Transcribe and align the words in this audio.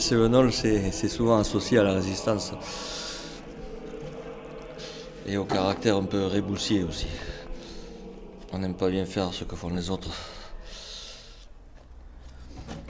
les 0.00 0.06
Cévenols, 0.06 0.50
c'est 0.50 1.08
souvent 1.08 1.38
associé 1.38 1.76
à 1.76 1.82
la 1.82 1.92
résistance. 1.92 2.52
Et 5.26 5.36
au 5.36 5.44
caractère 5.44 5.96
un 5.96 6.04
peu 6.04 6.24
réboussier 6.24 6.82
aussi. 6.84 7.06
On 8.50 8.60
n'aime 8.60 8.72
pas 8.72 8.88
bien 8.88 9.04
faire 9.04 9.34
ce 9.34 9.44
que 9.44 9.54
font 9.54 9.68
les 9.68 9.90
autres. 9.90 10.08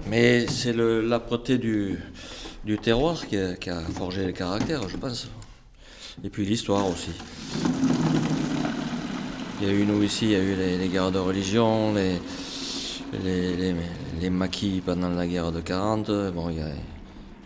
Mais 0.07 0.47
c'est 0.47 0.73
l'âpreté 0.73 1.59
du, 1.59 1.99
du 2.65 2.79
terroir 2.79 3.27
qui 3.27 3.37
a, 3.37 3.81
forgé 3.93 4.25
le 4.25 4.31
caractère, 4.31 4.89
je 4.89 4.97
pense. 4.97 5.29
Et 6.23 6.31
puis 6.31 6.47
l'histoire 6.47 6.87
aussi. 6.87 7.11
Il 9.61 9.67
y 9.67 9.71
a 9.71 9.75
eu 9.75 9.85
nous 9.85 10.01
ici, 10.05 10.27
il 10.27 10.31
y 10.31 10.37
a 10.37 10.43
eu 10.43 10.55
les, 10.55 10.89
guerres 10.89 11.11
de 11.11 11.19
religion, 11.19 11.93
les, 11.93 12.21
les, 14.21 14.31
maquis 14.31 14.81
pendant 14.87 15.11
la 15.11 15.27
guerre 15.27 15.51
de 15.51 15.61
40. 15.61 16.33
Bon, 16.33 16.51
il 16.51 16.59
y, 16.59 16.61
a, 16.61 16.71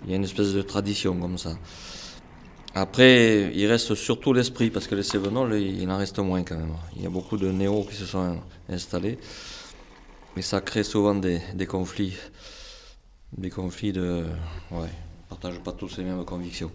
il 0.05 0.11
y 0.11 0.13
a 0.13 0.17
une 0.17 0.25
espèce 0.25 0.53
de 0.53 0.63
tradition 0.63 1.19
comme 1.19 1.39
ça. 1.39 1.57
Après, 2.75 3.53
il 3.55 3.67
reste 3.67 3.95
surtout 3.95 4.33
l'esprit, 4.33 4.71
parce 4.71 4.89
que 4.89 4.97
les 4.97 5.05
Cévenols, 5.05 5.55
il 5.61 5.89
en 5.91 5.97
reste 5.97 6.19
moins 6.19 6.43
quand 6.43 6.57
même. 6.57 6.75
Il 6.97 7.03
y 7.03 7.07
a 7.07 7.11
beaucoup 7.11 7.37
de 7.37 7.51
néos 7.51 7.85
qui 7.85 7.95
se 7.95 8.05
sont 8.05 8.41
installés, 8.69 9.19
mais 10.35 10.43
ça 10.43 10.61
crée 10.61 10.83
souvent 10.83 11.15
des, 11.15 11.41
conflits. 11.69 12.17
Des 13.39 13.51
conflits 13.51 13.93
de. 13.93 14.25
Ouais, 14.73 14.81
ne 14.81 15.29
partagent 15.29 15.61
pas 15.61 15.71
tous 15.71 15.97
les 15.99 16.05
mêmes 16.05 16.25
convictions. 16.25 16.73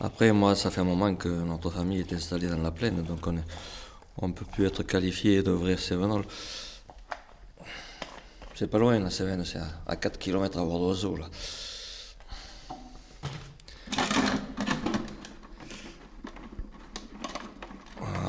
Après, 0.00 0.30
moi, 0.32 0.54
ça 0.54 0.70
fait 0.70 0.80
un 0.80 0.84
moment 0.84 1.12
que 1.16 1.28
notre 1.28 1.70
famille 1.70 2.00
est 2.00 2.12
installée 2.12 2.48
dans 2.48 2.62
la 2.62 2.70
plaine, 2.70 3.02
donc 3.02 3.26
on 4.18 4.28
ne 4.28 4.32
peut 4.32 4.44
plus 4.44 4.66
être 4.66 4.84
qualifié 4.84 5.42
de 5.42 5.50
vrai 5.50 5.76
Cévenol. 5.76 6.24
C'est 8.56 8.68
pas 8.68 8.78
loin, 8.78 9.00
la 9.00 9.10
Cévenne, 9.10 9.44
c'est 9.44 9.58
à, 9.84 9.96
4 9.96 10.16
km 10.16 10.58
à 10.60 10.64
bord 10.64 10.78
d'oiseau, 10.78 11.16
là. 11.16 11.24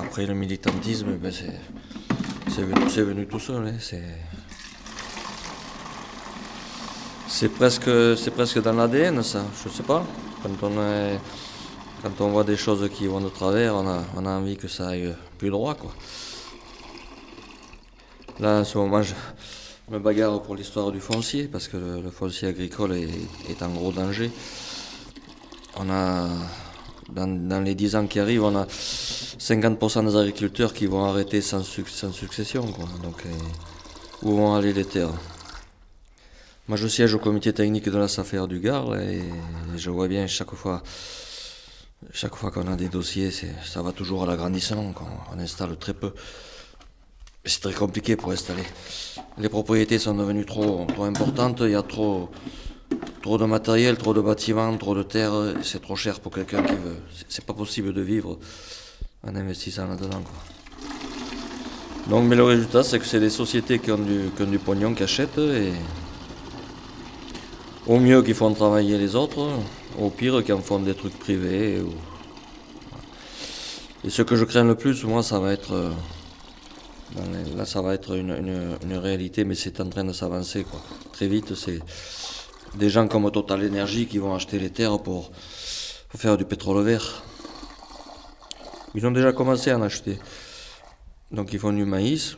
Après, 0.01 0.25
le 0.25 0.33
militantisme, 0.33 1.17
ben 1.17 1.31
c'est 1.31 3.03
venu, 3.03 3.27
tout 3.27 3.39
seul. 3.39 3.67
Hein, 3.67 3.77
c'est 7.27 7.49
presque, 7.49 7.89
presque 8.33 8.63
dans 8.63 8.73
l'ADN, 8.73 9.21
ça. 9.21 9.45
Je 9.63 9.69
sais 9.69 9.83
pas. 9.83 10.03
Quand 10.41 10.49
on, 10.63 11.19
quand 12.01 12.21
on 12.21 12.29
voit 12.29 12.43
des 12.43 12.57
choses 12.57 12.89
qui 12.89 13.05
vont 13.05 13.21
de 13.21 13.29
travers, 13.29 13.75
on 13.75 13.87
a, 13.87 14.03
on 14.15 14.25
a 14.25 14.29
envie 14.31 14.57
que 14.57 14.67
ça 14.67 14.87
aille 14.87 15.13
plus 15.37 15.51
droit. 15.51 15.75
Quoi. 15.75 15.93
Là, 18.39 18.61
en 18.61 18.63
ce 18.63 18.77
moment, 18.79 19.03
je 19.03 19.13
me 19.89 19.99
bagarre 19.99 20.41
pour 20.41 20.55
l'histoire 20.55 20.91
du 20.91 20.99
foncier, 20.99 21.47
parce 21.47 21.67
que 21.67 21.77
le, 21.77 22.09
foncier 22.09 22.47
agricole 22.47 22.93
est, 22.93 23.61
en 23.61 23.69
gros 23.69 23.91
danger. 23.91 24.31
On 25.77 25.89
a, 25.89 26.27
dans, 27.09 27.63
les 27.63 27.75
10 27.75 27.95
ans 27.95 28.07
qui 28.07 28.19
arrivent, 28.19 28.43
on 28.43 28.55
a 28.55 28.65
50% 28.65 30.07
des 30.07 30.15
agriculteurs 30.15 30.73
qui 30.73 30.87
vont 30.87 31.05
arrêter 31.05 31.41
sans, 31.41 31.61
succession. 31.61 32.65
Donc, 32.65 33.25
euh, 33.25 33.29
où 34.23 34.35
vont 34.35 34.55
aller 34.55 34.73
les 34.73 34.85
terres? 34.85 35.13
Moi, 36.67 36.77
je 36.77 36.87
siège 36.87 37.13
au 37.13 37.19
comité 37.19 37.53
technique 37.53 37.87
de 37.87 37.97
la 37.97 38.07
SAFER 38.07 38.47
du 38.47 38.59
Gard 38.59 38.95
et, 38.95 39.21
je 39.75 39.89
vois 39.91 40.07
bien 40.07 40.25
chaque 40.25 40.55
fois, 40.55 40.81
chaque 42.11 42.35
fois 42.35 42.49
qu'on 42.49 42.71
a 42.71 42.75
des 42.75 42.89
dossiers, 42.89 43.29
ça 43.31 43.83
va 43.83 43.91
toujours 43.91 44.23
à 44.23 44.25
l'agrandissement. 44.25 44.91
On 45.31 45.37
installe 45.37 45.77
très 45.77 45.93
peu. 45.93 46.11
C'est 47.47 47.61
très 47.61 47.73
compliqué 47.73 48.15
pour 48.15 48.31
installer. 48.31 48.63
Les 49.37 49.49
propriétés 49.49 49.99
sont 49.99 50.15
devenues 50.15 50.45
trop, 50.45 50.87
trop 50.87 51.03
importantes. 51.03 51.59
Il 51.61 51.71
y 51.71 51.75
a 51.75 51.83
trop, 51.83 52.29
trop 53.21 53.37
de 53.37 53.45
matériel, 53.45 53.97
trop 53.97 54.15
de 54.15 54.21
bâtiments, 54.21 54.75
trop 54.77 54.95
de 54.95 55.03
terre. 55.03 55.33
C'est 55.61 55.79
trop 55.79 55.95
cher 55.95 56.19
pour 56.19 56.31
quelqu'un 56.31 56.63
qui 56.63 56.73
veut. 56.73 56.97
C'est 57.29 57.45
pas 57.45 57.53
possible 57.53 57.93
de 57.93 58.01
vivre 58.01 58.39
en 59.23 59.35
investissant 59.35 59.87
là-dedans. 59.87 60.23
Donc, 62.09 62.25
mais 62.25 62.35
le 62.35 62.43
résultat, 62.43 62.83
c'est 62.83 62.97
que 62.97 63.05
c'est 63.05 63.19
des 63.19 63.29
sociétés 63.29 63.77
qui 63.77 63.91
ont, 63.91 63.99
du, 63.99 64.31
qui 64.35 64.41
ont 64.41 64.47
du 64.47 64.59
pognon 64.59 64.95
qui 64.95 65.03
achètent 65.03 65.37
et 65.37 65.71
au 67.85 67.99
mieux 67.99 68.23
qui 68.23 68.33
font 68.33 68.51
travailler 68.53 68.97
les 68.97 69.15
autres, 69.15 69.47
au 69.99 70.09
pire 70.09 70.43
qui 70.43 70.51
en 70.51 70.61
font 70.61 70.79
des 70.79 70.95
trucs 70.95 71.17
privés. 71.19 71.83
Et 74.03 74.09
ce 74.09 74.23
que 74.23 74.35
je 74.35 74.45
crains 74.45 74.63
le 74.63 74.75
plus, 74.75 75.03
moi, 75.03 75.21
ça 75.21 75.39
va 75.39 75.51
être. 75.53 75.91
Là, 77.55 77.65
ça 77.65 77.81
va 77.81 77.93
être 77.93 78.15
une, 78.15 78.97
réalité, 78.97 79.45
mais 79.45 79.55
c'est 79.55 79.79
en 79.79 79.89
train 79.89 80.03
de 80.03 80.11
s'avancer. 80.11 80.65
Très 81.13 81.27
vite, 81.27 81.55
c'est 81.55 81.79
des 82.75 82.89
gens 82.89 83.07
comme 83.07 83.31
Total 83.31 83.65
Energy 83.65 84.05
qui 84.05 84.17
vont 84.17 84.35
acheter 84.35 84.59
les 84.59 84.69
terres 84.69 84.99
pour, 84.99 85.31
pour 86.09 86.19
faire 86.19 86.37
du 86.37 86.45
pétrole 86.45 86.83
vert. 86.83 87.23
Ils 88.95 89.05
ont 89.07 89.11
déjà 89.11 89.31
commencé 89.31 89.71
à 89.71 89.77
en 89.77 89.81
acheter. 89.81 90.19
Donc 91.31 91.53
ils 91.53 91.59
font 91.59 91.73
du 91.73 91.85
maïs 91.85 92.37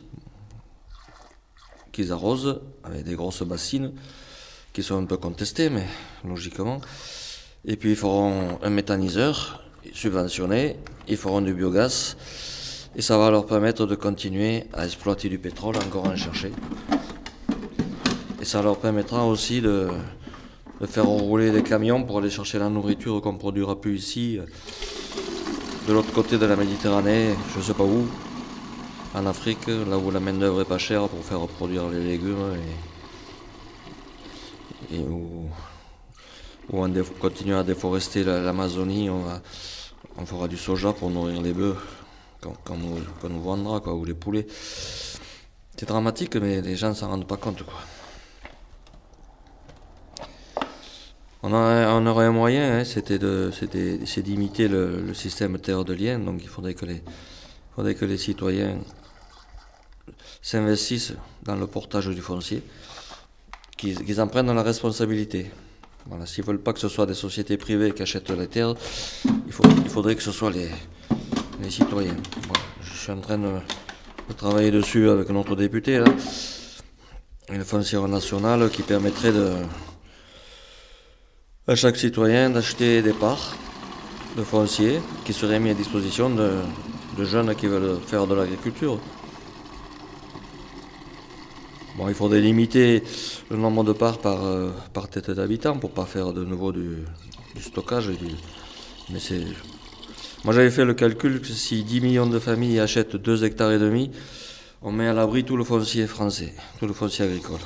qu'ils 1.92 2.12
arrosent 2.12 2.62
avec 2.84 3.04
des 3.04 3.16
grosses 3.16 3.42
bassines 3.44 3.94
qui 4.74 4.84
sont 4.84 5.02
un 5.02 5.06
peu 5.06 5.18
contestées, 5.18 5.72
mais 5.72 5.88
logiquement. 6.24 6.82
Et 7.66 7.76
puis 7.76 7.92
ils 7.92 7.96
feront 7.96 8.60
un 8.62 8.70
méthaniseur 8.70 9.64
subventionné, 9.94 10.78
ils 11.08 11.18
feront 11.18 11.42
du 11.42 11.54
biogaz 11.54 12.16
et 12.98 13.02
ça 13.04 13.16
va 13.20 13.30
leur 13.30 13.46
permettre 13.46 13.86
de 13.86 13.94
continuer 13.94 14.64
à 14.74 14.86
exploiter 14.86 15.30
du 15.30 15.38
pétrole, 15.38 15.76
encore 15.78 16.08
en 16.08 16.16
chercher. 16.16 16.52
Et 18.42 18.46
ça 18.46 18.64
leur 18.64 18.80
permettra 18.80 19.24
aussi 19.24 19.62
de, 19.62 19.88
faire 20.88 21.06
rouler 21.06 21.52
des 21.52 21.62
camions 21.62 22.04
pour 22.04 22.18
aller 22.18 22.32
chercher 22.32 22.58
la 22.58 22.70
nourriture 22.70 23.22
qu'on 23.22 23.38
produira 23.38 23.80
plus 23.80 24.00
ici 24.00 24.40
de 25.88 25.94
l'autre 25.94 26.12
côté 26.12 26.40
de 26.40 26.46
la 26.46 26.56
Méditerranée, 26.56 27.30
je 27.54 27.60
ne 27.60 27.64
sais 27.64 27.74
pas 27.74 27.84
où, 27.84 28.08
en 29.14 29.26
Afrique, 29.28 29.68
là 29.68 29.98
où 29.98 30.12
la 30.12 30.20
main-d'œuvre 30.20 30.62
est 30.62 30.66
pas 30.66 30.80
chère 30.80 31.08
pour 31.08 31.24
faire 31.24 31.46
produire 31.48 31.88
les 31.90 32.04
légumes 32.04 32.58
et, 34.92 35.00
où, 35.00 35.46
on 36.74 36.92
continue 37.22 37.56
à 37.56 37.64
déforester 37.64 38.24
l'Amazonie, 38.24 39.10
on, 39.10 39.24
on, 40.18 40.26
fera 40.26 40.50
du 40.50 40.58
soja 40.58 40.92
pour 40.92 41.10
nourrir 41.10 41.42
les 41.42 41.54
bœufs 41.54 41.78
qu'on 42.42 42.78
nous, 43.30 43.42
vendra, 43.42 43.80
quoi, 43.80 43.94
ou 43.94 44.06
les 44.06 44.14
poulets. 44.14 44.48
C'est 45.76 45.88
dramatique, 45.88 46.36
mais 46.36 46.62
les 46.62 46.76
gens 46.76 46.90
ne 46.90 46.94
s'en 46.94 47.10
rendent 47.10 47.28
pas 47.28 47.38
compte. 47.38 47.64
Quoi. 47.64 47.76
On, 51.44 51.54
aurait 51.54 52.26
un 52.26 52.32
moyen, 52.32 52.80
hein, 52.80 52.84
c'était 52.84 53.20
d'imiter 54.22 54.68
le, 54.68 55.14
système 55.14 55.60
terre 55.60 55.86
de 55.86 55.94
lien, 55.94 56.20
donc 56.20 56.42
il 56.42 56.50
faudrait 56.50 56.74
que 56.74 56.86
les, 58.06 58.18
citoyens 58.18 58.78
s'investissent 60.42 61.14
dans 61.44 61.56
le 61.56 61.68
portage 61.68 62.08
du 62.08 62.22
foncier, 62.22 62.64
qu'ils 63.78 64.20
en 64.20 64.28
prennent 64.28 64.54
la 64.54 64.64
responsabilité. 64.64 65.52
S'ils 66.26 66.44
ne 66.44 66.48
veulent 66.48 66.62
pas 66.62 66.74
que 66.74 66.80
ce 66.80 66.90
soit 66.90 67.06
des 67.06 67.14
sociétés 67.14 67.58
privées 67.58 67.92
qui 67.92 68.02
achètent 68.02 68.30
les 68.30 68.48
terres, 68.48 68.74
il, 69.26 69.32
il 69.46 69.90
faudrait 69.90 70.16
que 70.16 70.24
ce 70.24 70.32
soit 70.32 70.52
les, 70.52 70.70
les 71.62 71.70
citoyens. 71.70 72.16
je 72.82 72.94
suis 72.94 73.12
en 73.12 73.20
train 73.20 73.38
de, 73.38 73.60
travailler 74.36 74.72
dessus 74.72 75.10
avec 75.10 75.30
notre 75.30 75.56
député, 75.56 76.04
une 77.50 77.64
foncière 77.64 78.08
nationale 78.08 78.70
qui 78.70 78.84
permettrait 78.84 79.34
à 81.68 81.76
chaque 81.76 81.98
citoyen 81.98 82.50
d'acheter 82.50 83.02
des 83.02 83.14
parts 83.14 83.56
de 84.38 84.44
foncier 84.44 85.00
qui 85.26 85.34
seraient 85.34 85.60
mis 85.60 85.72
à 85.72 85.74
disposition 85.74 86.30
de, 86.30 86.60
jeunes 87.24 87.56
qui 87.56 87.66
veulent 87.68 88.00
faire 88.06 88.28
de 88.28 88.36
l'agriculture. 88.36 89.00
Bon, 91.98 92.08
il 92.08 92.14
faudrait 92.14 92.42
limiter 92.42 93.04
le 93.50 93.58
nombre 93.58 93.84
de 93.84 93.92
parts 93.92 94.20
par, 94.20 94.46
euh, 94.46 94.70
par 94.94 95.10
tête 95.10 95.32
d'habitant 95.32 95.78
pour 95.80 95.90
pas 95.90 96.06
faire 96.06 96.32
de 96.32 96.46
nouveau 96.46 96.72
du, 96.72 96.98
stockage. 97.60 98.12
Mais 99.10 99.20
c'est. 99.20 99.46
Moi 100.48 100.54
j'avais 100.54 100.72
fait 100.72 100.86
le 100.86 100.94
calcul 100.94 101.42
que 101.42 101.48
si 101.48 101.84
10 101.84 102.00
millions 102.00 102.26
de 102.26 102.40
familles 102.40 102.80
achètent 102.80 103.18
2 103.18 103.44
hectares 103.44 103.74
et 103.74 103.80
demi, 103.80 104.12
on 104.82 104.94
met 104.94 105.06
à 105.06 105.14
l'abri 105.14 105.44
tout 105.44 105.58
le 105.58 105.66
foncier 105.66 106.08
français, 106.08 106.54
tout 106.80 106.88
le 106.88 106.94
foncier 106.94 107.26
agricole. 107.26 107.60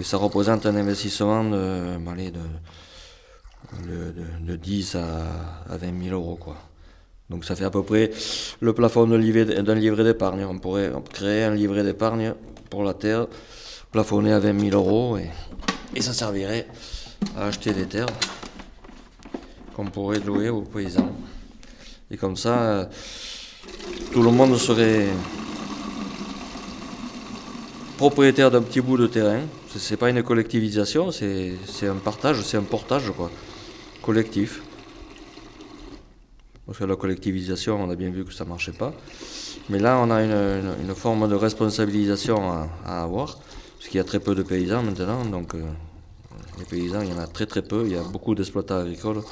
Et 0.00 0.02
ça 0.02 0.16
représente 0.16 0.64
un 0.64 0.74
investissement 0.74 1.44
de, 1.44 1.98
de, 3.86 4.14
de, 4.46 4.56
10 4.56 4.94
à, 4.94 5.02
à 5.68 5.76
20 5.76 6.04
000 6.04 6.14
euros. 6.14 6.36
Quoi. 6.36 6.56
Donc 7.28 7.44
ça 7.44 7.54
fait 7.54 7.66
à 7.66 7.70
peu 7.70 7.82
près 7.82 8.10
le 8.60 8.72
plafond 8.72 9.06
d'un 9.06 9.18
livret 9.18 10.04
d'épargne. 10.04 10.46
On 10.46 10.58
pourrait 10.58 10.90
créer 11.12 11.44
un 11.44 11.54
livret 11.54 11.84
d'épargne 11.84 12.32
pour 12.70 12.82
la 12.82 12.94
terre, 12.94 13.26
plafonné 13.92 14.32
à 14.32 14.38
20 14.38 14.70
000 14.70 14.74
euros, 14.74 15.18
et, 15.18 15.28
et 15.94 16.00
ça 16.00 16.14
servirait 16.14 16.66
à 17.36 17.48
acheter 17.48 17.74
des 17.74 17.84
terres 17.84 18.06
qu'on 19.74 19.86
pourrait 19.86 20.20
louer 20.20 20.48
aux 20.48 20.62
paysans. 20.62 21.12
Et 22.10 22.16
comme 22.16 22.36
ça, 22.36 22.88
tout 24.12 24.22
le 24.22 24.30
monde 24.30 24.56
serait 24.56 25.08
propriétaire 27.96 28.50
d'un 28.50 28.62
petit 28.62 28.80
bout 28.80 28.96
de 28.96 29.06
terrain. 29.06 29.40
C'est 29.76 29.96
pas 29.96 30.10
une 30.10 30.22
collectivisation, 30.22 31.10
c'est 31.10 31.56
un 31.82 31.96
partage, 31.96 32.42
c'est 32.42 32.56
un 32.56 32.62
portage 32.62 33.10
quoi, 33.16 33.30
collectif. 34.02 34.62
Parce 36.66 36.78
que 36.78 36.84
la 36.84 36.96
collectivisation, 36.96 37.82
on 37.82 37.90
a 37.90 37.96
bien 37.96 38.10
vu 38.10 38.24
que 38.24 38.32
ça 38.32 38.44
ne 38.44 38.50
marchait 38.50 38.72
pas. 38.72 38.94
Mais 39.68 39.78
là, 39.78 39.98
on 39.98 40.10
a 40.10 40.22
une, 40.22 40.94
forme 40.94 41.28
de 41.28 41.34
responsabilisation 41.34 42.52
à, 42.84 43.02
avoir, 43.02 43.38
parce 43.76 43.88
qu'il 43.88 43.96
y 43.96 44.00
a 44.00 44.04
très 44.04 44.20
peu 44.20 44.34
de 44.34 44.42
paysans 44.42 44.82
maintenant. 44.82 45.24
Donc, 45.24 45.54
euh, 45.54 45.62
les 46.58 46.64
paysans, 46.64 47.02
il 47.02 47.10
y 47.10 47.12
en 47.12 47.18
a 47.18 47.26
très 47.26 47.46
très 47.46 47.62
peu. 47.62 47.84
Il 47.86 47.92
y 47.92 47.96
a 47.96 48.02
beaucoup 48.02 48.34
d'exploitants 48.34 48.78
agricoles. 48.78 49.22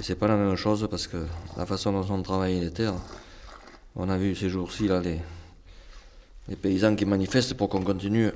C'est 0.00 0.16
pas 0.16 0.26
la 0.26 0.36
même 0.36 0.56
chose 0.56 0.86
parce 0.90 1.06
que 1.06 1.24
la 1.56 1.66
façon 1.66 1.92
dont 1.92 2.14
on 2.14 2.22
travaille 2.22 2.58
les 2.58 2.72
terres, 2.72 2.94
on 3.94 4.08
a 4.08 4.16
vu 4.16 4.34
ces 4.34 4.48
jours-ci 4.48 4.88
là 4.88 5.00
les, 5.00 5.20
paysans 6.56 6.96
qui 6.96 7.04
manifestent 7.04 7.54
pour 7.54 7.68
qu'on 7.68 7.82
continue 7.82 8.30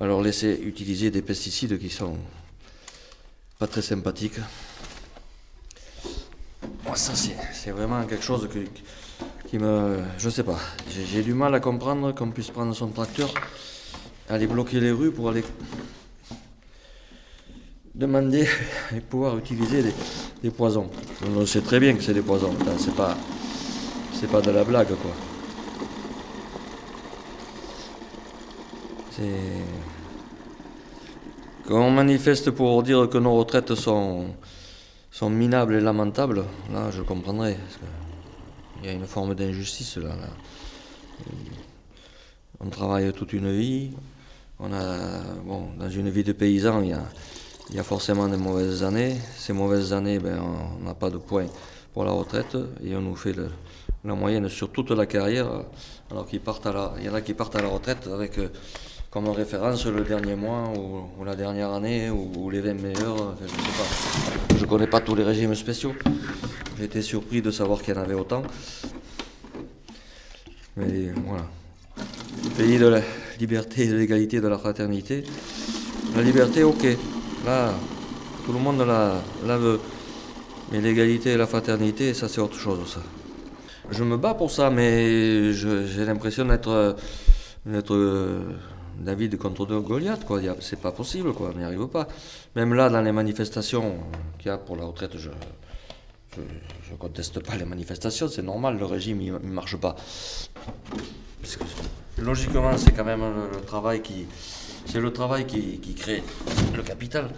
à 0.00 0.06
leur 0.06 0.20
laisser 0.20 0.60
utiliser 0.62 1.10
des 1.10 1.22
pesticides 1.22 1.78
qui 1.78 1.88
sont 1.88 2.16
pas 3.58 3.66
très 3.66 3.82
sympathiques. 3.82 4.40
Moi, 6.84 6.96
ça, 6.96 7.12
c'est 7.14 7.70
vraiment 7.70 8.04
quelque 8.04 8.24
chose 8.24 8.48
qui 9.48 9.58
me. 9.58 9.98
Je 10.18 10.28
sais 10.28 10.44
pas. 10.44 10.58
J'ai 10.90 11.22
du 11.22 11.34
mal 11.34 11.54
à 11.54 11.60
comprendre 11.60 12.12
qu'on 12.12 12.30
puisse 12.30 12.50
prendre 12.50 12.74
son 12.74 12.88
tracteur, 12.88 13.32
aller 14.28 14.46
bloquer 14.46 14.80
les 14.80 14.92
rues 14.92 15.12
pour 15.12 15.30
aller 15.30 15.44
demander 17.94 18.46
et 18.96 19.00
pouvoir 19.00 19.38
utiliser 19.38 19.82
des, 20.42 20.50
poisons. 20.50 20.88
On 21.36 21.46
sait 21.46 21.60
très 21.60 21.80
bien 21.80 21.94
que 21.94 22.02
c'est 22.02 22.14
des 22.14 22.22
poisons. 22.22 22.54
C'est 22.78 22.94
pas, 22.94 23.16
pas 24.30 24.40
de 24.40 24.50
la 24.50 24.64
blague, 24.64 24.88
quoi. 24.88 25.12
Quand 31.66 31.86
on 31.86 31.90
manifeste 31.90 32.50
pour 32.50 32.82
dire 32.82 33.08
que 33.08 33.18
nos 33.18 33.36
retraites 33.36 33.74
sont, 33.74 34.34
sont 35.10 35.30
minables 35.30 35.74
et 35.74 35.80
lamentables, 35.80 36.44
là 36.72 36.90
je 36.90 37.02
comprendrais. 37.02 37.58
il 38.80 38.86
y 38.86 38.88
a 38.88 38.92
une 38.92 39.06
forme 39.06 39.34
d'injustice 39.34 39.98
là, 39.98 40.14
On 42.60 42.68
travaille 42.70 43.12
toute 43.12 43.34
une 43.34 43.52
vie. 43.52 43.90
On 44.58 44.72
a, 44.72 45.22
bon, 45.44 45.68
dans 45.78 45.88
une 45.88 46.10
vie 46.10 46.24
de 46.24 46.32
paysan, 46.32 46.82
il 46.82 46.88
y 46.88 46.92
a, 46.92 47.04
il 47.70 47.76
y 47.76 47.78
a 47.78 47.84
forcément 47.84 48.28
des 48.28 48.36
mauvaises 48.36 48.82
années. 48.82 49.16
Ces 49.36 49.52
mauvaises 49.52 49.92
années, 49.92 50.18
ben, 50.18 50.40
on 50.40 50.84
n'a 50.84 50.94
pas 50.94 51.08
de 51.08 51.18
points 51.18 51.46
pour 51.94 52.04
la 52.04 52.10
retraite 52.10 52.56
et 52.84 52.96
on 52.96 53.00
nous 53.00 53.14
fait 53.14 53.34
la 54.04 54.14
moyenne 54.14 54.48
sur 54.48 54.70
toute 54.70 54.90
la 54.90 55.06
carrière, 55.06 55.46
alors 56.10 56.26
qu'il 56.26 56.40
y 56.40 57.08
en 57.08 57.14
a 57.14 57.20
qui 57.20 57.34
partent 57.34 57.56
à 57.56 57.62
la 57.62 57.68
retraite 57.68 58.08
avec 58.12 58.38
euh, 58.38 58.48
comme 59.10 59.28
référence 59.28 59.86
le 59.86 60.02
dernier 60.02 60.34
mois 60.34 60.72
ou, 60.76 61.24
la 61.24 61.36
dernière 61.36 61.70
année 61.70 62.10
ou, 62.10 62.50
les 62.50 62.60
20 62.60 62.74
meilleurs. 62.74 63.36
Je 64.56 64.60
ne 64.60 64.66
connais 64.68 64.86
pas 64.86 65.00
tous 65.00 65.14
les 65.14 65.24
régimes 65.24 65.54
spéciaux. 65.54 65.94
Été 66.80 67.02
surpris 67.02 67.42
de 67.42 67.50
savoir 67.50 67.82
qu'il 67.82 67.94
y 67.94 67.98
en 67.98 68.00
avait 68.00 68.14
autant. 68.14 68.42
Mais 70.76 71.12
voilà. 71.26 71.44
Pays 72.56 72.78
de 72.78 72.86
la 72.86 73.02
liberté, 73.38 73.86
de 73.86 73.96
l'égalité, 73.96 74.40
de 74.40 74.48
la 74.48 74.58
fraternité. 74.58 75.24
La 76.16 76.22
liberté, 76.22 76.64
ok. 76.64 76.96
Là, 77.44 77.72
tout 78.44 78.52
le 78.52 78.58
monde 78.58 78.80
la, 78.80 79.56
veut. 79.56 79.80
Mais 80.70 80.80
l'égalité 80.80 81.30
et 81.30 81.36
la 81.36 81.46
fraternité, 81.46 82.14
ça 82.14 82.28
c'est 82.28 82.40
autre 82.40 82.58
chose, 82.58 82.92
ça. 82.94 83.00
Je 83.90 84.04
me 84.04 84.16
bats 84.16 84.34
pour 84.34 84.50
ça, 84.50 84.70
mais 84.70 85.52
j'ai 85.52 86.04
l'impression 86.04 86.44
d'être 86.44 86.96
David 88.98 89.36
contre 89.38 89.66
Goliath. 89.66 90.24
C'est 90.60 90.80
pas 90.80 90.92
possible, 90.92 91.32
quoi. 91.32 91.50
On 91.54 91.58
n'y 91.58 91.64
arrive 91.64 91.86
pas. 91.88 92.06
Même 92.54 92.74
là, 92.74 92.88
dans 92.88 93.00
les 93.00 93.12
manifestations 93.12 93.94
qu'il 94.38 94.48
y 94.48 94.50
a 94.50 94.58
pour 94.58 94.76
la 94.76 94.84
retraite, 94.84 95.16
je 95.16 95.30
ne 96.92 96.96
conteste 96.96 97.40
pas 97.40 97.56
les 97.56 97.64
manifestations, 97.64 98.28
c'est 98.28 98.42
normal, 98.42 98.78
le 98.78 98.84
régime, 98.84 99.20
il 99.20 99.32
ne 99.32 99.38
marche 99.38 99.76
pas. 99.76 99.96
logiquement, 102.18 102.76
c'est 102.76 102.92
quand 102.92 103.04
même 103.04 103.22
le 103.52 103.60
travail 103.62 104.02
qui, 104.02 104.26
c'est 104.90 105.00
le 105.00 105.12
travail 105.12 105.46
qui, 105.46 105.94
crée 105.94 106.22
le 106.74 106.82
capital. 106.82 107.30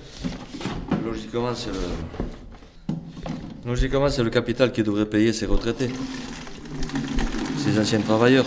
Logiquement, 1.04 1.54
c'est 1.54 1.70
le. 4.22 4.30
Capital 4.30 4.72
qui 4.72 4.82
devrait 4.82 5.06
payer 5.06 5.32
ses 5.32 5.46
retraités, 5.46 5.90
ses 7.58 7.78
anciens 7.78 8.00
travailleurs. 8.00 8.46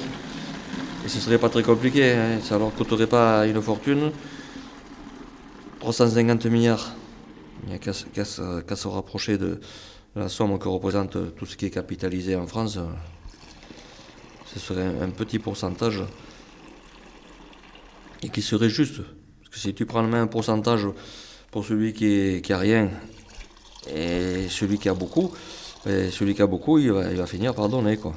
Et 1.05 1.09
ce 1.09 1.19
serait 1.19 1.37
pas 1.37 1.49
très 1.49 1.63
compliqué, 1.63 2.13
hein. 2.13 2.39
ça 2.41 2.57
leur 2.57 2.73
coûterait 2.73 3.07
pas 3.07 3.45
une 3.45 3.61
fortune. 3.61 4.11
350 5.79 6.45
milliards. 6.47 6.93
Il 7.63 7.69
n'y 7.69 7.75
a 7.75 7.79
qu'à 7.79 7.93
se 8.75 8.87
rapprocher 8.87 9.37
de 9.37 9.59
la 10.15 10.29
somme 10.29 10.57
que 10.57 10.67
représente 10.67 11.35
tout 11.35 11.45
ce 11.45 11.55
qui 11.55 11.67
est 11.67 11.69
capitalisé 11.69 12.35
en 12.35 12.47
France. 12.47 12.79
Ce 14.53 14.59
serait 14.59 14.91
un 15.01 15.09
petit 15.09 15.39
pourcentage 15.39 16.03
et 18.23 18.29
qui 18.29 18.41
serait 18.41 18.69
juste. 18.69 19.01
Parce 19.39 19.49
que 19.51 19.59
si 19.59 19.73
tu 19.73 19.85
prends 19.85 20.01
le 20.01 20.07
même 20.07 20.29
pourcentage 20.29 20.87
pour 21.51 21.65
celui 21.65 21.93
qui, 21.93 22.41
qui 22.41 22.53
a 22.53 22.57
rien 22.57 22.89
et 23.93 24.47
celui 24.49 24.77
qui 24.77 24.89
a 24.89 24.93
beaucoup, 24.93 25.31
ben, 25.85 26.11
celui 26.11 26.33
qui 26.33 26.41
a 26.41 26.47
beaucoup, 26.47 26.79
il 26.79 26.91
va, 26.91 27.11
il 27.11 27.17
va 27.17 27.27
finir 27.27 27.53
par 27.53 27.69
donner. 27.69 27.97
Quoi. 27.97 28.15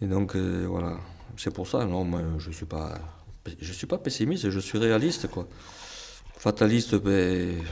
Et 0.00 0.06
donc, 0.06 0.34
euh, 0.34 0.66
voilà. 0.68 0.98
C'est 1.36 1.52
pour 1.52 1.66
ça, 1.66 1.84
non, 1.84 2.04
moi, 2.04 2.20
je 2.38 2.48
ne 2.48 2.54
suis, 2.54 2.66
pas, 2.66 2.98
je 3.60 3.72
suis 3.72 3.86
pas 3.86 3.98
pessimiste, 3.98 4.50
je 4.50 4.60
suis 4.60 4.78
réaliste. 4.78 5.28
Quoi. 5.28 5.48
Fataliste, 6.38 6.96
ben, 6.96 7.62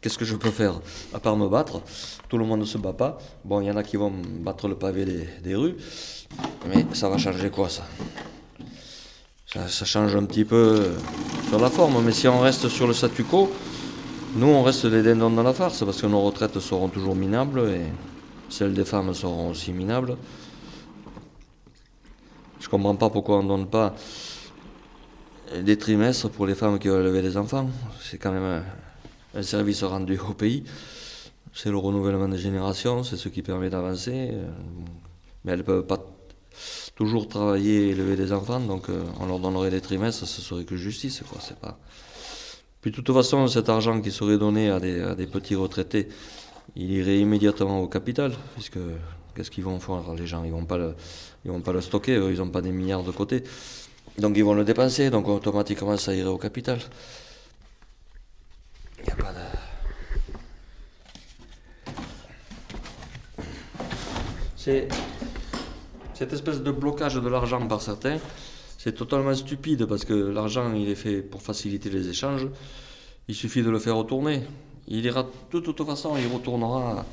qu'est-ce 0.00 0.18
que 0.18 0.24
je 0.24 0.36
peux 0.36 0.50
faire 0.50 0.80
À 1.14 1.18
part 1.18 1.36
me 1.36 1.48
battre? 1.48 1.82
Tout 2.28 2.38
le 2.38 2.44
monde 2.44 2.60
ne 2.60 2.64
se 2.64 2.78
bat 2.78 2.92
pas. 2.92 3.18
Bon, 3.44 3.60
il 3.60 3.66
y 3.66 3.70
en 3.70 3.76
a 3.76 3.82
qui 3.82 3.96
vont 3.96 4.12
battre 4.40 4.68
le 4.68 4.74
pavé 4.74 5.04
des 5.42 5.54
rues. 5.54 5.76
Mais 6.68 6.86
ça 6.92 7.08
va 7.08 7.18
changer 7.18 7.50
quoi 7.50 7.68
ça, 7.68 7.84
ça 9.66 9.84
change 9.86 10.14
un 10.14 10.24
petit 10.26 10.44
peu 10.44 10.90
sur 11.48 11.58
la 11.58 11.70
forme, 11.70 12.04
mais 12.04 12.12
si 12.12 12.28
on 12.28 12.40
reste 12.40 12.68
sur 12.68 12.86
le 12.86 12.92
statu 12.92 13.24
quo, 13.24 13.50
nous 14.36 14.46
on 14.46 14.62
reste 14.62 14.86
des 14.86 15.02
dindons 15.02 15.30
dans 15.30 15.42
la 15.42 15.54
farce 15.54 15.82
parce 15.84 16.02
que 16.02 16.06
nos 16.06 16.20
retraites 16.20 16.60
seront 16.60 16.88
toujours 16.88 17.16
minables 17.16 17.60
et 17.60 17.86
celles 18.50 18.74
des 18.74 18.84
femmes 18.84 19.14
seront 19.14 19.50
aussi 19.50 19.72
minables. 19.72 20.18
Je 22.60 22.68
comprends 22.68 22.94
pas 22.94 23.08
pourquoi 23.08 23.38
on 23.38 23.42
ne 23.42 23.48
donne 23.48 23.66
pas 23.66 23.94
des 25.58 25.78
trimestres 25.78 26.28
pour 26.28 26.46
les 26.46 26.54
femmes 26.54 26.78
qui 26.78 26.88
veulent 26.88 27.06
élever 27.06 27.22
des 27.22 27.38
enfants. 27.38 27.70
C'est 28.02 28.18
quand 28.18 28.32
même 28.32 28.62
un, 29.34 29.42
service 29.42 29.82
rendu 29.82 30.18
au 30.18 30.34
pays. 30.34 30.64
C'est 31.54 31.70
le 31.70 31.78
renouvellement 31.78 32.28
des 32.28 32.38
générations, 32.38 33.02
c'est 33.02 33.16
ce 33.16 33.28
qui 33.28 33.42
permet 33.42 33.70
d'avancer. 33.70 34.32
Mais 35.44 35.52
elles 35.52 35.58
ne 35.58 35.64
peuvent 35.64 35.86
pas 35.86 35.98
toujours 36.94 37.28
travailler 37.28 37.86
et 37.86 37.88
élever 37.90 38.16
des 38.16 38.32
enfants, 38.32 38.58
donc 38.58 38.88
euh, 38.88 39.04
on 39.20 39.26
leur 39.26 39.38
donnerait 39.38 39.70
des 39.70 39.80
trimestres, 39.80 40.26
ce 40.26 40.42
serait 40.42 40.64
que 40.64 40.76
justice, 40.76 41.22
quoi. 41.28 41.38
C'est 41.40 41.58
pas. 41.58 41.78
Puis 42.80 42.90
de 42.90 42.96
toute 42.96 43.12
façon, 43.12 43.46
cet 43.46 43.68
argent 43.68 44.00
qui 44.00 44.10
serait 44.10 44.36
donné 44.36 44.70
à 44.70 44.80
des, 44.80 45.26
petits 45.26 45.54
retraités, 45.54 46.08
il 46.74 46.90
irait 46.90 47.18
immédiatement 47.18 47.80
au 47.80 47.86
capital, 47.86 48.32
puisque 48.54 48.78
qu'est-ce 49.34 49.50
qu'ils 49.50 49.64
vont 49.64 49.78
faire? 49.78 50.12
Les 50.16 50.26
gens 50.26 50.42
Ils 50.44 50.50
vont 50.50 50.64
pas 50.64 50.78
ils 51.44 51.50
vont 51.52 51.60
pas 51.60 51.72
le 51.72 51.80
stocker, 51.80 52.16
ils 52.30 52.38
n'ont 52.38 52.50
pas 52.50 52.62
des 52.62 52.72
milliards 52.72 53.04
de 53.04 53.12
côté, 53.12 53.44
donc 54.18 54.36
ils 54.36 54.44
vont 54.44 54.54
le 54.54 54.64
dépenser, 54.64 55.10
donc 55.10 55.28
automatiquement 55.28 55.96
ça 55.96 56.14
irait 56.14 56.28
au 56.28 56.38
capital. 56.38 56.78
Il 58.98 59.04
n'y 59.04 59.10
a 59.10 59.16
pas 59.16 59.32
de. 59.32 59.38
C'est 64.56 64.88
cette 66.18 66.32
espèce 66.32 66.62
de 66.62 66.72
blocage 66.72 67.14
de 67.14 67.28
l'argent 67.28 67.64
par 67.68 67.80
certains, 67.80 68.18
c'est 68.76 68.92
totalement 68.92 69.34
stupide 69.34 69.86
parce 69.86 70.04
que 70.04 70.14
l'argent, 70.14 70.72
il 70.74 70.88
est 70.88 70.96
fait 70.96 71.22
pour 71.22 71.42
faciliter 71.42 71.90
les 71.90 72.08
échanges. 72.08 72.48
Il 73.28 73.36
suffit 73.36 73.62
de 73.62 73.70
le 73.70 73.78
faire 73.78 73.94
retourner. 73.94 74.42
Il 74.88 75.04
ira 75.04 75.24
de 75.52 75.60
toute 75.60 75.84
façon, 75.84 76.16
il 76.16 76.26
retournera 76.26 77.06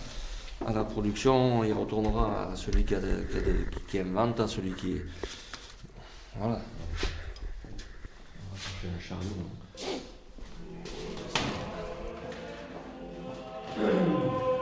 à 0.66 0.74
la 0.74 0.84
production, 0.84 1.64
il 1.64 1.74
retournera 1.74 2.52
à 2.52 2.56
celui 2.56 2.84
qui, 2.84 2.96
a 2.96 3.00
qui, 3.88 4.00
invente, 4.00 4.40
à 4.40 4.48
celui 4.48 4.74
qui. 4.74 4.96
Voilà. 6.36 6.62
On 8.52 8.56
va 8.56 8.96
un 8.96 9.00
chariot. 9.00 10.10
Amen. 13.78 14.55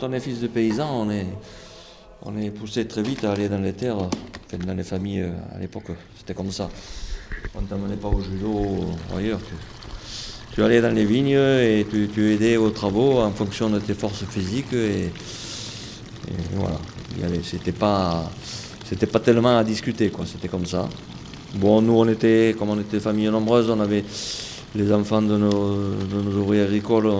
Quand 0.00 0.08
on 0.08 0.12
est 0.12 0.20
fils 0.20 0.40
de 0.40 0.46
paysan, 0.46 0.88
on 1.06 1.10
est, 1.10 1.26
on 2.24 2.32
poussé 2.50 2.86
très 2.86 3.02
vite 3.02 3.24
à 3.24 3.32
aller 3.32 3.48
dans 3.48 3.58
les 3.58 3.72
terres, 3.72 3.98
dans 4.66 4.74
les 4.74 4.82
familles 4.82 5.22
euh, 5.22 5.32
à 5.54 5.58
l'époque, 5.58 5.90
c'était 6.16 6.32
comme 6.32 6.50
ça. 6.50 6.70
On 7.54 7.60
ne 7.60 7.66
t'amenait 7.66 7.96
pas 7.96 8.08
au 8.08 8.20
judo 8.20 8.48
ou 8.48 9.16
ailleurs. 9.16 9.40
Tu, 10.52 10.62
allais 10.62 10.80
dans 10.80 10.94
les 10.94 11.04
vignes 11.04 11.38
et 11.38 11.86
tu, 11.90 12.34
aidais 12.34 12.56
aux 12.56 12.70
travaux 12.70 13.20
en 13.20 13.30
fonction 13.30 13.68
de 13.70 13.78
tes 13.78 13.94
forces 13.94 14.24
physiques 14.24 14.72
et, 14.72 15.10
voilà. 16.52 16.76
C'était 17.42 17.72
pas, 17.72 18.30
pas 19.12 19.20
tellement 19.20 19.58
à 19.58 19.64
discuter. 19.64 20.10
C'était 20.26 20.48
comme 20.48 20.66
ça. 20.66 20.88
Bon, 21.54 21.82
nous, 21.82 21.94
on 21.94 22.08
était, 22.08 22.54
comme 22.58 22.70
on 22.70 22.80
était 22.80 23.00
famille 23.00 23.28
nombreuse, 23.28 23.68
on 23.68 23.80
avait 23.80 24.04
les 24.74 24.92
enfants 24.92 25.22
de 25.22 25.36
nos, 25.36 26.38
ouvriers 26.38 26.62
agricoles, 26.62 27.10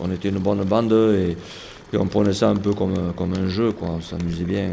on, 0.00 0.10
était 0.10 0.28
une 0.28 0.38
bonne 0.38 0.64
bande 0.64 0.92
on 1.94 2.06
prenait 2.06 2.32
ça 2.32 2.48
un 2.48 2.56
peu 2.56 2.74
comme, 2.74 3.12
comme 3.14 3.34
un 3.34 3.48
jeu, 3.48 3.72
quoi. 3.72 3.88
On 3.88 4.00
s'amusait 4.00 4.44
bien, 4.44 4.70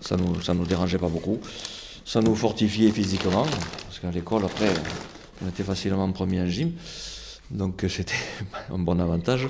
ça 0.00 0.16
nous, 0.16 0.40
ça 0.40 0.54
nous 0.54 0.64
dérangeait 0.64 0.98
pas 0.98 1.08
beaucoup. 1.08 1.38
Ça 2.04 2.20
nous 2.20 2.34
fortifiait 2.34 2.90
physiquement, 2.90 3.46
parce 3.86 3.98
qu'à 4.00 4.10
l'école, 4.10 4.44
après, 4.44 4.72
on 5.44 5.48
était 5.48 5.62
facilement 5.62 6.10
premier 6.12 6.40
en 6.40 6.46
gym, 6.46 6.72
donc 7.50 7.84
c'était 7.88 8.14
un 8.74 8.78
bon 8.78 8.98
avantage. 8.98 9.48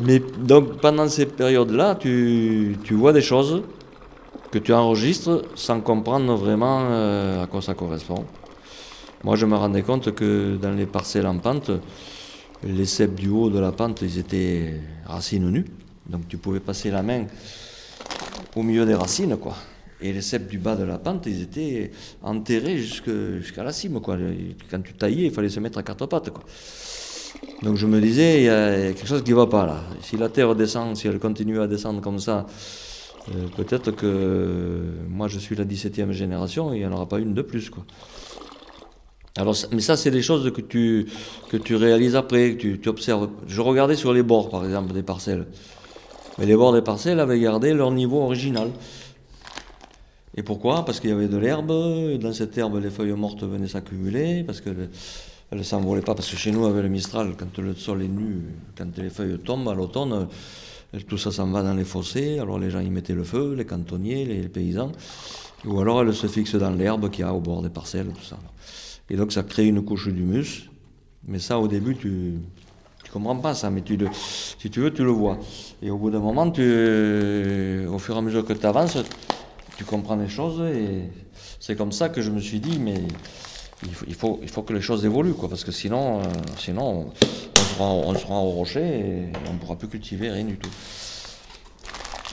Mais 0.00 0.20
donc 0.38 0.80
pendant 0.80 1.08
ces 1.08 1.26
périodes-là, 1.26 1.94
tu, 1.94 2.76
tu 2.84 2.94
vois 2.94 3.12
des 3.12 3.22
choses 3.22 3.62
que 4.50 4.58
tu 4.58 4.72
enregistres 4.72 5.42
sans 5.54 5.80
comprendre 5.80 6.34
vraiment 6.34 6.86
euh, 6.90 7.44
à 7.44 7.46
quoi 7.46 7.62
ça 7.62 7.74
correspond. 7.74 8.24
Moi, 9.24 9.36
je 9.36 9.46
me 9.46 9.56
rendais 9.56 9.82
compte 9.82 10.14
que 10.14 10.56
dans 10.60 10.72
les 10.72 10.86
parcelles 10.86 11.26
en 11.26 11.38
pente, 11.38 11.70
les 12.66 12.86
cèpes 12.86 13.14
du 13.14 13.28
haut 13.28 13.50
de 13.50 13.58
la 13.58 13.72
pente, 13.72 14.02
ils 14.02 14.18
étaient 14.18 14.80
racines 15.06 15.50
nues. 15.50 15.66
Donc 16.08 16.28
tu 16.28 16.36
pouvais 16.36 16.60
passer 16.60 16.90
la 16.90 17.02
main 17.02 17.26
au 18.54 18.62
milieu 18.62 18.84
des 18.84 18.94
racines, 18.94 19.36
quoi. 19.36 19.56
Et 20.00 20.12
les 20.12 20.22
cèpes 20.22 20.48
du 20.48 20.58
bas 20.58 20.76
de 20.76 20.84
la 20.84 20.98
pente, 20.98 21.26
ils 21.26 21.42
étaient 21.42 21.90
enterrés 22.22 22.78
jusqu'à 22.78 23.62
la 23.62 23.72
cime, 23.72 24.00
quoi. 24.00 24.16
Quand 24.70 24.82
tu 24.82 24.92
taillais, 24.94 25.26
il 25.26 25.30
fallait 25.30 25.48
se 25.48 25.60
mettre 25.60 25.78
à 25.78 25.82
quatre 25.82 26.06
pattes, 26.06 26.30
quoi. 26.30 26.44
Donc 27.62 27.76
je 27.76 27.86
me 27.86 28.00
disais, 28.00 28.40
il 28.40 28.44
y 28.44 28.48
a 28.48 28.92
quelque 28.92 29.06
chose 29.06 29.22
qui 29.22 29.30
ne 29.30 29.36
va 29.36 29.46
pas 29.46 29.66
là. 29.66 29.84
Si 30.02 30.16
la 30.16 30.28
Terre 30.28 30.54
descend, 30.54 30.96
si 30.96 31.08
elle 31.08 31.18
continue 31.18 31.60
à 31.60 31.66
descendre 31.66 32.00
comme 32.00 32.18
ça, 32.18 32.46
euh, 33.30 33.46
peut-être 33.56 33.90
que 33.90 34.82
moi 35.08 35.28
je 35.28 35.38
suis 35.38 35.56
la 35.56 35.64
17e 35.64 36.10
génération 36.10 36.74
il 36.74 36.80
n'y 36.80 36.86
en 36.86 36.92
aura 36.92 37.08
pas 37.08 37.18
une 37.18 37.32
de 37.32 37.40
plus. 37.40 37.70
Alors, 39.36 39.56
mais 39.72 39.80
ça, 39.80 39.96
c'est 39.96 40.12
des 40.12 40.22
choses 40.22 40.52
que 40.52 40.60
tu, 40.60 41.06
que 41.48 41.56
tu 41.56 41.74
réalises 41.74 42.14
après, 42.14 42.56
que 42.56 42.76
tu, 42.76 42.88
observes. 42.88 43.28
Je 43.48 43.60
regardais 43.60 43.96
sur 43.96 44.12
les 44.12 44.22
bords, 44.22 44.48
par 44.48 44.64
exemple, 44.64 44.92
des 44.92 45.02
parcelles. 45.02 45.46
Mais 46.38 46.46
les 46.46 46.54
bords 46.54 46.72
des 46.72 46.82
parcelles 46.82 47.18
avaient 47.18 47.40
gardé 47.40 47.74
leur 47.74 47.90
niveau 47.90 48.22
original. 48.22 48.70
Et 50.36 50.42
pourquoi? 50.42 50.84
Parce 50.84 51.00
qu'il 51.00 51.10
y 51.10 51.12
avait 51.12 51.28
de 51.28 51.36
l'herbe. 51.36 52.18
Dans 52.20 52.32
cette 52.32 52.56
herbe, 52.56 52.80
les 52.80 52.90
feuilles 52.90 53.12
mortes 53.12 53.42
venaient 53.42 53.68
s'accumuler. 53.68 54.44
Parce 54.44 54.60
qu'elles 54.60 54.88
ne 55.52 55.62
s'envolaient 55.62 56.02
pas. 56.02 56.14
Parce 56.14 56.30
que 56.30 56.36
chez 56.36 56.52
nous, 56.52 56.66
avec 56.66 56.82
le 56.82 56.88
Mistral, 56.88 57.34
quand 57.36 57.58
le 57.58 57.74
sol 57.74 58.02
est 58.02 58.08
nu, 58.08 58.42
quand 58.76 58.96
les 58.98 59.10
feuilles 59.10 59.38
tombent 59.38 59.68
à 59.68 59.74
l'automne, 59.74 60.28
tout 61.02 61.18
ça 61.18 61.32
s'en 61.32 61.48
va 61.48 61.62
dans 61.62 61.74
les 61.74 61.84
fossés, 61.84 62.38
alors 62.38 62.58
les 62.58 62.70
gens 62.70 62.80
y 62.80 62.90
mettaient 62.90 63.14
le 63.14 63.24
feu, 63.24 63.54
les 63.54 63.64
cantonniers, 63.64 64.24
les, 64.24 64.48
paysans, 64.48 64.92
ou 65.64 65.80
alors 65.80 66.02
elle 66.02 66.14
se 66.14 66.26
fixe 66.26 66.54
dans 66.54 66.70
l'herbe 66.70 67.10
qu'il 67.10 67.24
y 67.24 67.28
a 67.28 67.34
au 67.34 67.40
bord 67.40 67.62
des 67.62 67.68
parcelles, 67.68 68.08
tout 68.14 68.24
ça. 68.24 68.38
Et 69.10 69.16
donc 69.16 69.32
ça 69.32 69.42
crée 69.42 69.66
une 69.66 69.84
couche 69.84 70.08
d'humus, 70.08 70.70
mais 71.26 71.38
ça 71.38 71.58
au 71.58 71.68
début 71.68 71.96
tu 71.96 72.08
ne 72.08 73.10
comprends 73.12 73.36
pas 73.36 73.54
ça, 73.54 73.70
mais 73.70 73.82
tu 73.82 73.96
le, 73.96 74.08
si 74.58 74.70
tu 74.70 74.80
veux 74.80 74.92
tu 74.92 75.04
le 75.04 75.10
vois. 75.10 75.38
Et 75.82 75.90
au 75.90 75.98
bout 75.98 76.10
d'un 76.10 76.20
moment, 76.20 76.50
tu, 76.50 76.62
au 77.86 77.98
fur 77.98 78.14
et 78.14 78.18
à 78.18 78.22
mesure 78.22 78.44
que 78.44 78.54
tu 78.54 78.66
avances, 78.66 78.98
tu 79.76 79.84
comprends 79.84 80.16
les 80.16 80.28
choses 80.28 80.60
et 80.60 81.10
c'est 81.60 81.76
comme 81.76 81.92
ça 81.92 82.08
que 82.08 82.22
je 82.22 82.30
me 82.30 82.40
suis 82.40 82.60
dit, 82.60 82.78
mais 82.78 82.94
il 84.06 84.14
faut, 84.14 84.38
il 84.42 84.48
faut, 84.48 84.62
que 84.62 84.72
les 84.72 84.80
choses 84.80 85.04
évoluent, 85.04 85.34
quoi, 85.34 85.48
parce 85.48 85.64
que 85.64 85.72
sinon, 85.72 86.20
euh, 86.20 86.24
sinon 86.58 87.12
on 87.80 88.14
sera, 88.14 88.34
au 88.34 88.50
rocher 88.50 88.80
et 88.80 89.32
on 89.48 89.54
ne 89.54 89.58
pourra 89.58 89.76
plus 89.76 89.88
cultiver 89.88 90.30
rien 90.30 90.44
du 90.44 90.56
tout. 90.56 90.70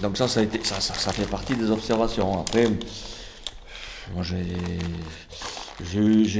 Donc 0.01 0.17
ça, 0.17 0.27
ça, 0.27 0.39
a 0.39 0.43
été, 0.43 0.63
ça, 0.63 0.79
ça, 0.79 1.11
fait 1.11 1.25
partie 1.25 1.55
des 1.55 1.69
observations. 1.69 2.39
Après, 2.39 2.67
moi 4.13 4.23
j'ai 4.23 4.45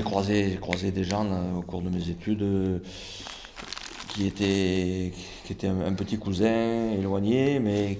croisé, 0.03 0.57
croisé 0.59 0.91
des 0.91 1.03
gens 1.03 1.25
au 1.57 1.61
cours 1.61 1.81
de 1.81 1.89
mes 1.89 2.09
études 2.09 2.41
euh, 2.41 2.79
qui 4.09 4.27
étaient, 4.27 5.11
un, 5.67 5.93
petit 5.93 6.17
cousin 6.17 6.91
éloigné, 6.97 7.59
mais 7.59 7.97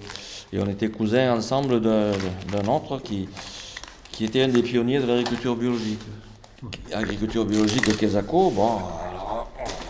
et 0.53 0.59
on 0.59 0.67
était 0.67 0.89
cousins 0.89 1.33
ensemble 1.33 1.79
d'un 1.81 2.67
autre 2.67 2.99
qui, 3.01 3.29
qui 4.11 4.25
était 4.25 4.41
un 4.43 4.49
des 4.49 4.61
pionniers 4.61 4.99
de 4.99 5.05
l'agriculture 5.05 5.55
biologique. 5.55 6.01
Agriculture 6.93 7.45
biologique 7.45 7.87
de 7.87 7.93
Kesako, 7.93 8.51
bon, 8.51 8.79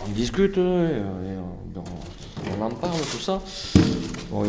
on 0.06 0.10
discute, 0.12 0.56
on, 0.58 1.02
en 2.62 2.70
parle, 2.70 3.00
tout 3.10 3.18
ça. 3.18 3.42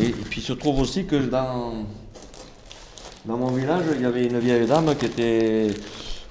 et, 0.00 0.10
puis 0.10 0.40
il 0.40 0.44
se 0.44 0.52
trouve 0.52 0.80
aussi 0.80 1.04
que 1.04 1.16
dans 1.16 1.84
mon 3.26 3.52
village, 3.52 3.84
il 3.96 4.02
y 4.02 4.06
avait 4.06 4.26
une 4.26 4.38
vieille 4.38 4.66
dame 4.66 4.94
qui 4.96 5.06
était 5.06 5.68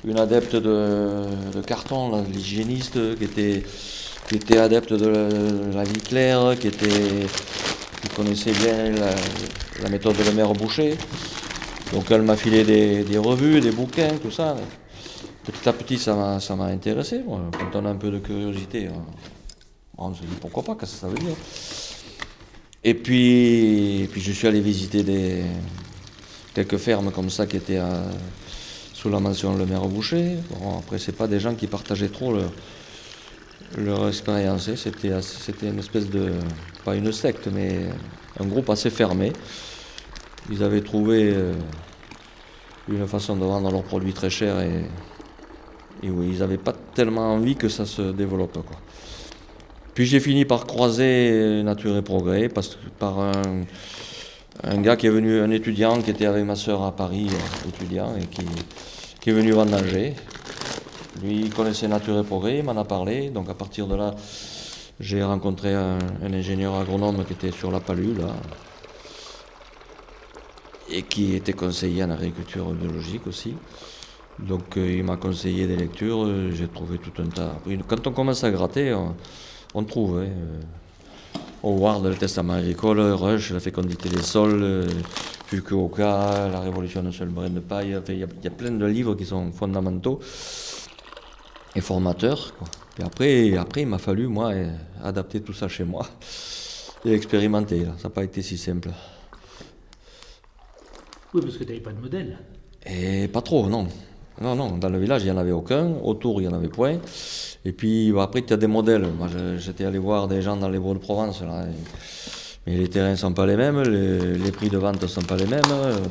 une 0.05 0.19
adepte 0.19 0.55
de, 0.55 1.25
carton, 1.65 2.23
l'hygiéniste, 2.33 3.17
qui 3.17 3.23
était, 3.23 3.63
qui 4.27 4.35
était 4.35 4.57
adepte 4.57 4.93
de 4.93 5.07
la, 5.73 5.83
vie 5.83 5.99
claire, 5.99 6.57
qui, 6.59 6.67
était, 6.67 7.27
qui 8.01 8.09
connaissait 8.15 8.51
bien 8.51 8.91
la, 9.81 9.89
méthode 9.89 10.17
de 10.17 10.23
la 10.23 10.31
mère 10.31 10.53
Boucher. 10.53 10.97
Donc 11.93 12.09
elle 12.11 12.23
m'a 12.23 12.35
filé 12.35 12.63
des, 12.63 13.17
revues, 13.17 13.61
des 13.61 13.71
bouquins, 13.71 14.17
tout 14.21 14.31
ça 14.31 14.55
petit 15.43 15.67
à 15.67 15.73
petit, 15.73 15.97
ça 15.97 16.15
m'a 16.15 16.65
intéressé. 16.65 17.21
Quand 17.27 17.79
on 17.79 17.85
a 17.85 17.89
un 17.89 17.95
peu 17.95 18.09
de 18.09 18.19
curiosité, 18.19 18.87
hein, 18.87 19.05
on, 19.97 20.13
se 20.13 20.21
dit 20.21 20.27
pourquoi 20.39 20.63
pas, 20.63 20.75
qu'est-ce 20.75 20.93
que 20.93 20.99
ça 20.99 21.07
veut 21.07 21.17
dire? 21.17 21.35
Et 22.83 22.93
puis, 22.93 24.07
puis 24.11 24.21
je 24.21 24.31
suis 24.31 24.47
allé 24.47 24.61
visiter 24.61 25.03
des, 25.03 25.43
quelques 26.53 26.77
fermes 26.77 27.11
comme 27.11 27.29
ça 27.29 27.45
qui 27.45 27.57
étaient 27.57 27.81
sous 29.03 29.09
la 29.09 29.19
mention 29.19 29.57
Le 29.57 29.65
Maire 29.65 29.85
Boucher. 29.89 30.37
Bon, 30.49 30.79
après, 30.79 30.97
c'est 30.97 31.11
pas 31.11 31.27
des 31.27 31.37
gens 31.37 31.55
qui 31.55 31.67
partageaient 31.67 32.07
trop 32.07 32.33
leur 33.77 34.07
expérience. 34.07 34.69
Hein. 34.69 34.75
C'était 34.77 35.67
une 35.67 35.79
espèce 35.79 36.09
de, 36.09 36.31
pas 36.85 36.95
une 36.95 37.11
secte, 37.11 37.49
mais 37.53 37.81
un 38.39 38.45
groupe 38.45 38.69
assez 38.69 38.89
fermé. 38.89 39.33
Ils 40.49 40.63
avaient 40.63 40.79
trouvé 40.79 41.33
euh, 41.33 41.53
une 42.87 43.05
façon 43.05 43.35
de 43.35 43.43
vendre 43.43 43.69
leurs 43.69 43.83
produits 43.83 44.13
très 44.13 44.29
chers 44.29 44.61
et 44.61 44.85
oui, 46.09 46.29
ils 46.31 46.39
n'avaient 46.39 46.57
pas 46.57 46.73
tellement 46.95 47.33
envie 47.33 47.57
que 47.57 47.67
ça 47.67 47.85
se 47.85 48.13
développe. 48.13 48.53
Quoi. 48.53 48.77
Puis 49.93 50.05
j'ai 50.05 50.21
fini 50.21 50.45
par 50.45 50.65
croiser 50.65 51.61
Nature 51.63 51.97
et 51.97 52.01
Progrès 52.01 52.47
parce, 52.47 52.77
par 52.99 53.19
un, 53.19 53.63
un, 54.61 54.81
gars 54.81 54.95
qui 54.95 55.07
est 55.07 55.09
venu, 55.09 55.39
un 55.39 55.49
étudiant 55.49 56.01
qui 56.01 56.11
était 56.11 56.25
avec 56.25 56.45
ma 56.45 56.55
soeur 56.55 56.83
à 56.83 56.95
Paris, 56.95 57.27
euh, 57.31 57.69
étudiant, 57.69 58.15
et 58.15 58.25
qui, 58.25 59.29
est 59.29 59.33
venu 59.33 59.51
vendanger. 59.51 60.15
Lui, 61.21 61.41
il 61.41 61.53
connaissait 61.53 61.87
Nature 61.87 62.19
et 62.19 62.23
Progrès, 62.23 62.59
il 62.59 62.63
m'en 62.63 62.77
a 62.77 62.83
parlé. 62.83 63.29
Donc 63.29 63.49
à 63.49 63.53
partir 63.53 63.87
de 63.87 63.95
là, 63.95 64.15
j'ai 64.99 65.23
rencontré 65.23 65.73
un, 65.73 65.99
ingénieur 66.21 66.75
agronome 66.75 67.25
qui 67.25 67.33
était 67.33 67.51
sur 67.51 67.71
la 67.71 67.79
palue, 67.79 68.17
là, 68.17 68.33
et 70.89 71.01
qui 71.01 71.35
était 71.35 71.53
conseiller 71.53 72.03
en 72.03 72.11
agriculture 72.11 72.71
biologique 72.71 73.25
aussi. 73.27 73.55
Donc 74.39 74.77
euh, 74.77 74.97
il 74.97 75.03
m'a 75.03 75.17
conseillé 75.17 75.67
des 75.67 75.77
lectures, 75.77 76.51
j'ai 76.51 76.67
trouvé 76.67 76.97
tout 76.97 77.21
un 77.21 77.27
tas. 77.27 77.55
Quand 77.87 78.07
on 78.07 78.11
commence 78.11 78.43
à 78.43 78.51
gratter, 78.51 78.95
on, 79.73 79.83
trouve. 79.83 80.19
Hein, 80.19 80.27
euh, 80.27 80.61
Howard, 81.63 82.05
le 82.05 82.15
testament 82.15 82.53
agricole, 82.53 82.99
Rush, 82.99 83.51
la 83.51 83.61
fécondité 83.61 84.09
des 84.09 84.21
sols, 84.21 84.85
Fukuoka, 85.45 86.49
la 86.51 86.59
révolution 86.59 87.01
d'un 87.01 87.13
seul 87.13 87.29
brin 87.29 87.49
de 87.49 87.61
paille. 87.61 87.97
Il 88.09 88.17
y, 88.17 88.47
a 88.47 88.51
plein 88.51 88.71
de 88.71 88.85
livres 88.85 89.15
qui 89.15 89.25
sont 89.25 89.49
fondamentaux 89.53 90.19
et 91.73 91.79
formateurs. 91.79 92.53
Et 92.99 93.03
après, 93.03 93.57
après, 93.57 93.83
il 93.83 93.87
m'a 93.87 93.97
fallu, 93.97 94.27
moi, 94.27 94.51
adapter 95.01 95.39
tout 95.39 95.53
ça 95.53 95.69
chez 95.69 95.85
moi 95.85 96.05
et 97.05 97.13
expérimenter. 97.13 97.85
Ça 97.97 98.03
n'a 98.03 98.09
pas 98.09 98.25
été 98.25 98.41
si 98.41 98.57
simple. 98.57 98.89
Oui, 101.33 101.41
parce 101.41 101.57
que 101.57 101.63
tu 101.63 101.69
n'avais 101.69 101.79
pas 101.79 101.93
de 101.93 101.99
modèle. 101.99 102.39
Et 102.85 103.29
pas 103.29 103.41
trop, 103.41 103.69
non. 103.69 103.87
Non, 104.41 104.55
non, 104.55 104.77
dans 104.77 104.89
le 104.89 104.99
village, 104.99 105.21
il 105.21 105.25
n'y 105.25 105.31
en 105.31 105.37
avait 105.37 105.51
aucun. 105.51 105.93
Autour, 106.03 106.41
il 106.41 106.47
n'y 106.47 106.53
en 106.53 106.57
avait 106.57 106.67
point. 106.67 106.97
Et 107.65 107.71
puis, 107.71 108.11
bah, 108.11 108.23
après, 108.23 108.41
tu 108.41 108.53
as 108.53 108.57
des 108.57 108.67
modèles. 108.67 109.07
Moi, 109.17 109.27
j'étais 109.57 109.85
allé 109.85 109.97
voir 109.97 110.27
des 110.27 110.41
gens 110.41 110.57
dans 110.57 110.69
les 110.69 110.79
bois 110.79 110.93
de 110.93 110.99
Provence. 110.99 111.41
Là, 111.41 111.65
mais 112.65 112.77
les 112.77 112.87
terrains 112.87 113.11
ne 113.11 113.15
sont 113.15 113.33
pas 113.33 113.45
les 113.45 113.57
mêmes, 113.57 113.81
les, 113.81 114.51
prix 114.51 114.69
de 114.69 114.77
vente 114.77 115.01
ne 115.01 115.07
sont 115.07 115.21
pas 115.21 115.35
les 115.35 115.45
mêmes. 115.45 115.61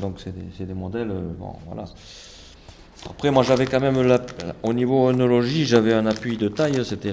Donc, 0.00 0.16
c'est 0.22 0.66
des, 0.66 0.74
modèles. 0.74 1.12
Bon, 1.38 1.54
voilà. 1.66 1.84
Après, 3.08 3.30
moi, 3.30 3.42
j'avais 3.42 3.66
quand 3.66 3.80
même, 3.80 3.96
au 4.62 4.72
niveau 4.72 5.08
œnologie, 5.08 5.64
j'avais 5.64 5.94
un 5.94 6.06
appui 6.06 6.36
de 6.36 6.48
taille. 6.48 6.84
C'était 6.84 7.12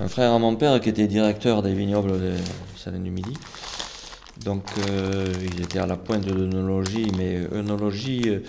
un 0.00 0.08
frère 0.08 0.32
à 0.32 0.38
mon 0.38 0.56
père 0.56 0.80
qui 0.80 0.88
était 0.88 1.06
directeur 1.06 1.62
des 1.62 1.74
vignobles 1.74 2.12
de 2.20 2.32
Salin 2.76 2.98
du 2.98 3.10
Midi. 3.10 3.34
Donc 4.42 4.64
euh, 4.90 5.32
ils 5.40 5.62
étaient 5.62 5.78
à 5.78 5.86
la 5.86 5.96
pointe 5.96 6.24
de 6.24 6.32
l'œnologie, 6.32 7.10
mais 7.16 7.40
œnologie, 7.52 8.40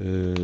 euh, 0.00 0.34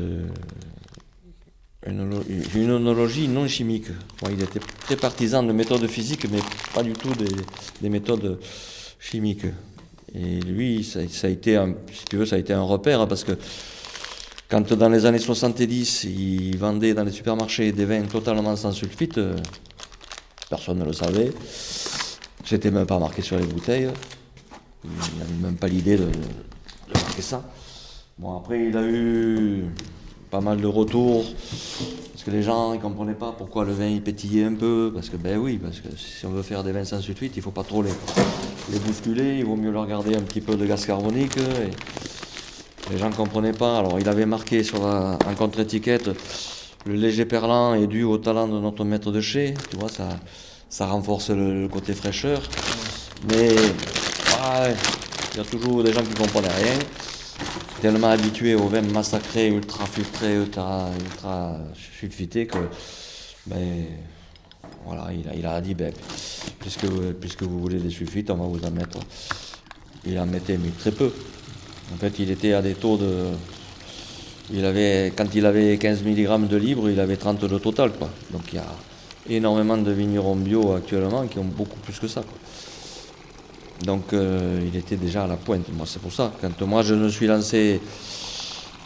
une 1.88 2.70
œnologie 2.70 3.28
non 3.28 3.46
chimique. 3.48 3.88
il 4.30 4.42
était 4.42 4.60
très 4.80 4.96
partisan 4.96 5.42
de 5.42 5.52
méthodes 5.52 5.86
physiques, 5.86 6.26
mais 6.30 6.40
pas 6.74 6.82
du 6.82 6.92
tout 6.92 7.12
des, 7.80 7.88
méthodes 7.88 8.38
chimiques. 9.00 9.46
Et 10.14 10.40
lui, 10.40 10.84
ça, 10.84 11.00
a 11.00 11.30
été 11.30 11.56
un, 11.56 11.74
si 11.92 12.04
tu 12.04 12.16
veux, 12.16 12.26
ça 12.26 12.36
a 12.36 12.38
été 12.38 12.52
un 12.52 12.62
repère 12.62 13.06
parce 13.06 13.24
que 13.24 13.32
quand 14.48 14.72
dans 14.72 14.88
les 14.88 15.04
années 15.04 15.18
70, 15.18 16.04
il 16.04 16.56
vendait 16.56 16.94
dans 16.94 17.04
les 17.04 17.12
supermarchés 17.12 17.72
des 17.72 17.84
vins 17.84 18.02
totalement 18.02 18.56
sans 18.56 18.72
sulfite, 18.72 19.20
personne 20.48 20.78
ne 20.78 20.84
le 20.84 20.94
savait. 20.94 21.32
C'était 22.44 22.70
même 22.70 22.86
pas 22.86 22.98
marqué 22.98 23.20
sur 23.20 23.38
les 23.38 23.44
bouteilles. 23.44 23.90
Il 24.84 25.18
n'avait 25.18 25.42
même 25.42 25.56
pas 25.56 25.68
l'idée 25.68 25.98
de, 25.98 26.08
marquer 26.94 27.22
ça. 27.22 27.44
Bon, 28.18 28.38
après, 28.38 28.68
il 28.68 28.76
a 28.76 28.82
eu 28.82 29.64
pas 30.30 30.40
mal 30.40 30.60
de 30.60 30.66
retours, 30.66 31.24
parce 32.12 32.24
que 32.24 32.30
les 32.30 32.42
gens 32.42 32.74
ne 32.74 32.78
comprenaient 32.78 33.14
pas 33.14 33.34
pourquoi 33.36 33.64
le 33.64 33.72
vin 33.72 33.86
il 33.86 34.02
pétillait 34.02 34.44
un 34.44 34.54
peu, 34.54 34.90
parce 34.94 35.08
que 35.08 35.16
ben 35.16 35.38
oui, 35.38 35.58
parce 35.58 35.80
que 35.80 35.88
si 35.96 36.26
on 36.26 36.30
veut 36.30 36.42
faire 36.42 36.64
des 36.64 36.72
vins 36.72 36.84
sans 36.84 37.00
sulfite, 37.00 37.36
il 37.36 37.38
ne 37.38 37.44
faut 37.44 37.50
pas 37.50 37.64
trop 37.64 37.82
les, 37.82 37.92
les 38.72 38.78
bousculer, 38.78 39.38
il 39.38 39.44
vaut 39.44 39.56
mieux 39.56 39.70
leur 39.70 39.86
garder 39.86 40.16
un 40.16 40.22
petit 40.22 40.40
peu 40.40 40.56
de 40.56 40.66
gaz 40.66 40.84
carbonique. 40.86 41.36
les 42.90 42.98
gens 42.98 43.10
ne 43.10 43.14
comprenaient 43.14 43.52
pas, 43.52 43.78
alors 43.78 43.98
il 44.00 44.08
avait 44.08 44.26
marqué 44.26 44.62
sur 44.62 44.84
en 44.84 45.34
contre-étiquette 45.36 46.10
le 46.86 46.94
léger 46.94 47.24
perlant 47.26 47.74
est 47.74 47.86
dû 47.86 48.02
au 48.04 48.18
talent 48.18 48.48
de 48.48 48.58
notre 48.58 48.84
maître 48.84 49.10
de 49.10 49.20
chez, 49.20 49.54
tu 49.70 49.76
vois, 49.76 49.88
ça, 49.88 50.08
ça 50.70 50.86
renforce 50.86 51.30
le, 51.30 51.68
côté 51.68 51.92
fraîcheur. 51.92 52.40
Mais 53.28 53.54
il 55.34 55.36
y 55.36 55.40
a 55.40 55.44
toujours 55.44 55.82
des 55.82 55.92
gens 55.92 56.02
qui 56.02 56.10
ne 56.10 56.16
comprennent 56.16 56.50
rien, 56.50 56.78
tellement 57.80 58.08
habitués 58.08 58.54
aux 58.54 58.68
vins 58.68 58.82
massacrés, 58.82 59.48
ultra 59.48 59.86
filtrés, 59.86 60.34
ultra, 60.34 60.90
ultra 61.00 61.58
sulfités 61.74 62.46
que 62.46 62.58
ben, 63.46 63.84
voilà, 64.84 65.08
il 65.34 65.46
a, 65.46 65.60
dit 65.60 65.74
ben, 65.74 65.92
puisque, 66.60 66.86
puisque 67.20 67.42
vous 67.42 67.60
voulez 67.60 67.78
des 67.78 67.90
sulfites, 67.90 68.30
on 68.30 68.36
va 68.36 68.46
vous 68.46 68.64
en 68.64 68.70
mettre. 68.70 68.98
Il 70.06 70.18
en 70.18 70.26
mettait, 70.26 70.56
mais 70.56 70.70
très 70.70 70.92
peu. 70.92 71.12
En 71.92 71.96
fait, 71.96 72.18
il 72.18 72.30
était 72.30 72.52
à 72.52 72.62
des 72.62 72.74
taux 72.74 72.96
de. 72.96 73.26
Il 74.52 74.64
avait, 74.64 75.12
quand 75.14 75.34
il 75.34 75.44
avait 75.44 75.76
15 75.76 76.02
mg 76.04 76.48
de 76.48 76.56
libre, 76.56 76.88
il 76.88 77.00
avait 77.00 77.16
30 77.16 77.44
de 77.44 77.58
total. 77.58 77.92
Quoi. 77.92 78.08
Donc 78.30 78.42
il 78.52 78.56
y 78.56 78.58
a 78.58 78.66
énormément 79.28 79.76
de 79.76 79.90
vignerons 79.90 80.36
bio 80.36 80.72
actuellement 80.72 81.26
qui 81.26 81.38
ont 81.38 81.44
beaucoup 81.44 81.78
plus 81.80 81.98
que 81.98 82.08
ça. 82.08 82.22
Donc 83.84 84.12
euh, 84.12 84.60
il 84.66 84.76
était 84.76 84.96
déjà 84.96 85.24
à 85.24 85.26
la 85.26 85.36
pointe. 85.36 85.68
Moi, 85.72 85.86
c'est 85.86 86.00
pour 86.00 86.12
ça. 86.12 86.32
Quand 86.40 86.66
moi 86.66 86.82
je 86.82 86.94
me 86.94 87.08
suis 87.08 87.26
lancé 87.26 87.80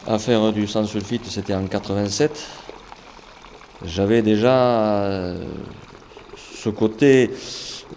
à 0.07 0.19
faire 0.19 0.53
du 0.53 0.67
sans 0.67 0.85
sulfite, 0.85 1.27
c'était 1.27 1.55
en 1.55 1.67
87. 1.67 2.47
J'avais 3.85 4.23
déjà 4.23 5.05
euh, 5.05 5.45
ce 6.37 6.69
côté 6.69 7.31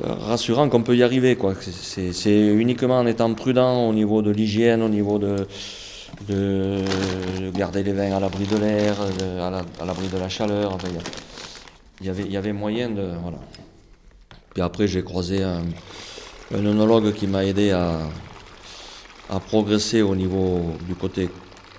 euh, 0.04 0.14
rassurant 0.14 0.70
qu'on 0.70 0.84
peut 0.84 0.96
y 0.96 1.04
arriver. 1.04 1.38
C'est, 1.62 2.48
uniquement 2.48 3.00
en 3.00 3.06
étant 3.06 3.34
prudent 3.34 3.88
au 3.88 3.94
niveau 3.94 4.22
de 4.22 4.32
l'hygiène, 4.32 4.82
au 4.82 4.90
niveau 4.90 5.20
de, 5.20 5.48
de 6.28 6.82
garder 7.54 7.84
les 7.84 7.94
vins 7.94 8.16
à 8.16 8.20
l'abri 8.20 8.46
de 8.46 8.58
l'air, 8.58 8.96
à 9.42 9.86
l'abri 9.86 10.08
de 10.08 10.18
la 10.18 10.30
chaleur. 10.30 10.78
il, 12.02 12.32
y 12.32 12.38
avait, 12.38 12.54
moyen 12.54 12.90
de. 12.90 13.12
Puis 14.54 14.64
après, 14.64 14.88
j'ai 14.88 15.04
croisé 15.04 15.44
un, 15.44 15.66
un 16.54 16.66
œnologue 16.66 17.14
qui 17.14 17.28
m'a 17.28 17.46
aidé 17.46 17.72
à, 17.72 18.00
progresser 19.48 20.02
au 20.02 20.16
niveau 20.16 20.76
du 20.88 20.96
côté 20.96 21.30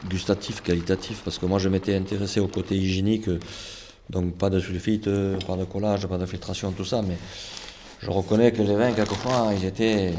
gustatif, 0.08 0.62
qualitatif, 0.62 1.22
parce 1.24 1.38
que 1.38 1.46
moi 1.46 1.58
je 1.58 1.68
m'étais 1.68 1.94
intéressé 1.94 2.40
au 2.40 2.48
côté 2.48 2.76
hygiénique, 2.76 3.30
donc 4.10 4.34
pas 4.34 4.50
de 4.50 4.58
sulfite, 4.58 5.08
pas 5.46 5.56
de 5.56 5.64
collage, 5.64 6.06
pas 6.06 6.18
de 6.18 6.26
filtration, 6.26 6.72
tout 6.72 6.84
ça, 6.84 7.02
mais 7.02 7.16
je 8.02 8.10
reconnais 8.10 8.52
que 8.52 8.62
les 8.62 8.74
vins, 8.74 8.92
quelquefois, 8.92 9.52
ils 9.58 9.64
étaient. 9.64 10.12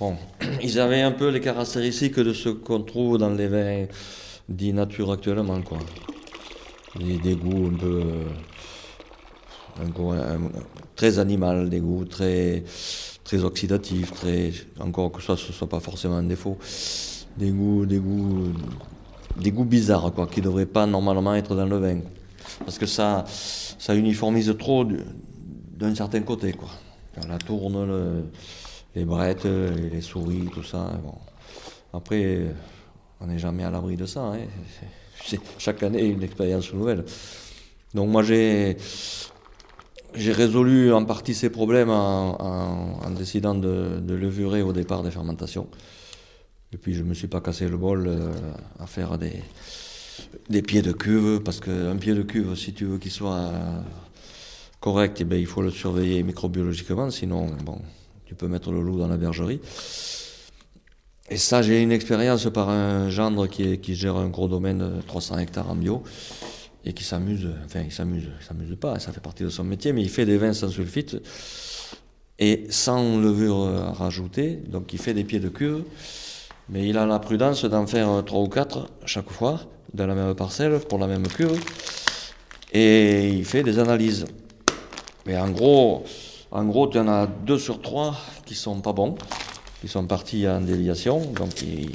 Bon, 0.00 0.16
ils 0.62 0.80
avaient 0.80 1.02
un 1.02 1.12
peu 1.12 1.28
les 1.28 1.40
caractéristiques 1.40 2.18
de 2.18 2.32
ce 2.32 2.48
qu'on 2.48 2.80
trouve 2.82 3.18
dans 3.18 3.30
les 3.30 3.48
vins 3.48 3.86
dits 4.48 4.72
nature 4.72 5.12
actuellement, 5.12 5.60
quoi. 5.60 5.78
Des, 6.98 7.36
goûts 7.36 7.70
un 7.72 7.76
peu. 7.76 8.02
Un 9.80 9.88
goût, 9.90 10.14
très 10.96 11.18
animal, 11.18 11.68
des 11.68 11.80
goûts 11.80 12.06
très 12.06 12.64
très 13.28 13.44
oxydatif, 13.44 14.14
très, 14.14 14.52
encore 14.80 15.12
que 15.12 15.20
ça 15.20 15.36
ce 15.36 15.52
soit 15.52 15.68
pas 15.68 15.80
forcément 15.80 16.16
un 16.16 16.22
défaut, 16.22 16.56
des 17.36 17.50
goûts, 17.50 17.84
des 17.84 17.98
goûts, 17.98 18.54
des 19.36 19.50
goûts 19.50 19.66
bizarres 19.66 20.10
quoi, 20.14 20.26
qui 20.26 20.40
ne 20.40 20.46
devraient 20.46 20.72
pas 20.78 20.86
normalement 20.86 21.34
être 21.34 21.54
dans 21.54 21.66
le 21.66 21.76
vin, 21.76 22.00
parce 22.64 22.78
que 22.78 22.86
ça, 22.86 23.26
ça 23.26 23.94
uniformise 23.94 24.54
trop 24.58 24.82
d'un 24.82 25.94
certain 25.94 26.22
côté 26.22 26.54
quoi. 26.54 26.70
la 27.28 27.36
tourne, 27.36 28.24
les 28.96 29.04
brettes, 29.04 29.44
les, 29.44 30.00
souris, 30.00 30.48
tout 30.54 30.64
ça. 30.64 30.90
Bon. 31.04 31.18
Après, 31.92 32.46
on 33.20 33.26
n'est 33.26 33.38
jamais 33.38 33.64
à 33.64 33.70
l'abri 33.70 33.96
de 33.96 34.06
ça. 34.06 34.22
Hein. 34.22 34.38
chaque 35.58 35.82
année 35.82 36.06
une 36.06 36.22
expérience 36.22 36.72
nouvelle. 36.72 37.04
Donc 37.92 38.08
moi 38.08 38.22
j'ai 38.22 38.78
j'ai 40.18 40.32
résolu 40.32 40.92
en 40.92 41.04
partie 41.04 41.34
ces 41.34 41.50
problèmes 41.50 41.90
en, 41.90 43.10
décidant 43.16 43.54
de, 43.54 44.00
levurer 44.08 44.62
au 44.62 44.72
départ 44.72 45.02
des 45.02 45.10
fermentations. 45.10 45.68
Et 46.72 46.76
puis 46.76 46.94
je 46.94 47.02
ne 47.02 47.08
me 47.08 47.14
suis 47.14 47.28
pas 47.28 47.40
cassé 47.40 47.66
le 47.68 47.76
bol 47.76 48.06
euh, 48.06 48.30
à 48.78 48.86
faire 48.86 49.16
des, 49.16 50.62
pieds 50.62 50.82
de 50.82 50.92
cuve, 50.92 51.40
parce 51.42 51.60
qu'un 51.60 51.96
pied 51.96 52.14
de 52.14 52.22
cuve, 52.22 52.54
si 52.56 52.74
tu 52.74 52.84
veux 52.84 52.98
qu'il 52.98 53.10
soit 53.10 53.50
correct, 54.80 55.18
eh 55.20 55.24
bien, 55.24 55.38
il 55.38 55.46
faut 55.46 55.62
le 55.62 55.70
surveiller 55.70 56.22
microbiologiquement, 56.22 57.10
sinon 57.10 57.46
bon, 57.64 57.78
tu 58.26 58.34
peux 58.34 58.48
mettre 58.48 58.70
le 58.70 58.82
loup 58.82 58.98
dans 58.98 59.08
la 59.08 59.16
bergerie. 59.16 59.60
Et 61.30 61.36
ça, 61.36 61.62
j'ai 61.62 61.82
une 61.82 61.92
expérience 61.92 62.48
par 62.52 62.68
un 62.68 63.08
gendre 63.08 63.46
qui, 63.46 63.78
qui 63.78 63.94
gère 63.94 64.16
un 64.16 64.28
gros 64.28 64.48
domaine 64.48 64.78
de 64.78 65.02
300 65.06 65.38
hectares 65.38 65.70
en 65.70 65.74
bio 65.74 66.02
et 66.84 66.92
qui 66.92 67.04
s'amuse, 67.04 67.48
enfin 67.64 67.80
il 67.84 67.92
s'amuse, 67.92 68.28
il 68.40 68.44
s'amuse 68.44 68.76
pas, 68.80 68.98
ça 68.98 69.12
fait 69.12 69.20
partie 69.20 69.42
de 69.42 69.48
son 69.48 69.64
métier, 69.64 69.92
mais 69.92 70.02
il 70.02 70.08
fait 70.08 70.26
des 70.26 70.38
vins 70.38 70.52
sans 70.52 70.68
sulfite 70.68 71.16
et 72.38 72.66
sans 72.70 73.18
levure 73.18 73.56
rajoutée, 73.96 74.62
donc 74.68 74.92
il 74.92 74.98
fait 74.98 75.14
des 75.14 75.24
pieds 75.24 75.40
de 75.40 75.48
cuve, 75.48 75.82
mais 76.68 76.88
il 76.88 76.96
a 76.96 77.06
la 77.06 77.18
prudence 77.18 77.64
d'en 77.64 77.86
faire 77.86 78.22
trois 78.24 78.40
ou 78.40 78.48
quatre 78.48 78.88
chaque 79.04 79.30
fois, 79.30 79.60
dans 79.92 80.06
la 80.06 80.14
même 80.14 80.34
parcelle, 80.34 80.78
pour 80.80 80.98
la 80.98 81.06
même 81.06 81.26
cuve, 81.26 81.60
et 82.72 83.28
il 83.28 83.44
fait 83.44 83.62
des 83.62 83.78
analyses. 83.78 84.26
Mais 85.26 85.36
en 85.36 85.50
gros, 85.50 86.04
en 86.50 86.64
gros, 86.64 86.86
tu 86.86 86.98
en 86.98 87.08
as 87.08 87.26
deux 87.26 87.58
sur 87.58 87.82
trois 87.82 88.16
qui 88.46 88.54
sont 88.54 88.80
pas 88.80 88.92
bons, 88.92 89.16
qui 89.80 89.88
sont 89.88 90.06
partis 90.06 90.48
en 90.48 90.60
déviation, 90.60 91.20
donc 91.32 91.60
il, 91.62 91.90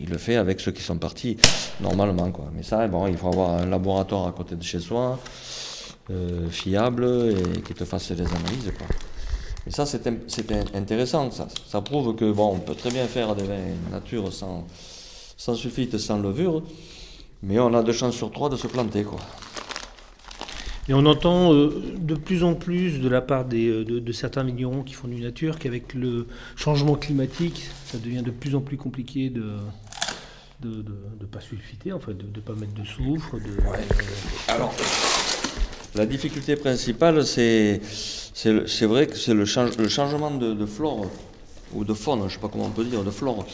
il 0.00 0.08
le 0.08 0.18
fait 0.18 0.36
avec 0.36 0.60
ceux 0.60 0.72
qui 0.72 0.82
sont 0.82 0.98
partis 0.98 1.36
normalement. 1.80 2.30
Quoi. 2.30 2.50
Mais 2.54 2.62
ça, 2.62 2.86
bon, 2.88 3.06
il 3.06 3.16
faut 3.16 3.28
avoir 3.28 3.60
un 3.60 3.66
laboratoire 3.66 4.26
à 4.26 4.32
côté 4.32 4.56
de 4.56 4.62
chez 4.62 4.80
soi, 4.80 5.18
euh, 6.10 6.48
fiable, 6.48 7.34
et 7.56 7.60
qui 7.62 7.74
te 7.74 7.84
fasse 7.84 8.10
les 8.10 8.20
analyses. 8.20 8.72
Quoi. 8.76 8.86
Et 9.66 9.70
ça, 9.70 9.86
c'est 9.86 10.06
intéressant. 10.74 11.30
Ça. 11.30 11.48
ça 11.66 11.80
prouve 11.80 12.14
que 12.16 12.30
bon, 12.30 12.54
on 12.54 12.58
peut 12.58 12.74
très 12.74 12.90
bien 12.90 13.06
faire 13.06 13.34
des 13.34 13.44
vins 13.44 13.74
nature 13.90 14.32
sans, 14.32 14.66
sans 15.36 15.54
sulfite, 15.54 15.98
sans 15.98 16.18
levure, 16.18 16.62
mais 17.42 17.58
on 17.58 17.74
a 17.74 17.82
deux 17.82 17.92
chances 17.92 18.16
sur 18.16 18.30
trois 18.30 18.48
de 18.48 18.56
se 18.56 18.66
planter. 18.66 19.04
Quoi. 19.04 19.20
Et 20.88 20.94
on 20.94 21.04
entend 21.04 21.52
euh, 21.52 21.82
de 21.98 22.14
plus 22.14 22.44
en 22.44 22.54
plus 22.54 23.00
de 23.00 23.08
la 23.08 23.20
part 23.20 23.44
euh, 23.52 23.84
de, 23.84 24.12
certains 24.12 24.42
vignerons 24.42 24.82
qui 24.82 24.94
font 24.94 25.06
du 25.06 25.20
nature 25.20 25.58
qu'avec 25.58 25.92
le 25.92 26.26
changement 26.56 26.94
climatique, 26.94 27.66
ça 27.84 27.98
devient 27.98 28.22
de 28.22 28.30
plus 28.30 28.54
en 28.54 28.62
plus 28.62 28.78
compliqué 28.78 29.28
de, 29.28 29.52
de 30.60 30.84
ne 31.20 31.26
pas 31.26 31.40
sulfiter, 31.40 31.90
de 31.90 31.94
ne 31.96 32.40
pas 32.40 32.54
mettre 32.54 32.74
de 32.74 32.84
soufre. 32.84 33.36
Alors, 34.48 34.74
la 35.94 36.04
difficulté 36.06 36.56
principale, 36.56 37.24
c'est, 37.24 37.80
vrai 38.82 39.06
que 39.06 39.16
c'est 39.16 39.34
le, 39.34 39.44
changement 39.44 40.30
de, 40.30 40.66
flore 40.66 41.06
ou 41.74 41.84
de 41.84 41.94
faune, 41.94 42.20
je 42.20 42.24
ne 42.24 42.28
sais 42.30 42.38
pas 42.38 42.48
comment 42.48 42.66
on 42.66 42.70
peut 42.70 42.84
dire, 42.84 43.04
de 43.04 43.10
flore 43.10 43.46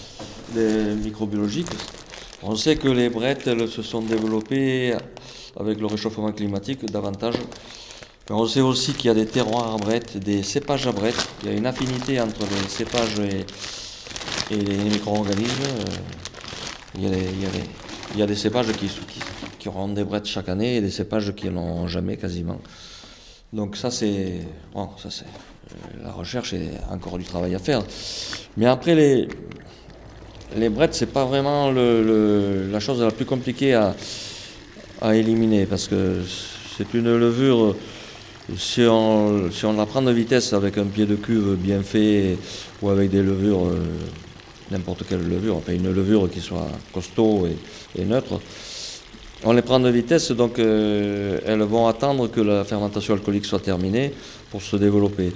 des 0.55 0.95
microbiologiques. 0.95 1.69
On 2.43 2.57
sait 2.57 2.77
que 2.77 2.89
les 2.89 3.09
brettes 3.09 3.49
se 3.69 3.83
sont 3.83 4.03
développées 4.03 4.95
avec 5.59 5.79
le 5.79 5.87
réchauffement 5.87 6.33
climatique 6.33 6.85
davantage. 6.87 7.37
on 8.31 8.47
sait 8.47 8.61
aussi 8.61 8.93
qu'il 8.95 9.07
y 9.07 9.11
a 9.11 9.15
des 9.15 9.27
terroirs 9.27 9.75
à 9.75 9.77
brettes, 9.77 10.17
des 10.17 10.43
cépages 10.43 10.87
à 10.87 10.93
brettes. 10.93 11.29
Il 11.43 11.51
y 11.51 11.53
a 11.53 11.57
une 11.57 11.67
affinité 11.67 12.21
entre 12.21 12.41
les 12.41 12.69
cépages 12.69 13.21
et, 13.21 14.55
et 14.55 14.57
les 14.57 14.77
micro-organismes. 14.77 15.65
Il 16.97 17.03
y, 18.17 18.23
a 18.23 18.27
des, 18.27 18.37
cépages 18.37 18.69
qui, 19.59 19.69
auront 19.69 19.89
des 19.89 20.05
brettes 20.05 20.27
chaque 20.27 20.49
année 20.49 20.77
et 20.77 20.81
des 20.81 20.91
cépages 20.91 21.35
qui 21.35 21.49
n'en 21.51 21.89
jamais 21.89 22.17
quasiment. 22.17 22.61
Donc 23.53 23.77
ça 23.77 23.91
c'est, 23.91 24.41
bon, 24.73 24.89
ça 24.97 25.11
c'est, 25.11 25.25
la 26.03 26.13
recherche 26.13 26.53
est 26.53 26.71
encore 26.91 27.19
du 27.19 27.25
travail 27.25 27.55
à 27.55 27.59
faire. 27.59 27.83
Mais 28.57 28.67
après 28.67 28.95
les, 28.95 29.29
les 30.57 30.69
brettes, 30.69 30.95
c'est 30.95 31.13
pas 31.13 31.25
vraiment 31.25 31.73
la 31.73 32.81
chose 32.81 33.01
la 33.01 33.11
plus 33.11 33.25
compliquée 33.25 33.75
à, 33.75 33.95
à 35.01 35.17
éliminer 35.17 35.67
parce 35.67 35.89
que 35.89 36.23
c'est 36.77 36.95
une 36.95 37.17
levure 37.17 37.75
si 38.57 38.83
on, 38.83 39.51
si 39.51 39.65
on 39.65 39.73
la 39.75 39.87
prend 39.87 40.03
de 40.03 40.13
vitesse 40.13 40.53
avec 40.53 40.79
un 40.79 40.85
pied 40.85 41.07
de 41.07 41.17
cuve 41.17 41.57
bien 41.57 41.83
fait 41.83 42.37
ou 42.83 42.91
avec 42.91 43.11
des 43.11 43.23
levures, 43.23 43.67
euh, 43.67 43.79
n'importe 44.71 45.05
quelle 45.07 45.27
levure, 45.27 45.57
enfin 45.57 45.73
une 45.73 45.93
levure 45.93 46.31
qui 46.31 46.41
soit 46.41 46.69
costaud 46.93 47.47
et, 47.97 48.05
neutre, 48.05 48.41
on 49.45 49.53
les 49.53 49.63
prend 49.63 49.79
de 49.79 49.91
vitesse, 49.91 50.33
donc 50.33 50.59
euh, 50.59 51.39
elles 51.47 51.63
vont 51.63 51.87
attendre 51.87 52.29
que 52.29 52.41
la 52.41 52.65
fermentation 52.65 53.15
alcoolique 53.15 53.45
soit 53.45 53.61
terminée 53.61 54.15
pour 54.51 54.63
se 54.63 54.77
développer. 54.77 55.33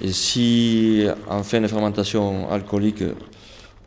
Et 0.00 0.12
si 0.12 1.04
en 1.28 1.42
fin 1.42 1.60
de 1.60 1.66
fermentation 1.66 2.50
alcoolique, 2.50 3.02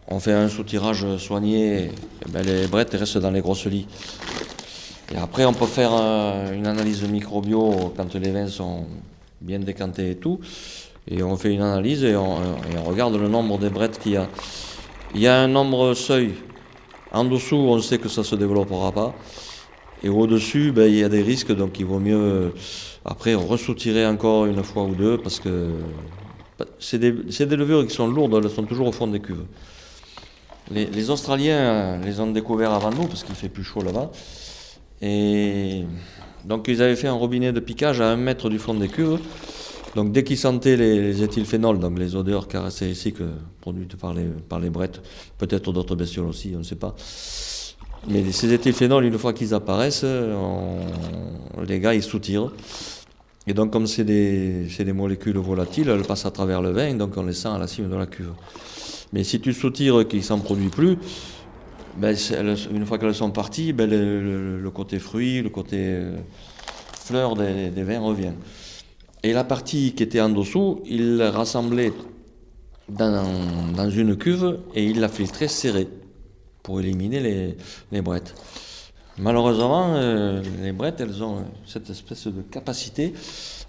on 0.07 0.19
fait 0.19 0.33
un 0.33 0.49
soutirage 0.49 1.17
soigné, 1.17 1.91
eh 2.25 2.31
ben, 2.31 2.45
les 2.45 2.67
brettes 2.67 2.93
restent 2.93 3.17
dans 3.17 3.31
les 3.31 3.41
grosses 3.41 3.65
lits. 3.65 3.87
Et 5.13 5.17
après, 5.17 5.45
on 5.45 5.53
peut 5.53 5.65
faire 5.65 5.91
euh, 5.93 6.53
une 6.53 6.67
analyse 6.67 7.03
microbio 7.03 7.93
quand 7.95 8.13
les 8.15 8.31
vins 8.31 8.47
sont 8.47 8.85
bien 9.39 9.59
décantés 9.59 10.11
et 10.11 10.15
tout. 10.15 10.39
Et 11.09 11.23
on 11.23 11.37
fait 11.37 11.53
une 11.53 11.61
analyse 11.61 12.03
et 12.03 12.15
on, 12.15 12.37
regarde 12.85 13.15
le 13.15 13.27
nombre 13.27 13.57
de 13.57 13.69
brettes 13.69 13.99
qu'il 13.99 14.13
y 14.13 14.17
a. 14.17 14.27
Il 15.15 15.21
y 15.21 15.27
a 15.27 15.39
un 15.39 15.47
nombre 15.47 15.93
seuil. 15.93 16.33
En 17.11 17.23
dessous, 17.23 17.55
on 17.55 17.79
sait 17.81 17.97
que 17.97 18.09
ça 18.09 18.21
ne 18.21 18.25
se 18.25 18.35
développera 18.35 18.91
pas. 18.91 19.15
Et 20.03 20.09
au-dessus, 20.09 20.71
ben, 20.71 20.91
il 20.91 20.99
y 20.99 21.03
a 21.03 21.09
des 21.09 21.21
risques, 21.21 21.55
donc 21.55 21.79
il 21.79 21.85
vaut 21.85 21.99
mieux 21.99 22.51
après 23.05 23.33
ressoutirer 23.33 24.05
encore 24.05 24.45
une 24.45 24.61
fois 24.63 24.83
ou 24.83 24.93
deux 24.93 25.17
parce 25.17 25.39
que 25.39 25.69
c'est 26.77 26.99
des, 26.99 27.11
des, 27.11 27.55
levures 27.55 27.87
qui 27.87 27.95
sont 27.95 28.07
lourdes, 28.07 28.41
elles 28.43 28.51
sont 28.51 28.63
toujours 28.63 28.87
au 28.87 28.91
fond 28.91 29.07
des 29.07 29.21
cuves. 29.21 29.45
Les, 30.69 30.85
les 30.85 31.09
Australiens 31.09 31.97
les 32.03 32.19
ont 32.19 32.27
découverts 32.27 32.73
avant 32.73 32.91
nous 32.91 33.07
parce 33.07 33.23
qu'il 33.23 33.35
fait 33.35 33.47
plus 33.47 33.63
chaud 33.63 33.81
là-bas. 33.81 34.11
Et 35.01 35.85
donc 36.43 36.67
ils 36.67 36.81
avaient 36.81 36.95
fait 36.95 37.07
un 37.07 37.13
robinet 37.13 37.53
de 37.53 37.59
piquage 37.61 38.01
à 38.01 38.09
un 38.09 38.17
mètre 38.17 38.49
du 38.49 38.59
fond 38.59 38.73
des 38.73 38.89
cuves. 38.89 39.19
Donc 39.95 40.11
dès 40.11 40.23
qu'ils 40.23 40.37
sentaient 40.37 40.77
les, 40.77 41.23
éthylphénols, 41.23 41.79
donc 41.79 41.97
les 41.97 42.15
odeurs 42.15 42.47
caractéristiques 42.47 43.17
produites 43.61 43.95
par 43.95 44.13
les, 44.13 44.25
par 44.25 44.59
les 44.59 44.69
brettes, 44.69 45.01
peut-être 45.37 45.71
d'autres 45.71 45.95
bestioles 45.95 46.27
aussi, 46.27 46.53
on 46.55 46.59
ne 46.59 46.63
sait 46.63 46.75
pas. 46.75 46.95
Mais 48.07 48.31
ces 48.31 48.53
éthylphénols, 48.53 49.05
une 49.05 49.17
fois 49.17 49.33
qu'ils 49.33 49.53
apparaissent, 49.53 50.05
les 51.67 51.79
gars 51.79 51.93
ils 51.93 52.03
soutirent. 52.03 52.51
Et 53.47 53.53
donc 53.53 53.71
comme 53.71 53.87
c'est 53.87 54.03
des, 54.03 54.65
des, 54.65 54.93
molécules 54.93 55.37
volatiles, 55.37 55.89
elles 55.89 56.03
passent 56.03 56.25
à 56.25 56.31
travers 56.31 56.61
le 56.61 56.71
vin, 56.71 56.93
donc 56.93 57.17
on 57.17 57.23
les 57.23 57.33
sent 57.33 57.47
à 57.47 57.57
la 57.57 57.67
cime 57.67 57.89
de 57.89 57.95
la 57.95 58.05
cuve. 58.05 58.33
Mais 59.13 59.23
si 59.23 59.39
tu 59.39 59.53
soutires 59.53 60.07
qu'ils 60.07 60.19
ne 60.19 60.23
s'en 60.23 60.39
produit 60.39 60.69
plus, 60.69 60.97
ben, 61.97 62.15
une 62.71 62.85
fois 62.85 62.99
qu'elles 62.99 63.15
sont 63.15 63.31
parties, 63.31 63.73
ben, 63.73 63.89
le, 63.89 64.69
côté 64.69 64.99
fruit, 64.99 65.41
le 65.41 65.49
côté 65.49 65.77
euh, 65.79 66.17
fleur 66.93 67.35
des, 67.35 67.83
vins 67.83 67.99
revient. 67.99 68.33
Et 69.27 69.33
la 69.33 69.43
partie 69.43 69.93
qui 69.93 70.03
était 70.03 70.21
en 70.21 70.29
dessous, 70.29 70.81
il 70.85 71.17
l'a 71.17 71.31
rassemblait 71.31 71.91
dans, 72.87 73.89
une 73.89 74.15
cuve 74.15 74.59
et 74.73 74.85
il 74.85 75.01
l'a 75.01 75.09
filtrée 75.09 75.49
serrée 75.49 75.89
pour 76.63 76.79
éliminer 76.79 77.57
les, 77.91 78.01
brettes. 78.01 78.33
Malheureusement, 79.17 79.95
euh, 79.95 80.41
les 80.63 80.71
brettes, 80.71 81.01
elles 81.01 81.21
ont 81.25 81.43
cette 81.65 81.89
espèce 81.89 82.27
de 82.27 82.41
capacité 82.41 83.11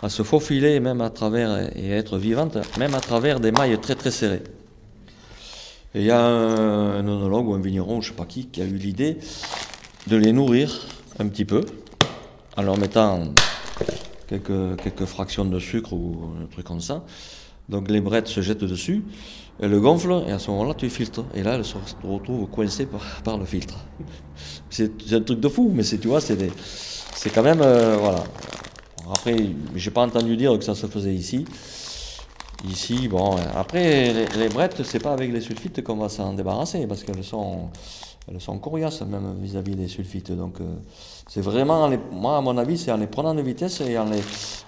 à 0.00 0.08
se 0.08 0.22
faufiler 0.22 0.78
même 0.78 1.00
à 1.00 1.10
travers 1.10 1.76
et 1.76 1.92
à 1.92 1.96
être 1.96 2.18
vivantes, 2.18 2.56
même 2.78 2.94
à 2.94 3.00
travers 3.00 3.40
des 3.40 3.50
mailles 3.50 3.80
très 3.80 3.96
très 3.96 4.12
serrées. 4.12 4.44
Et 5.92 6.02
il 6.02 6.06
y 6.06 6.12
a 6.12 6.24
un, 6.24 7.00
onologue 7.00 7.48
ou 7.48 7.54
un 7.54 7.60
vigneron, 7.60 8.00
je 8.00 8.10
ne 8.10 8.12
sais 8.12 8.16
pas 8.16 8.26
qui, 8.26 8.46
qui 8.46 8.62
a 8.62 8.64
eu 8.64 8.76
l'idée 8.76 9.18
de 10.06 10.14
les 10.14 10.32
nourrir 10.32 10.86
un 11.18 11.26
petit 11.26 11.44
peu 11.44 11.62
en 12.56 12.62
leur 12.62 12.78
mettant 12.78 13.24
quelques, 14.28 14.76
quelques 14.82 15.04
fractions 15.04 15.44
de 15.44 15.58
sucre 15.58 15.92
ou 15.92 16.16
un 16.42 16.46
truc 16.46 16.66
comme 16.66 16.80
ça. 16.80 17.04
Donc 17.68 17.90
les 17.90 18.00
brettes 18.00 18.28
se 18.28 18.40
jettent 18.40 18.64
dessus, 18.64 19.04
elles 19.60 19.70
le 19.70 19.80
gonflent 19.80 20.24
et 20.26 20.32
à 20.32 20.38
ce 20.38 20.50
moment-là 20.50 20.74
tu 20.74 20.88
filtres. 20.88 21.24
Et 21.34 21.42
là 21.42 21.54
elles 21.56 21.64
se 21.64 21.74
retrouvent 22.02 22.48
coincées 22.48 22.88
par, 23.24 23.38
le 23.38 23.44
filtre. 23.44 23.78
C'est 24.70 25.12
un 25.12 25.20
truc 25.20 25.40
de 25.40 25.48
fou, 25.48 25.70
mais 25.74 25.82
tu 25.82 26.08
vois, 26.08 26.20
c'est 26.20 27.30
quand 27.34 27.42
même. 27.42 27.60
Euh, 27.62 27.96
voilà. 27.96 28.22
Après, 29.10 29.34
j'ai 29.74 29.90
pas 29.90 30.02
entendu 30.02 30.36
dire 30.36 30.56
que 30.58 30.64
ça 30.64 30.74
se 30.74 30.86
faisait 30.86 31.14
ici. 31.14 31.46
Ici, 32.68 33.08
bon, 33.08 33.36
après, 33.56 34.12
les, 34.12 34.26
les 34.26 34.48
brettes, 34.48 34.82
c'est 34.84 34.98
pas 34.98 35.12
avec 35.12 35.32
les 35.32 35.40
sulfites 35.40 35.82
qu'on 35.82 35.96
va 35.96 36.08
s'en 36.08 36.34
débarrasser, 36.34 36.86
parce 36.86 37.02
qu'elles 37.04 37.24
sont, 37.24 37.70
elles 38.28 38.40
sont 38.40 38.58
coriaces 38.58 39.00
même 39.02 39.36
vis-à-vis 39.40 39.76
des 39.76 39.88
sulfites. 39.88 40.32
Donc, 40.32 40.60
euh, 40.60 40.74
c'est 41.28 41.42
vraiment, 41.42 41.90
moi, 42.10 42.38
à 42.38 42.40
mon 42.40 42.56
avis, 42.56 42.78
c'est 42.78 42.90
en 42.90 42.96
les 42.96 43.06
prenant 43.06 43.34
de 43.34 43.42
vitesse 43.42 43.82
et 43.82 43.98
en 43.98 44.06
les, 44.06 44.22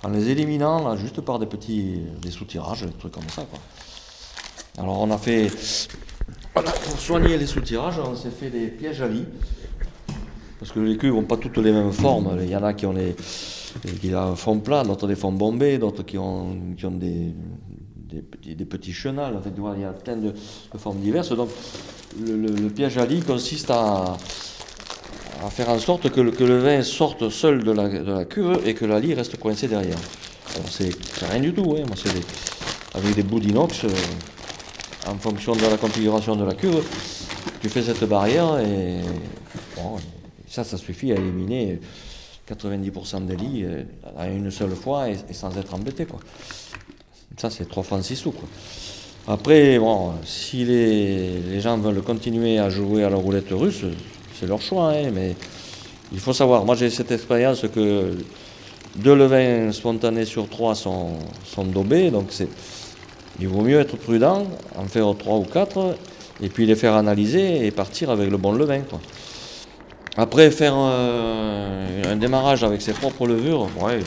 en 0.05 0.11
les 0.11 0.29
éliminant 0.29 0.95
juste 0.97 1.23
par 1.23 1.39
des 1.39 1.47
petits 1.47 2.03
des 2.21 2.31
soutirages, 2.31 2.83
des 2.83 2.93
trucs 2.93 3.13
comme 3.13 3.29
ça. 3.31 3.47
Quoi. 3.51 3.59
Alors, 4.79 5.01
on 5.01 5.11
a 5.11 5.17
fait, 5.17 5.51
pour 6.53 6.99
soigner 6.99 7.39
les 7.39 7.47
soutirages, 7.47 7.99
on 7.99 8.15
s'est 8.15 8.31
fait 8.31 8.51
des 8.51 8.67
pièges 8.67 9.01
à 9.01 9.09
lit, 9.09 9.25
parce 10.59 10.71
que 10.71 10.81
les 10.81 10.99
cuves 10.99 11.15
n'ont 11.15 11.25
pas 11.25 11.39
toutes 11.39 11.57
les 11.57 11.73
mêmes 11.73 11.93
formes. 11.93 12.37
Il 12.43 12.51
y 12.51 12.57
en 12.57 12.63
a 12.63 12.75
qui 12.75 12.85
ont 12.85 12.93
les 12.93 13.17
qui 14.01 14.13
ont 14.15 14.61
plat, 14.61 14.83
d'autres 14.83 15.07
des 15.07 15.17
fonds 15.17 15.33
bombés, 15.33 15.79
d'autres 15.79 16.03
qui 16.03 16.19
ont, 16.19 16.57
qui 16.77 16.87
ont 16.87 16.91
des, 16.91 17.33
des, 18.55 18.65
petits, 18.65 18.93
chenals. 18.93 19.37
En 19.37 19.41
fait, 19.41 19.51
il 19.57 19.81
y 19.81 19.85
a 19.85 19.93
plein 19.93 20.17
de, 20.17 20.35
formes 20.77 20.99
diverses. 20.99 21.33
Donc, 21.33 21.49
le, 22.21 22.69
piège 22.69 22.99
à 22.99 23.07
lit 23.07 23.21
consiste 23.21 23.71
à, 23.71 24.17
à 25.45 25.51
faire 25.51 25.69
en 25.71 25.79
sorte 25.79 26.11
que 26.11 26.21
le, 26.21 26.31
que 26.31 26.45
le, 26.45 26.59
vin 26.59 26.83
sorte 26.83 27.29
seul 27.31 27.65
de 27.65 27.73
la, 27.73 27.89
de 27.89 28.13
la, 28.13 28.25
cuve 28.25 28.61
et 28.65 28.75
que 28.75 28.85
la 28.85 29.01
lie 29.01 29.15
reste 29.15 29.39
coincée 29.39 29.69
derrière. 29.69 29.99
c'est 30.69 30.95
rien 31.31 31.41
du 31.41 31.53
tout. 31.53 31.77
Hein. 31.79 31.85
Moi, 31.87 31.97
avec 32.95 33.15
des 33.15 33.23
bouts 33.23 33.41
d'inox, 33.41 33.85
euh, 33.85 33.89
en 35.07 35.17
fonction 35.17 35.55
de 35.55 35.63
la 35.63 35.77
configuration 35.77 36.37
de 36.37 36.45
la 36.45 36.55
cuve, 36.55 36.83
tu 37.63 37.69
fais 37.69 37.83
cette 37.83 38.05
barrière 38.05 38.59
et 38.59 39.01
ça, 40.49 40.65
ça 40.65 40.77
suffit 40.77 41.13
à 41.13 41.17
éliminer 41.17 41.81
90% 42.51 43.27
des 43.27 43.37
lits 43.37 43.65
euh, 43.65 43.85
à 44.19 44.29
une 44.29 44.51
seule 44.51 44.75
fois 44.75 45.09
et, 45.09 45.17
sans 45.33 45.57
être 45.57 45.75
embêté. 45.75 46.05
Quoi. 46.05 46.21
Ça, 47.37 47.51
c'est 47.51 47.69
3 47.69 47.83
francs 47.83 48.05
6 48.05 48.17
sous. 48.17 48.35
Après, 49.29 49.79
bon, 49.79 50.13
si 50.25 50.65
les, 50.65 51.61
gens 51.61 51.79
veulent 51.79 52.03
continuer 52.03 52.59
à 52.59 52.69
jouer 52.69 53.05
à 53.05 53.11
la 53.11 53.17
roulette 53.17 53.51
russe, 53.51 53.85
c'est 54.41 54.47
leur 54.47 54.63
choix, 54.63 54.93
hein, 54.93 55.11
mais 55.13 55.37
il 56.13 56.19
faut 56.19 56.33
savoir, 56.33 56.65
moi 56.65 56.75
j'ai 56.75 56.89
cette 56.89 57.13
expérience 57.13 57.65
que 57.73 58.17
deux 58.97 59.15
levains 59.15 59.71
spontanés 59.71 60.25
sur 60.25 60.49
trois 60.49 60.75
sont, 60.75 61.11
sont 61.45 61.65
daubés, 61.65 62.11
donc 62.11 62.29
c'est, 62.31 62.49
il 63.39 63.49
vaut 63.49 63.61
mieux 63.61 63.79
être 63.79 63.97
prudent, 63.97 64.47
en 64.77 64.85
faire 64.87 65.15
trois 65.19 65.37
ou 65.37 65.45
quatre, 65.45 65.95
et 66.43 66.49
puis 66.49 66.67
les 66.67 66.75
faire 66.75 66.95
analyser 66.95 67.67
et 67.67 67.71
partir 67.71 68.11
avec 68.11 68.31
le 68.31 68.39
bon 68.39 68.53
levain. 68.53 68.81
Quoi. 68.81 69.01
Après, 70.17 70.51
faire 70.51 70.75
un 70.75 72.17
démarrage 72.17 72.65
avec 72.65 72.83
ses 72.83 72.93
propres 72.93 73.27
levures, 73.27 73.69
ouais, 73.81 74.01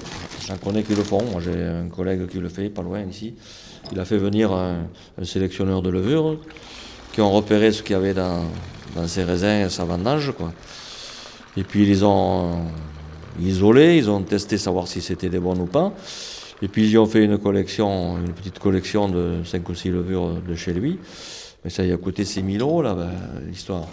j'en 0.48 0.58
connais 0.58 0.84
qui 0.84 0.96
le 0.96 1.04
font. 1.04 1.24
Moi, 1.32 1.42
j'ai 1.42 1.64
un 1.64 1.88
collègue 1.88 2.28
qui 2.28 2.40
le 2.40 2.50
fait, 2.50 2.70
pas 2.70 2.82
loin 2.82 3.02
ici. 3.02 3.36
Il 3.92 4.00
a 4.00 4.06
fait 4.06 4.18
venir 4.18 4.52
un, 4.52 4.86
sélectionneur 5.24 5.82
de 5.82 5.90
levures 5.90 6.38
qui 7.14 7.22
ont 7.22 7.32
repéré 7.32 7.72
ce 7.72 7.84
qu'il 7.84 7.94
y 7.94 7.96
avait 7.96 8.14
dans, 8.14 8.44
dans 8.96 9.08
ses 9.08 9.24
raisins 9.24 9.70
sa 9.70 9.86
vendange. 9.86 10.34
Quoi. 10.38 10.54
Et 11.58 11.64
puis, 11.64 11.84
ils 11.84 11.90
les 11.90 12.04
ont 12.04 12.66
isolés, 13.40 13.98
ils 13.98 14.10
ont 14.10 14.22
testé 14.22 14.58
savoir 14.58 14.88
si 14.88 15.02
c'était 15.02 15.30
des 15.30 15.40
bonnes 15.40 15.62
ou 15.62 15.66
pas. 15.66 15.94
Et 16.62 16.68
puis, 16.68 16.90
ils 16.90 16.98
ont 16.98 17.06
fait 17.06 17.24
une 17.24 17.38
collection, 17.38 18.18
une 18.18 18.34
petite 18.34 18.60
collection 18.60 19.10
de 19.10 19.42
5 19.44 19.68
ou 19.68 19.76
6 19.76 19.90
levures 19.90 20.30
de 20.48 20.56
chez 20.56 20.74
lui. 20.74 21.00
Mais 21.64 21.70
ça, 21.70 21.84
il 21.84 21.92
a 21.92 21.98
coûté 21.98 22.26
6 22.26 22.44
000 22.44 22.68
euros, 22.68 22.82
là, 22.82 22.94
ben, 22.94 23.10
l'histoire. 23.48 23.88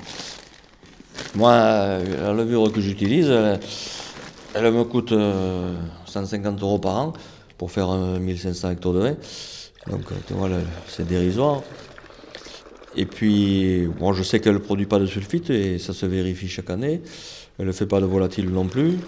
Moi, 1.35 1.53
la 1.53 2.33
levure 2.33 2.73
que 2.73 2.81
j'utilise, 2.81 3.31
elle, 4.55 4.73
me 4.73 4.85
coûte 4.85 5.15
150 6.07 6.59
euh, 6.59 6.65
euros 6.65 6.79
par 6.79 6.97
an 6.97 7.13
pour 7.59 7.71
faire 7.71 7.95
1500 7.95 8.71
hectares 8.71 8.93
de 8.93 8.99
vin. 8.99 9.15
Donc, 9.89 10.03
euh, 10.11 10.35
vois, 10.35 10.49
c'est 10.89 11.07
dérisoire. 11.07 11.63
Et 12.97 13.07
puis, 13.07 13.87
bon, 13.99 14.13
je 14.13 14.23
sais 14.23 14.41
qu'elle 14.41 14.55
ne 14.55 14.59
produit 14.59 14.87
pas 14.87 14.99
de 14.99 15.07
sulfite 15.07 15.51
et 15.51 15.79
ça 15.79 15.93
se 15.93 16.07
vérifie 16.07 16.49
chaque 16.49 16.71
année. 16.71 17.01
Elle 17.59 17.67
ne 17.67 17.73
fait 17.73 17.87
pas 17.87 18.01
de 18.01 18.07
volatile 18.07 18.51
non 18.51 18.67
plus. 18.67 18.99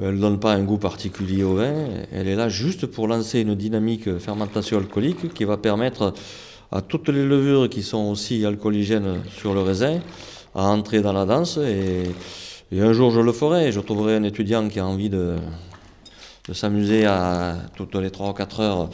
Elle 0.00 0.14
ne 0.14 0.20
donne 0.20 0.40
pas 0.40 0.54
un 0.54 0.62
goût 0.62 0.78
particulier 0.78 1.42
au 1.42 1.56
vin. 1.56 1.74
Elle 2.12 2.28
est 2.28 2.36
là 2.36 2.48
juste 2.48 2.86
pour 2.86 3.08
lancer 3.08 3.40
une 3.40 3.54
dynamique 3.54 4.18
fermentation 4.18 4.78
alcoolique 4.78 5.34
qui 5.34 5.44
va 5.44 5.58
permettre 5.58 6.14
à 6.70 6.80
toutes 6.80 7.10
les 7.10 7.26
levures 7.26 7.68
qui 7.68 7.82
sont 7.82 8.10
aussi 8.10 8.46
alcooligènes 8.46 9.20
sur 9.36 9.52
le 9.52 9.60
raisin 9.60 10.00
à 10.54 10.64
entrer 10.68 11.02
dans 11.02 11.12
la 11.12 11.26
danse. 11.26 11.58
Et, 11.58 12.04
un 12.80 12.94
jour, 12.94 13.10
je 13.10 13.20
le 13.20 13.32
ferai. 13.32 13.70
Je 13.70 13.80
trouverai 13.80 14.16
un 14.16 14.22
étudiant 14.22 14.66
qui 14.68 14.80
a 14.80 14.86
envie 14.86 15.10
de, 15.10 15.36
s'amuser 16.52 17.04
à 17.04 17.56
toutes 17.76 17.94
les 17.96 18.10
3 18.10 18.30
ou 18.30 18.32
4 18.32 18.60
heures 18.60 18.88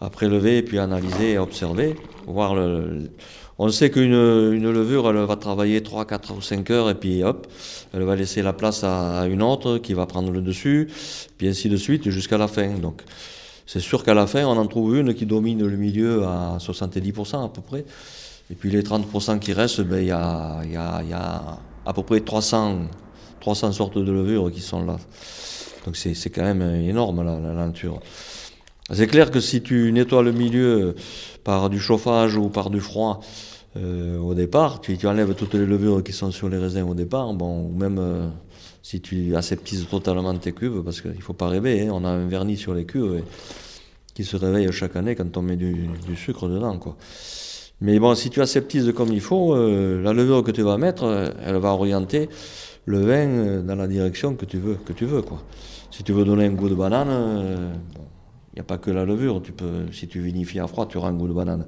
à 0.00 0.10
prélever, 0.10 0.62
puis 0.62 0.78
analyser 0.78 1.32
et 1.32 1.38
observer, 1.38 1.96
voir 2.28 2.54
le, 2.54 3.10
on 3.58 3.68
sait 3.70 3.90
qu'une 3.90 4.12
une 4.12 4.70
levure, 4.70 5.08
elle 5.10 5.16
va 5.16 5.36
travailler 5.36 5.82
3, 5.82 6.04
4 6.04 6.36
ou 6.36 6.40
5 6.40 6.70
heures 6.70 6.90
et 6.90 6.94
puis 6.94 7.24
hop, 7.24 7.48
elle 7.92 8.04
va 8.04 8.14
laisser 8.14 8.40
la 8.40 8.52
place 8.52 8.84
à, 8.84 9.26
une 9.26 9.42
autre 9.42 9.78
qui 9.78 9.94
va 9.94 10.06
prendre 10.06 10.30
le 10.30 10.40
dessus, 10.40 10.88
puis 11.36 11.48
ainsi 11.48 11.68
de 11.68 11.76
suite 11.76 12.08
jusqu'à 12.10 12.38
la 12.38 12.46
fin. 12.46 12.68
Donc 12.74 13.02
c'est 13.66 13.80
sûr 13.80 14.04
qu'à 14.04 14.14
la 14.14 14.28
fin, 14.28 14.44
on 14.44 14.56
en 14.56 14.66
trouve 14.66 14.96
une 14.96 15.12
qui 15.12 15.26
domine 15.26 15.66
le 15.66 15.76
milieu 15.76 16.24
à 16.24 16.58
70% 16.60 17.44
à 17.44 17.48
peu 17.48 17.60
près. 17.60 17.84
Et 18.50 18.54
puis 18.54 18.70
les 18.70 18.82
30% 18.82 19.40
qui 19.40 19.52
restent, 19.52 19.82
ben, 19.82 19.98
il 19.98 20.06
y, 20.06 20.10
a, 20.12 20.62
y, 20.64 20.76
a, 20.76 21.02
y, 21.02 21.12
a, 21.12 21.58
à 21.84 21.92
peu 21.92 22.02
près 22.02 22.20
300, 22.20 22.82
300 23.40 23.72
sortes 23.72 23.98
de 23.98 24.12
levures 24.12 24.52
qui 24.52 24.60
sont 24.60 24.84
là. 24.84 24.96
Donc 25.84 25.96
c'est 25.96 26.30
quand 26.30 26.44
même 26.44 26.62
énorme 26.62 27.24
la, 27.24 27.38
la 27.40 27.66
nature. 27.66 28.00
C'est 28.90 29.06
clair 29.06 29.30
que 29.30 29.40
si 29.40 29.60
tu 29.60 29.92
nettoies 29.92 30.22
le 30.22 30.32
milieu 30.32 30.94
par 31.44 31.68
du 31.68 31.78
chauffage 31.78 32.36
ou 32.36 32.48
par 32.48 32.70
du 32.70 32.80
froid 32.80 33.20
euh, 33.76 34.18
au 34.18 34.34
départ, 34.34 34.80
tu, 34.80 34.98
enlèves 35.06 35.34
toutes 35.34 35.54
les 35.54 35.66
levures 35.66 36.02
qui 36.02 36.12
sont 36.12 36.30
sur 36.30 36.48
les 36.48 36.56
raisins 36.56 36.88
au 36.88 36.94
départ, 36.94 37.32
bon, 37.34 37.66
ou 37.66 37.72
même 37.76 37.98
euh, 37.98 38.28
si 38.82 39.00
tu 39.00 39.36
aseptises 39.36 39.86
totalement 39.88 40.34
tes 40.34 40.52
cuves, 40.52 40.82
parce 40.82 41.02
qu'il 41.02 41.12
ne 41.12 41.20
faut 41.20 41.34
pas 41.34 41.48
rêver, 41.48 41.82
hein, 41.82 41.90
on 41.92 42.04
a 42.04 42.08
un 42.08 42.26
vernis 42.26 42.56
sur 42.56 42.74
les 42.74 42.86
cuves 42.86 43.22
qui 44.14 44.24
se 44.24 44.36
réveille 44.36 44.72
chaque 44.72 44.96
année 44.96 45.14
quand 45.14 45.36
on 45.36 45.42
met 45.42 45.56
du, 45.56 45.88
sucre 46.16 46.48
dedans. 46.48 46.80
Mais 47.80 47.98
bon, 48.00 48.14
si 48.14 48.30
tu 48.30 48.40
aseptises 48.40 48.92
comme 48.92 49.12
il 49.12 49.20
faut, 49.20 49.54
euh, 49.54 50.02
la 50.02 50.12
levure 50.14 50.42
que 50.42 50.50
tu 50.50 50.62
vas 50.62 50.78
mettre, 50.78 51.34
elle 51.44 51.56
va 51.56 51.68
orienter 51.68 52.28
le 52.86 53.00
vin 53.00 53.62
dans 53.62 53.76
la 53.76 53.86
direction 53.86 54.34
que 54.34 54.46
tu 54.46 54.58
veux. 54.58 54.78
Que 54.84 54.94
tu 54.94 55.04
veux. 55.04 55.22
Si 55.90 56.02
tu 56.02 56.12
veux 56.12 56.24
donner 56.24 56.46
un 56.46 56.52
goût 56.52 56.70
de 56.70 56.74
banane, 56.74 57.70
il 57.94 58.07
n'y 58.58 58.60
a 58.60 58.64
pas 58.64 58.78
que 58.78 58.90
la 58.90 59.04
levure. 59.04 59.40
Tu 59.42 59.52
peux, 59.52 59.90
si 59.92 60.08
tu 60.08 60.20
vinifies 60.20 60.60
à 60.60 60.66
froid, 60.66 60.86
tu 60.86 60.98
auras 60.98 61.08
un 61.08 61.14
goût 61.14 61.28
de 61.28 61.32
banane. 61.32 61.64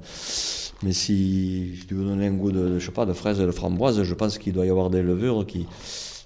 Mais 0.83 0.93
si 0.93 1.83
tu 1.87 1.93
veux 1.93 2.05
donner 2.05 2.27
un 2.27 2.33
goût 2.33 2.51
de, 2.51 2.79
je 2.79 2.85
sais 2.85 2.91
pas, 2.91 3.05
de 3.05 3.13
fraise 3.13 3.39
et 3.39 3.45
de 3.45 3.51
framboise, 3.51 4.01
je 4.03 4.13
pense 4.13 4.37
qu'il 4.37 4.53
doit 4.53 4.65
y 4.65 4.69
avoir 4.69 4.89
des 4.89 5.01
levures 5.01 5.45
qui, 5.45 5.67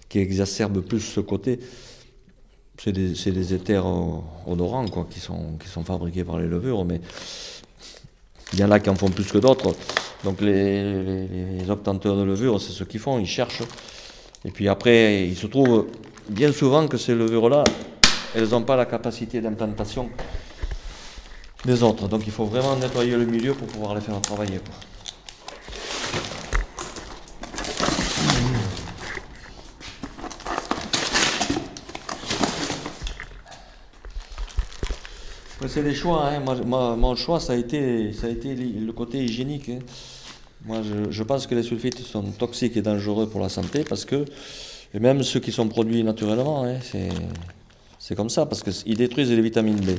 qui 0.07 0.19
exacerbent 0.19 0.81
plus 0.81 1.01
ce 1.01 1.19
côté. 1.19 1.59
C'est 2.77 2.91
des, 2.91 3.13
des, 3.31 3.53
éthers 3.53 3.85
odorants 4.47 4.87
quoi, 4.87 5.07
qui, 5.09 5.19
sont, 5.19 5.57
qui 5.61 5.67
sont 5.67 5.83
fabriqués 5.83 6.23
par 6.23 6.39
les 6.39 6.47
levures, 6.47 6.83
mais 6.83 6.99
il 8.53 8.59
y 8.59 8.63
en 8.63 8.71
a 8.71 8.79
qui 8.79 8.89
en 8.89 8.95
font 8.95 9.09
plus 9.09 9.31
que 9.31 9.37
d'autres. 9.37 9.73
Donc 10.23 10.41
les, 10.41 11.27
les, 11.27 11.69
obtenteurs 11.69 12.17
de 12.17 12.23
levures, 12.23 12.59
c'est 12.59 12.73
ce 12.73 12.83
qu'ils 12.83 12.99
font, 12.99 13.19
ils 13.19 13.27
cherchent. 13.27 13.63
Et 14.43 14.51
puis 14.51 14.67
après, 14.67 15.27
il 15.27 15.35
se 15.35 15.47
trouve 15.47 15.87
bien 16.29 16.51
souvent 16.51 16.87
que 16.87 16.97
ces 16.97 17.15
levures-là, 17.15 17.63
elles 18.35 18.49
n'ont 18.49 18.63
pas 18.63 18.75
la 18.75 18.85
capacité 18.85 19.39
d'implantation 19.39 20.09
des 21.65 21.83
autres. 21.83 22.07
Donc 22.07 22.23
il 22.25 22.31
faut 22.31 22.45
vraiment 22.45 22.75
nettoyer 22.75 23.15
le 23.15 23.25
milieu 23.25 23.53
pour 23.53 23.67
pouvoir 23.67 23.95
les 23.95 24.01
faire 24.01 24.19
travailler. 24.21 24.59
C'est 35.67 35.83
des 35.83 35.95
choix. 35.95 36.29
Hein. 36.29 36.41
Mon 36.65 37.15
choix, 37.15 37.39
ça 37.39 37.53
a 37.53 37.55
été, 37.55 38.11
le 38.11 38.91
côté 38.91 39.23
hygiénique. 39.23 39.69
Hein. 39.69 39.79
Moi, 40.65 40.81
je, 40.83 41.11
je, 41.11 41.23
pense 41.23 41.47
que 41.47 41.55
les 41.55 41.63
sulfites 41.63 41.99
sont 41.99 42.23
toxiques 42.31 42.77
et 42.77 42.81
dangereux 42.81 43.27
pour 43.27 43.41
la 43.41 43.49
santé 43.49 43.83
parce 43.83 44.05
que, 44.05 44.25
et 44.93 44.99
même 44.99 45.21
ceux 45.21 45.39
qui 45.39 45.51
sont 45.51 45.67
produits 45.67 46.03
naturellement, 46.03 46.63
hein, 46.63 46.77
c'est 47.99 48.15
comme 48.15 48.29
ça, 48.29 48.45
parce 48.45 48.63
qu'ils 48.63 48.95
détruisent 48.95 49.31
les 49.31 49.41
vitamines 49.41 49.79
B. 49.79 49.89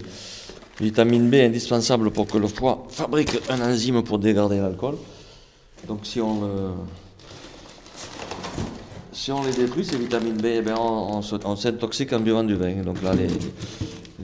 Vitamine 0.81 1.31
B 1.31 1.35
indispensable 1.37 2.11
pour 2.11 2.27
que 2.27 2.39
le 2.39 2.49
foie 2.49 2.87
fabrique 2.91 3.39
un 3.49 3.61
enzyme 3.61 4.03
pour 4.03 4.19
dégrader 4.19 4.59
l'alcool. 4.59 4.97
Donc 5.89 6.01
si 6.05 6.21
on, 6.21 6.75
si 9.13 9.33
on 9.33 9.43
les 9.43 9.53
détruit, 9.53 9.85
ces 9.85 9.97
vitamines 9.97 10.37
B, 10.37 10.47
eh 10.47 10.61
bien 10.61 10.77
on, 10.79 11.21
on 11.45 11.57
s'intoxique 11.57 12.13
en 12.13 12.21
buvant 12.21 12.45
du 12.45 12.55
vin. 12.55 12.83
Donc 12.83 13.03
là, 13.03 13.15
les, 13.15 13.29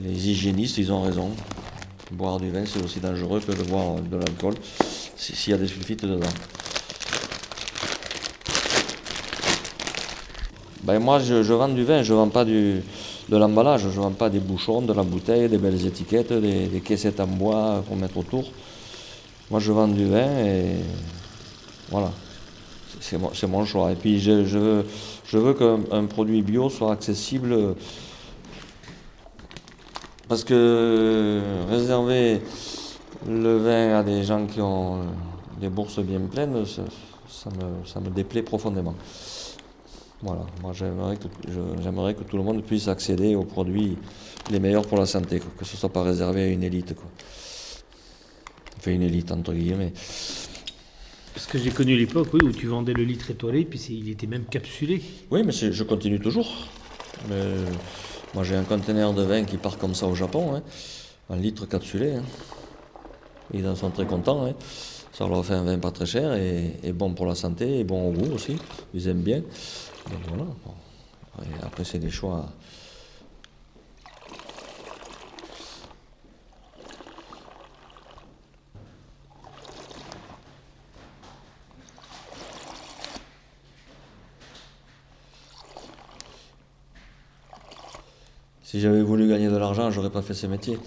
les 0.03 0.29
hygiénistes, 0.29 0.77
ils 0.77 0.91
ont 0.91 1.01
raison. 1.01 1.31
Boire 2.11 2.39
du 2.39 2.51
vin, 2.51 2.63
c'est 2.65 2.83
aussi 2.83 2.99
dangereux 2.99 3.39
que 3.39 3.51
de 3.51 3.63
boire 3.63 3.95
de 3.95 4.17
l'alcool, 4.17 4.53
s'il 5.15 5.51
y 5.51 5.53
a 5.55 5.57
des 5.57 5.67
sulfites 5.67 6.05
dedans. 6.05 6.27
Ben 10.83 10.99
moi, 10.99 11.17
je, 11.19 11.41
je, 11.41 11.53
vends 11.53 11.69
du 11.69 11.83
vin, 11.83 12.03
je 12.03 12.13
ne 12.13 12.17
vends 12.19 12.29
pas 12.29 12.45
du, 12.45 12.83
de 13.29 13.37
l'emballage. 13.37 13.81
Je 13.81 13.87
ne 13.87 14.03
vends 14.03 14.11
pas 14.11 14.29
des 14.29 14.39
bouchons, 14.39 14.81
de 14.81 14.93
la 14.93 15.03
bouteille, 15.03 15.49
des 15.49 15.57
belles 15.57 15.85
étiquettes, 15.85 16.33
des, 16.33 16.81
caissettes 16.83 17.19
en 17.19 17.27
bois 17.27 17.83
pour 17.87 17.95
mettre 17.95 18.17
autour. 18.17 18.45
Moi, 19.51 19.59
je 19.59 19.71
vends 19.71 19.87
du 19.87 20.05
vin 20.05 20.37
et 20.39 20.75
voilà. 21.89 22.11
C'est 22.99 23.47
mon, 23.47 23.65
choix. 23.65 23.91
Et 23.91 23.95
puis, 23.95 24.19
je, 24.19 24.83
veux, 25.33 25.53
qu'un 25.53 26.05
produit 26.05 26.41
bio 26.41 26.69
soit 26.69 26.93
accessible 26.93 27.75
parce 30.29 30.43
que 30.45 31.41
réserver 31.69 32.41
le 33.27 33.57
vin 33.57 33.99
à 33.99 34.03
des 34.03 34.23
gens 34.23 34.45
qui 34.45 34.61
ont 34.61 34.99
des 35.59 35.69
bourses 35.69 35.99
bien 35.99 36.21
pleines, 36.31 36.65
ça 36.65 37.99
me 37.99 38.09
déplaît 38.09 38.41
profondément. 38.41 38.95
Voilà, 40.23 40.45
moi 40.61 40.71
j'aimerais 40.71 41.17
que, 41.17 41.27
j'aimerais 41.83 42.13
que 42.13 42.23
tout 42.23 42.37
le 42.37 42.43
monde 42.43 42.63
puisse 42.63 42.87
accéder 42.87 43.35
aux 43.35 43.43
produits 43.43 43.97
les 44.49 44.59
meilleurs 44.61 44.87
pour 44.87 44.97
la 44.97 45.05
santé, 45.05 45.39
que 45.39 45.65
ce 45.65 45.73
ne 45.73 45.77
soit 45.77 45.91
pas 45.91 46.01
réservé 46.01 46.43
à 46.43 46.47
une 46.47 46.63
élite. 46.63 46.95
Quoi. 46.95 47.11
Enfin, 48.77 48.91
une 48.91 49.01
élite 49.01 49.33
entre 49.33 49.53
guillemets. 49.53 49.91
Parce 51.33 51.45
que 51.45 51.57
j'ai 51.57 51.71
connu 51.71 51.97
l'époque 51.97 52.29
oui, 52.31 52.39
où 52.41 52.51
tu 52.53 52.67
vendais 52.67 52.93
le 52.93 53.03
litre 53.03 53.31
étoilé, 53.31 53.65
puis 53.65 53.79
il 53.89 54.09
était 54.09 54.27
même 54.27 54.45
capsulé. 54.45 55.01
Oui, 55.29 55.43
mais 55.43 55.51
je 55.51 55.83
continue 55.83 56.21
toujours. 56.21 56.69
moi 58.33 58.43
j'ai 58.43 58.55
un 58.55 58.63
conteneur 58.63 59.13
de 59.13 59.23
vin 59.23 59.43
qui 59.43 59.57
part 59.57 59.77
comme 59.77 59.93
ça 59.93 60.07
au 60.07 60.15
Japon, 60.15 60.55
hein, 60.55 60.63
un 61.29 61.35
litre 61.35 61.65
capsulé. 61.65 62.13
Hein. 62.13 62.23
Ils 63.53 63.67
en 63.67 63.75
sont 63.75 63.89
très 63.89 64.05
contents. 64.05 64.45
Hein. 64.45 64.53
Ça 65.11 65.27
leur 65.27 65.45
fait 65.45 65.53
un 65.53 65.63
vin 65.63 65.77
pas 65.79 65.91
très 65.91 66.05
cher 66.05 66.33
et, 66.33 66.77
et, 66.81 66.93
bon 66.93 67.13
pour 67.13 67.25
la 67.25 67.35
santé 67.35 67.79
et 67.79 67.83
bon 67.83 68.09
au 68.09 68.11
goût 68.13 68.33
aussi. 68.33 68.55
Ils 68.93 69.09
aiment 69.09 69.21
bien. 69.21 69.41
Donc 70.09 70.21
voilà. 70.27 70.45
Et 71.43 71.63
après, 71.63 71.83
c'est 71.83 71.99
des 71.99 72.11
choix. 72.11 72.51
Si 88.63 88.79
j'avais 88.79 89.03
voulu 89.03 89.29
gagner 89.29 89.49
de 89.49 89.55
l'argent, 89.55 89.91
j'aurais 89.91 90.09
pas 90.09 90.23
fait 90.23 90.33
ce 90.33 90.47
métier. 90.47 90.79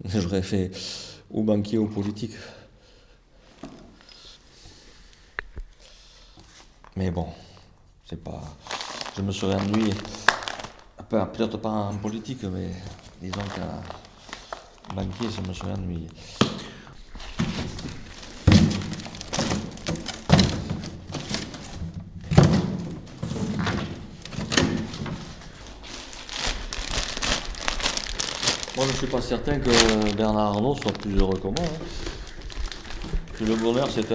J'aurais 0.06 0.42
fait 0.42 0.70
ou 1.30 1.42
banquier 1.42 1.76
ou 1.76 1.86
politique. 1.86 2.32
Mais 6.96 7.10
bon. 7.10 7.26
C'est 8.08 8.24
pas. 8.24 8.40
Je 9.14 9.20
me 9.20 9.30
serais 9.30 9.56
ennuyé. 9.56 9.92
Peut-être 11.10 11.58
pas 11.58 11.68
en 11.68 11.94
politique, 11.98 12.42
mais 12.44 12.70
disons 13.20 13.42
qu'un 13.54 13.82
banquier, 14.94 15.28
je 15.28 15.46
me 15.46 15.52
serais 15.52 15.72
ennuyé. 15.72 16.08
Moi, 28.74 28.86
je 28.86 28.92
ne 28.92 28.96
suis 28.96 29.06
pas 29.06 29.20
certain 29.20 29.58
que 29.58 30.14
Bernard 30.16 30.54
Arnault 30.54 30.76
soit 30.76 30.92
plus 30.92 31.14
heureux 31.14 31.36
que 31.36 31.48
moi. 31.48 31.56
Hein. 31.58 33.44
Le 33.44 33.54
bonheur, 33.54 33.88
c'est 33.92 34.08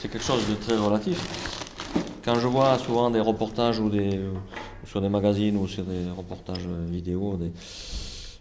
quelque 0.00 0.24
chose 0.24 0.48
de 0.48 0.54
très 0.54 0.76
relatif. 0.78 1.18
Quand 2.26 2.40
je 2.40 2.48
vois 2.48 2.76
souvent 2.80 3.08
des 3.08 3.20
reportages 3.20 3.78
ou 3.78 3.88
sur 4.84 5.00
des 5.00 5.08
magazines 5.08 5.56
ou 5.56 5.68
sur 5.68 5.84
des 5.84 6.10
reportages 6.10 6.66
vidéo 6.90 7.38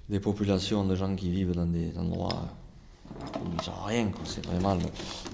des, 0.10 0.20
populations 0.20 0.84
de 0.86 0.96
gens 0.96 1.16
qui 1.16 1.30
vivent 1.30 1.54
dans 1.54 1.68
des 1.68 1.92
endroits 1.96 2.48
où 3.36 3.46
ils 3.46 3.70
n'ont 3.70 3.86
rien, 3.86 4.10
c'est 4.24 4.44
vraiment. 4.44 4.76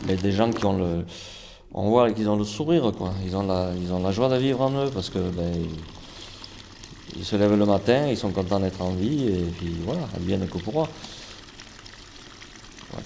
Mais 0.05 0.17
des 0.17 0.33
gens 0.33 0.51
qui 0.51 0.65
ont 0.65 0.77
le. 0.77 1.05
On 1.73 1.87
voit 1.91 2.11
qu'ils 2.11 2.27
ont 2.27 2.35
le 2.35 2.43
sourire, 2.43 2.91
quoi. 2.91 3.13
Ils 3.25 3.37
ont, 3.37 3.47
la, 3.47 3.71
ils 3.81 3.93
ont 3.93 4.03
la 4.03 4.11
joie 4.11 4.27
de 4.27 4.35
vivre 4.35 4.59
en 4.59 4.71
eux 4.83 4.89
parce 4.93 5.09
que 5.09 5.19
ben, 5.19 5.53
ils 7.15 7.23
se 7.23 7.37
lèvent 7.37 7.57
le 7.57 7.65
matin, 7.65 8.07
ils 8.07 8.17
sont 8.17 8.31
contents 8.31 8.59
d'être 8.59 8.81
en 8.81 8.91
vie 8.91 9.27
et 9.27 9.45
puis 9.57 9.77
voilà, 9.85 10.01
ils 10.19 10.25
viennent 10.25 10.47
que 10.49 10.57
pour 10.57 10.73
moi. 10.73 10.89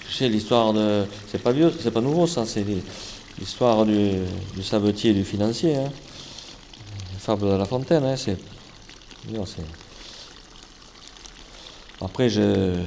Tu 0.00 0.12
sais, 0.12 0.28
l'histoire 0.28 0.72
de. 0.72 1.04
C'est 1.28 1.40
pas 1.40 1.52
vieux, 1.52 1.72
c'est 1.78 1.92
pas 1.92 2.00
nouveau 2.00 2.26
ça, 2.26 2.44
c'est 2.44 2.64
l'histoire 3.38 3.84
du, 3.84 4.10
du, 4.54 4.62
et 5.08 5.14
du 5.14 5.24
financier. 5.24 5.76
Hein. 5.76 5.90
Fable 7.18 7.42
de 7.50 7.56
la 7.56 7.64
fontaine, 7.64 8.04
hein, 8.04 8.16
c'est. 8.16 8.38
Après, 12.00 12.28
je 12.28 12.84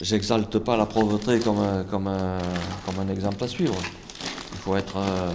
j'exalte 0.00 0.58
pas 0.58 0.76
la 0.76 0.86
pauvreté 0.86 1.40
comme, 1.40 1.84
comme, 1.90 2.10
comme 2.84 2.98
un 3.00 3.08
exemple 3.08 3.42
à 3.42 3.48
suivre. 3.48 3.74
Il 4.52 4.58
faut 4.58 4.76
être, 4.76 4.96
euh, 4.96 5.32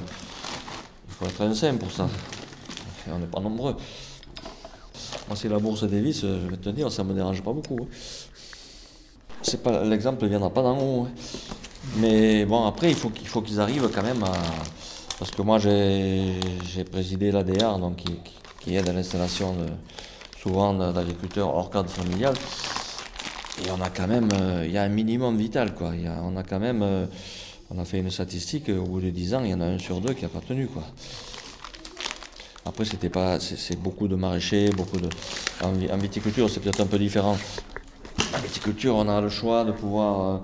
il 1.08 1.14
faut 1.14 1.26
être 1.26 1.42
un 1.42 1.54
saint 1.54 1.76
pour 1.76 1.92
ça. 1.92 2.08
On 3.12 3.20
n'est 3.20 3.26
pas 3.26 3.40
nombreux. 3.40 3.76
Moi, 5.28 5.36
c'est 5.36 5.50
la 5.50 5.60
bourse 5.60 5.84
vices, 6.00 6.22
je 6.22 6.50
vais 6.50 6.58
te 6.58 6.70
dire, 6.70 6.92
ça 6.92 7.04
me 7.04 7.14
dérange 7.14 7.42
pas 7.42 7.52
beaucoup. 7.52 7.80
hein. 7.82 7.88
L'exemple 9.86 10.24
ne 10.24 10.30
viendra 10.30 10.50
pas 10.50 10.62
d'en 10.62 10.78
haut. 10.78 11.08
Mais 11.98 12.46
bon, 12.46 12.66
après, 12.66 12.90
il 12.90 12.96
faut 12.96 13.10
qu'il 13.10 13.28
faut 13.28 13.42
qu'ils 13.42 13.60
arrivent 13.60 13.90
quand 13.94 14.04
même 14.04 14.24
à. 14.24 14.32
Parce 15.20 15.32
que 15.32 15.42
moi, 15.42 15.60
j'ai 15.60 16.84
présidé 16.92 17.32
l'ADR, 17.32 17.80
qui, 18.60 18.76
aide 18.76 18.90
à 18.90 18.94
l'installation 18.94 19.56
souvent 20.42 20.74
d'agriculteurs 20.74 21.54
hors 21.56 21.70
cadre 21.70 21.90
familial. 21.90 22.34
Et 23.66 23.70
on 23.70 23.82
a 23.82 23.90
quand 23.90 24.08
même, 24.08 24.30
euh, 24.34 24.64
il 24.66 24.72
y 24.72 24.78
a 24.78 24.84
un 24.84 24.90
minimum 24.90 25.38
vital, 25.38 25.76
quoi. 25.76 25.92
On 26.24 26.36
a 26.38 26.42
quand 26.44 26.60
même, 26.60 26.82
euh, 26.82 27.06
on 27.70 27.78
a 27.80 27.86
fait 27.86 28.00
une 28.00 28.10
statistique, 28.10 28.70
au 28.70 28.84
bout 28.84 29.02
de 29.02 29.10
10 29.12 29.36
ans, 29.36 29.42
il 29.44 29.52
y 29.52 29.54
en 29.54 29.62
a 29.62 29.66
un 29.66 29.78
sur 29.78 30.02
deux 30.02 30.14
qui 30.14 30.24
n'a 30.24 30.30
pas 30.30 30.40
tenu, 30.40 30.66
quoi. 30.68 30.84
Après, 32.66 32.86
c'était 32.86 33.10
pas, 33.10 33.40
c'est 33.40 33.80
beaucoup 33.80 34.08
de 34.08 34.16
maraîchers, 34.16 34.70
beaucoup 34.70 34.98
de. 35.00 35.10
En, 35.64 35.74
vi- 35.74 35.92
en 35.92 35.98
viticulture, 35.98 36.50
c'est 36.50 36.60
peut-être 36.62 36.82
un 36.82 36.86
peu 36.88 36.98
différent. 36.98 37.38
En 38.36 38.40
viticulture, 38.40 38.96
on 38.96 39.08
a 39.10 39.20
le 39.22 39.30
choix 39.30 39.64
de 39.66 39.72
pouvoir 39.72 40.22
euh, 40.22 40.38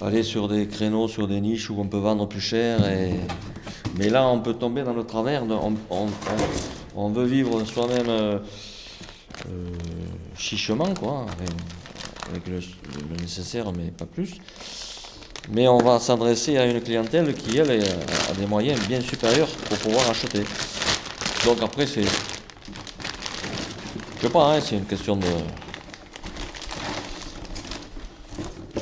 aller 0.00 0.22
sur 0.22 0.48
des 0.48 0.66
créneaux, 0.66 1.08
sur 1.08 1.26
des 1.26 1.40
niches 1.40 1.70
où 1.70 1.76
on 1.78 1.86
peut 1.86 1.98
vendre 1.98 2.26
plus 2.26 2.40
cher. 2.40 2.86
Et... 2.90 3.14
Mais 3.96 4.08
là, 4.10 4.26
on 4.28 4.40
peut 4.40 4.54
tomber 4.54 4.82
dans 4.82 4.92
le 4.92 5.04
travers. 5.04 5.42
on, 5.44 5.74
on- 6.94 7.08
veut 7.10 7.24
vivre 7.26 7.64
soi-même 7.64 8.08
euh, 8.08 8.38
euh, 9.48 9.70
chichement, 10.36 10.92
quoi, 10.98 11.26
avec, 12.30 12.46
le, 12.46 12.60
nécessaire, 13.20 13.72
mais 13.72 13.90
pas 13.90 14.06
plus. 14.06 14.34
Mais 15.50 15.66
on 15.66 15.78
va 15.78 15.98
s'adresser 15.98 16.58
à 16.58 16.66
une 16.66 16.80
clientèle 16.80 17.34
qui, 17.34 17.56
elle, 17.58 17.70
est- 17.70 17.88
a 18.30 18.34
des 18.38 18.46
moyens 18.46 18.78
bien 18.86 19.00
supérieurs 19.00 19.48
pour 19.48 19.78
pouvoir 19.78 20.10
acheter. 20.10 20.42
Donc 21.44 21.62
après, 21.62 21.86
c'est. 21.86 22.02
Je 24.20 24.26
sais 24.26 24.30
pas, 24.32 24.54
hein, 24.54 24.60
c'est 24.60 24.76
une 24.76 24.84
question 24.84 25.16
de. 25.16 25.26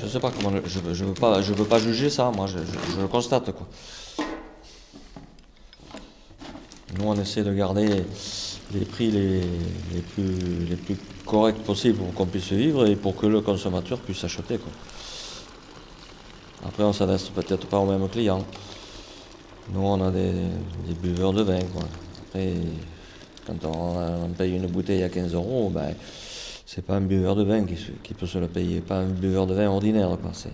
Je 0.07 0.13
sais 0.13 0.21
pas 0.21 0.31
comment. 0.31 0.51
le- 0.51 0.63
Je, 0.67 0.79
je 0.95 1.05
veux 1.05 1.15
pas, 1.15 1.43
je 1.43 1.53
veux 1.53 1.65
pas 1.65 1.81
juger 1.81 2.11
ça, 2.11 2.31
moi, 2.31 2.47
je, 2.47 2.59
le 3.01 3.09
constate, 3.09 3.51
quoi. 3.51 3.67
Nous, 6.97 7.05
on 7.05 7.15
essaie 7.21 7.43
de 7.43 7.53
garder 7.53 8.05
les 8.73 8.85
prix 8.85 9.11
les, 9.11 9.41
plus, 10.15 10.97
corrects 11.27 11.59
possibles 11.65 11.99
pour 11.99 12.15
qu'on 12.15 12.27
puisse 12.27 12.53
vivre 12.53 12.87
et 12.87 12.95
pour 12.95 13.17
que 13.17 13.27
le 13.27 13.41
consommateur 13.41 13.99
puisse 13.99 14.23
acheter. 14.23 14.61
Après, 16.65 16.85
on 16.85 16.93
s'adresse 16.93 17.29
peut-être 17.31 17.67
pas 17.67 17.79
aux 17.79 17.87
mêmes 17.87 18.09
clients. 18.09 18.45
Nous, 19.73 19.81
on 19.81 20.01
a 20.07 20.13
des, 20.13 20.33
des 20.87 20.95
buveurs 21.03 21.33
de 21.33 21.43
vin, 21.43 21.59
quoi. 21.75 21.83
Après, 22.29 22.53
quand 23.45 23.65
on, 23.65 24.25
on 24.27 24.29
paye 24.29 24.55
une 24.55 24.69
bouteille 24.69 25.03
à 25.03 25.09
15 25.09 25.35
euros, 25.35 25.69
ben, 25.75 25.95
c'est 26.67 26.85
pas 26.85 26.97
un 26.97 27.01
buveur 27.01 27.37
de 27.37 27.45
vin 27.45 27.65
qui, 27.65 28.13
peut 28.15 28.27
se 28.27 28.39
le 28.39 28.49
payer, 28.49 28.81
pas 28.81 28.99
un 28.99 29.07
buveur 29.07 29.47
de 29.47 29.55
vin 29.55 29.69
ordinaire, 29.69 30.09
quoi. 30.21 30.33
C'est 30.35 30.53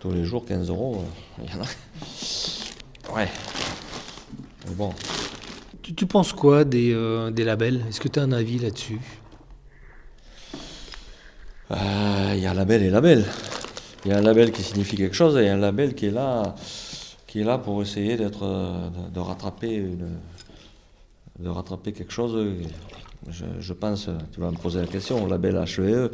tous 0.00 0.10
les 0.10 0.24
jours 0.24 0.44
15 0.44 0.68
euros, 0.68 1.00
euh, 1.00 1.44
il 1.44 1.50
y 1.50 1.56
en 1.56 1.62
a. 1.62 3.16
Ouais. 3.16 3.28
Mais 4.66 4.74
bon, 4.74 4.92
Tu, 5.82 5.94
tu 5.94 6.06
penses 6.06 6.32
quoi 6.32 6.64
des, 6.64 6.92
euh, 6.92 7.30
des 7.30 7.44
labels? 7.44 7.84
Est-ce 7.88 8.00
que 8.00 8.08
tu 8.08 8.18
as 8.18 8.22
un 8.22 8.32
avis 8.32 8.58
là-dessus? 8.58 9.00
Euh, 11.70 12.32
il 12.34 12.40
y 12.40 12.46
a 12.46 12.52
label 12.52 12.82
et 12.82 12.90
label. 12.90 13.24
Il 14.04 14.10
y 14.10 14.14
a 14.14 14.18
un 14.18 14.22
label 14.22 14.50
qui 14.50 14.62
signifie 14.62 14.96
quelque 14.96 15.14
chose 15.14 15.36
et 15.36 15.48
un 15.48 15.56
label 15.56 15.94
qui 15.94 16.06
est 16.06 16.10
là, 16.10 16.56
qui 17.28 17.40
est 17.40 17.44
là 17.44 17.58
pour 17.58 17.80
essayer 17.80 18.16
d'être, 18.16 18.42
euh, 18.42 18.88
de, 18.90 19.14
de 19.14 19.20
rattraper 19.20 19.74
une, 19.76 20.18
de 21.38 21.48
rattraper 21.48 21.92
quelque 21.92 22.12
chose. 22.12 22.36
Je, 23.28 23.72
pense, 23.72 24.08
tu 24.32 24.40
vas 24.40 24.50
me 24.50 24.56
poser 24.56 24.80
la 24.80 24.86
question, 24.86 25.22
au 25.24 25.28
label 25.28 25.54
HVE. 25.54 26.10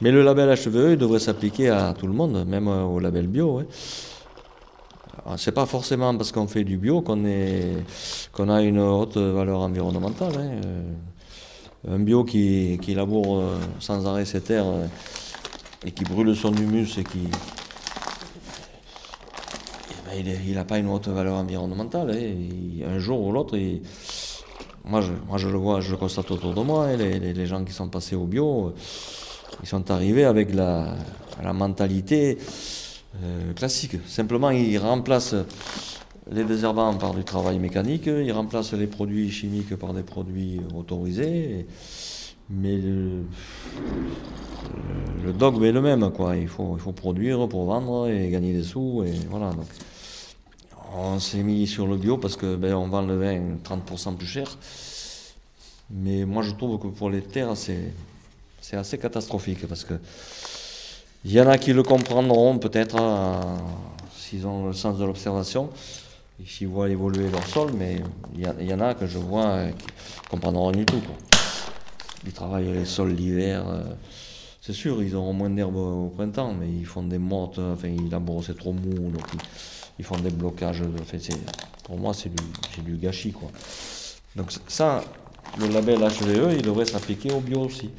Mais 0.00 0.10
le 0.12 0.22
label 0.22 0.48
HVE, 0.56 0.92
il 0.92 0.96
devrait 0.96 1.18
s'appliquer 1.18 1.70
à 1.70 1.92
tout 1.92 2.06
le 2.06 2.12
monde, 2.12 2.44
même 2.46 2.68
au 2.68 2.98
label 3.00 3.26
bio. 3.26 3.58
hein. 3.58 3.66
C'est 5.36 5.52
pas 5.52 5.66
forcément 5.66 6.16
parce 6.16 6.32
qu'on 6.32 6.46
fait 6.46 6.64
du 6.64 6.78
bio 6.78 7.02
qu'on 7.02 7.22
qu'on 8.32 8.48
a 8.48 8.62
une 8.62 8.78
haute 8.78 9.16
valeur 9.16 9.60
environnementale. 9.60 10.32
hein. 10.38 10.60
Euh, 10.64 10.92
un 11.88 11.98
bio 11.98 12.24
qui, 12.24 12.78
qui 12.82 12.94
laboure 12.94 13.38
euh, 13.38 13.58
sans 13.78 14.06
arrêt 14.06 14.24
ses 14.24 14.40
terres 14.40 14.66
euh, 14.66 14.86
et 15.84 15.92
qui 15.92 16.04
brûle 16.04 16.34
son 16.34 16.54
humus 16.54 16.98
et 16.98 17.04
qui. 17.04 17.28
Ben, 20.08 20.36
il 20.46 20.54
n'a 20.54 20.64
pas 20.64 20.78
une 20.78 20.88
haute 20.88 21.08
valeur 21.08 21.34
environnementale. 21.34 22.10
hein. 22.10 22.84
Un 22.86 22.98
jour 22.98 23.20
ou 23.20 23.32
l'autre, 23.32 23.56
moi, 24.84 25.02
je, 25.02 25.48
le 25.48 25.58
vois, 25.58 25.80
je 25.80 25.90
le 25.90 25.96
constate 25.98 26.30
autour 26.30 26.54
de 26.54 26.62
moi. 26.62 26.86
hein, 26.86 26.96
les, 26.96 27.46
gens 27.46 27.62
qui 27.64 27.72
sont 27.72 27.88
passés 27.88 28.16
au 28.16 28.24
bio, 28.24 28.68
euh, 28.68 28.74
ils 29.62 29.68
sont 29.68 29.90
arrivés 29.90 30.24
avec 30.24 30.54
la, 30.54 30.94
mentalité 31.52 32.38
euh, 33.22 33.52
classique. 33.52 33.96
Simplement, 34.06 34.50
ils 34.50 34.78
remplacent 34.78 35.34
les 36.30 36.44
désherbants 36.44 36.94
par 36.94 37.14
du 37.14 37.24
travail 37.24 37.58
mécanique, 37.58 38.06
ils 38.06 38.32
remplacent 38.32 38.74
les 38.74 38.86
produits 38.86 39.30
chimiques 39.30 39.76
par 39.76 39.92
des 39.92 40.02
produits 40.02 40.60
autorisés. 40.74 41.66
Mais 42.50 42.78
le, 42.78 43.24
dogme 45.34 45.64
est 45.64 45.72
le 45.72 45.82
même, 45.82 46.10
quoi. 46.12 46.34
Il 46.36 46.48
faut, 46.48 46.78
produire 46.96 47.46
pour 47.46 47.66
vendre 47.66 48.08
et 48.08 48.30
gagner 48.30 48.54
des 48.54 48.62
sous, 48.62 49.04
et 49.04 49.12
voilà. 49.28 49.50
On 50.94 51.18
s'est 51.18 51.42
mis 51.42 51.66
sur 51.66 51.86
le 51.86 51.96
bio 51.96 52.18
parce 52.18 52.36
que 52.36 52.56
ben, 52.56 52.74
on 52.74 52.88
vend 52.88 53.02
le 53.02 53.18
vin 53.18 53.40
30% 53.64 54.16
plus 54.16 54.26
cher. 54.26 54.56
Mais 55.90 56.24
moi, 56.24 56.42
je 56.42 56.52
trouve 56.52 56.78
que 56.78 56.88
pour 56.88 57.10
les 57.10 57.22
terres, 57.22 57.56
c'est, 57.56 57.92
assez 58.72 58.98
catastrophique 58.98 59.66
parce 59.66 59.84
que 59.84 59.94
il 61.24 61.32
y 61.32 61.40
en 61.40 61.48
a 61.48 61.56
qui 61.56 61.72
le 61.72 61.82
comprendront 61.82 62.58
peut-être 62.58 62.96
hein, 62.96 63.40
s'ils 64.14 64.46
ont 64.46 64.66
le 64.66 64.72
sens 64.74 64.98
de 64.98 65.04
l'observation 65.04 65.70
s'ils 66.46 66.68
voient 66.68 66.88
évoluer 66.88 67.30
leur 67.30 67.46
sol, 67.46 67.72
mais 67.76 68.00
il 68.34 68.68
y, 68.68 68.74
en 68.74 68.80
a 68.80 68.94
que 68.94 69.06
je 69.06 69.18
vois 69.18 69.46
euh, 69.46 69.70
qui 69.70 69.86
comprendront 70.30 70.66
rien 70.68 70.78
du 70.78 70.86
tout. 70.86 71.02
Ils 72.24 72.32
travaillent 72.32 72.72
les 72.72 72.84
sols 72.84 73.12
l'hiver. 73.12 73.66
euh, 73.68 73.82
c'est 74.60 74.72
sûr, 74.72 75.02
ils 75.02 75.16
auront 75.16 75.32
moins 75.32 75.50
d'herbe 75.50 75.76
au 75.76 76.12
printemps, 76.14 76.52
mais 76.52 76.68
ils 76.68 76.86
font 76.86 77.02
des 77.02 77.18
mortes, 77.18 77.58
enfin, 77.58 77.88
ils 77.88 78.10
labourent, 78.10 78.44
c'est 78.44 78.56
trop 78.56 78.72
mou, 78.72 79.10
ils 79.98 80.04
font 80.04 80.16
des 80.18 80.30
blocages. 80.30 80.80
de- 80.80 81.18
c'est- 81.18 81.32
pour 81.84 81.98
moi, 81.98 82.12
c'est 82.14 82.28
du, 82.28 82.82
du 82.82 82.96
gâchis. 82.96 83.32
Quoi. 83.32 83.50
Donc 84.36 84.52
ça, 84.68 85.02
le 85.58 85.68
label 85.68 85.98
HVE, 86.00 86.54
il 86.56 86.62
devrait 86.62 86.84
s'appliquer 86.84 87.32
au 87.32 87.40
bio 87.40 87.60
aussi. 87.60 87.90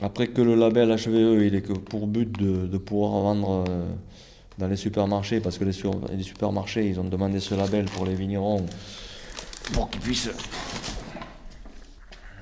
Après 0.00 0.28
que 0.28 0.40
le 0.42 0.54
label 0.54 0.90
HVE, 0.90 1.42
il 1.46 1.54
est 1.54 1.62
que 1.62 1.72
pour 1.72 2.06
but 2.06 2.30
de, 2.40 2.78
pouvoir 2.78 3.12
vendre 3.22 3.64
euh, 3.68 3.84
dans 4.58 4.68
les 4.68 4.76
supermarchés, 4.76 5.40
parce 5.40 5.58
que 5.58 5.64
les, 5.64 5.72
sur- 5.72 6.00
les 6.16 6.22
supermarchés, 6.22 6.86
ils 6.88 7.00
ont 7.00 7.04
demandé 7.04 7.40
ce 7.40 7.54
label 7.54 7.84
pour 7.86 8.04
les 8.06 8.14
vignerons, 8.14 8.64
pour 9.72 9.90
qu'ils 9.90 10.00
puissent 10.00 10.30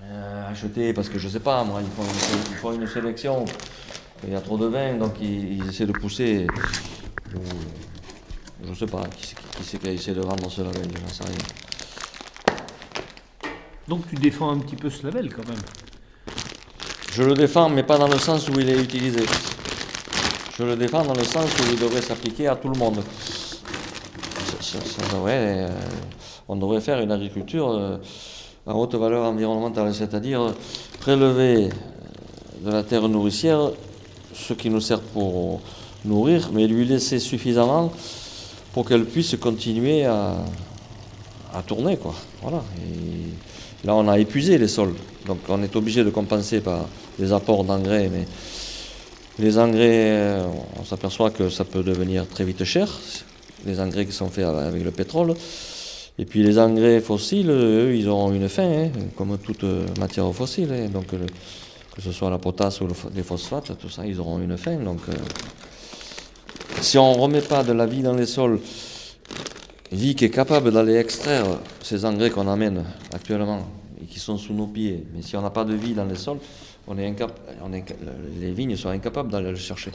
euh, 0.04 0.50
acheter, 0.50 0.92
parce 0.92 1.08
que 1.08 1.18
je 1.18 1.28
sais 1.28 1.40
pas, 1.40 1.64
moi, 1.64 1.80
ils 1.82 1.90
font 1.90 2.02
une, 2.02 2.50
ils 2.50 2.56
font 2.56 2.72
une 2.72 2.86
sélection, 2.86 3.44
il 4.24 4.32
y 4.32 4.36
a 4.36 4.40
trop 4.40 4.56
de 4.58 4.66
vin, 4.66 4.94
donc 4.94 5.14
ils, 5.20 5.66
essaient 5.68 5.86
de 5.86 5.92
pousser. 5.92 6.46
Je 8.64 8.74
sais 8.74 8.86
pas, 8.86 9.02
qui 9.16 9.26
c'est 9.26 9.36
qui, 9.36 9.64
c'est 9.64 9.78
qui 9.78 9.88
a 9.88 9.92
essayé 9.92 10.14
de 10.16 10.20
vendre 10.22 10.50
ce 10.50 10.62
label, 10.62 10.88
j'en 11.00 11.12
sais 11.12 11.24
rien. 11.24 11.36
Donc 13.88 14.08
tu 14.08 14.16
défends 14.16 14.50
un 14.50 14.58
petit 14.58 14.76
peu 14.76 14.90
ce 14.90 15.04
label 15.06 15.32
quand 15.32 15.46
même. 15.48 15.60
Je 17.12 17.22
le 17.22 17.34
défends, 17.34 17.68
mais 17.68 17.82
pas 17.82 17.98
dans 17.98 18.08
le 18.08 18.18
sens 18.18 18.48
où 18.48 18.58
il 18.58 18.68
est 18.68 18.80
utilisé. 18.82 19.20
Je 20.58 20.64
le 20.64 20.76
défends 20.76 21.04
dans 21.04 21.14
le 21.14 21.24
sens 21.24 21.50
où 21.60 21.72
il 21.72 21.78
devrait 21.78 22.02
s'appliquer 22.02 22.48
à 22.48 22.56
tout 22.56 22.68
le 22.68 22.78
monde. 22.78 23.02
Ça- 24.60 24.78
ça- 24.78 24.84
ça 24.84 25.14
devrait, 25.14 25.68
euh, 25.68 25.68
on 26.48 26.56
devrait 26.56 26.80
faire 26.80 27.00
une 27.00 27.12
agriculture 27.12 27.68
euh, 27.70 27.98
à 28.66 28.74
haute 28.74 28.94
valeur 28.94 29.24
environnementale, 29.24 29.94
c'est-à-dire 29.94 30.52
prélever 31.00 31.66
euh, 31.66 32.66
de 32.66 32.70
la 32.72 32.82
terre 32.82 33.08
nourricière 33.08 33.70
ce 34.34 34.52
qui 34.54 34.68
nous 34.70 34.80
sert 34.80 35.00
pour 35.00 35.60
nourrir, 36.04 36.50
mais 36.52 36.66
lui 36.66 36.84
laisser 36.84 37.18
suffisamment 37.20 37.92
pour 38.76 38.86
qu'elle 38.86 39.06
puisse 39.06 39.34
continuer 39.36 40.04
à, 40.04 40.36
tourner. 41.66 41.96
Quoi. 41.96 42.14
Voilà. 42.42 42.62
Là, 43.84 43.94
on 43.94 44.06
a 44.06 44.18
épuisé 44.18 44.58
les 44.58 44.68
sols, 44.68 44.92
donc 45.24 45.38
on 45.48 45.62
est 45.62 45.74
obligé 45.76 46.04
de 46.04 46.10
compenser 46.10 46.60
par 46.60 46.86
des 47.18 47.32
apports 47.32 47.64
d'engrais, 47.64 48.10
mais 48.12 48.26
les 49.38 49.56
engrais, 49.56 50.10
euh, 50.10 50.44
on 50.78 50.84
s'aperçoit 50.84 51.30
que 51.30 51.48
ça 51.48 51.64
peut 51.64 51.82
devenir 51.82 52.28
très 52.28 52.44
vite 52.44 52.64
cher, 52.64 52.86
les 53.64 53.80
engrais 53.80 54.04
qui 54.04 54.12
sont 54.12 54.28
faits 54.28 54.44
avec 54.44 54.84
le 54.84 54.90
pétrole. 54.90 55.32
Et 56.18 56.26
puis 56.26 56.42
les 56.42 56.58
engrais 56.58 57.00
fossiles, 57.00 57.48
eux, 57.48 57.96
ils 57.96 58.10
auront 58.10 58.30
une 58.30 58.50
fin, 58.50 58.70
hein, 58.70 58.90
comme 59.16 59.38
toute 59.38 59.64
euh, 59.64 59.86
matière 59.98 60.30
fossile. 60.34 60.70
hein. 60.70 60.90
Donc 60.92 61.06
que 61.06 62.02
ce 62.02 62.12
soit 62.12 62.28
la 62.28 62.36
potasse 62.36 62.82
ou 62.82 62.88
les 63.14 63.22
phosphates, 63.22 63.78
tout 63.78 63.88
ça, 63.88 64.04
ils 64.04 64.20
auront 64.20 64.38
une 64.38 64.58
fin. 64.58 64.76
Donc, 64.76 65.00
euh, 65.08 65.14
si 66.80 66.98
on 66.98 67.14
ne 67.14 67.20
remet 67.20 67.40
pas 67.40 67.64
de 67.64 67.72
la 67.72 67.86
vie 67.86 68.02
dans 68.02 68.14
les 68.14 68.26
sols, 68.26 68.60
vie 69.92 70.14
qui 70.14 70.24
est 70.24 70.30
capable 70.30 70.72
d'aller 70.72 70.96
extraire 70.96 71.44
ces 71.82 72.04
engrais 72.04 72.30
qu'on 72.30 72.48
amène 72.48 72.84
actuellement 73.14 73.66
et 74.00 74.06
qui 74.06 74.18
sont 74.18 74.36
sous 74.36 74.52
nos 74.52 74.66
pieds, 74.66 75.04
mais 75.14 75.22
si 75.22 75.36
on 75.36 75.42
n'a 75.42 75.50
pas 75.50 75.64
de 75.64 75.74
vie 75.74 75.94
dans 75.94 76.04
les 76.04 76.16
sols, 76.16 76.38
on 76.88 76.98
est 76.98 77.14
les 78.40 78.52
vignes 78.52 78.76
sont 78.76 78.90
incapables 78.90 79.30
d'aller 79.30 79.50
le 79.50 79.56
chercher. 79.56 79.90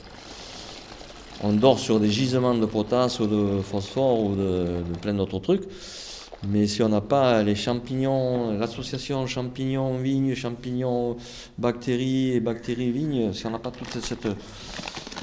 On 1.44 1.54
dort 1.54 1.80
sur 1.80 2.00
des 2.00 2.10
gisements 2.10 2.54
de 2.54 2.66
potasse 2.66 3.20
ou 3.20 3.28
de 3.28 3.62
phosphore 3.62 4.24
ou 4.24 4.36
de, 4.36 4.84
de 4.92 4.98
plein 5.02 5.14
d'autres 5.14 5.40
trucs. 5.40 5.64
Mais 6.48 6.66
si 6.66 6.82
on 6.82 6.90
n'a 6.90 7.02
pas 7.02 7.44
les 7.44 7.56
champignons, 7.56 8.58
l'association 8.58 9.28
champignons-vignes, 9.28 10.34
champignons-bactéries 10.34 12.32
et 12.32 12.40
bactéries-vignes, 12.40 13.32
si 13.34 13.46
on 13.46 13.52
n'a 13.52 13.60
pas 13.60 13.70
toute 13.70 14.02
cette, 14.02 14.28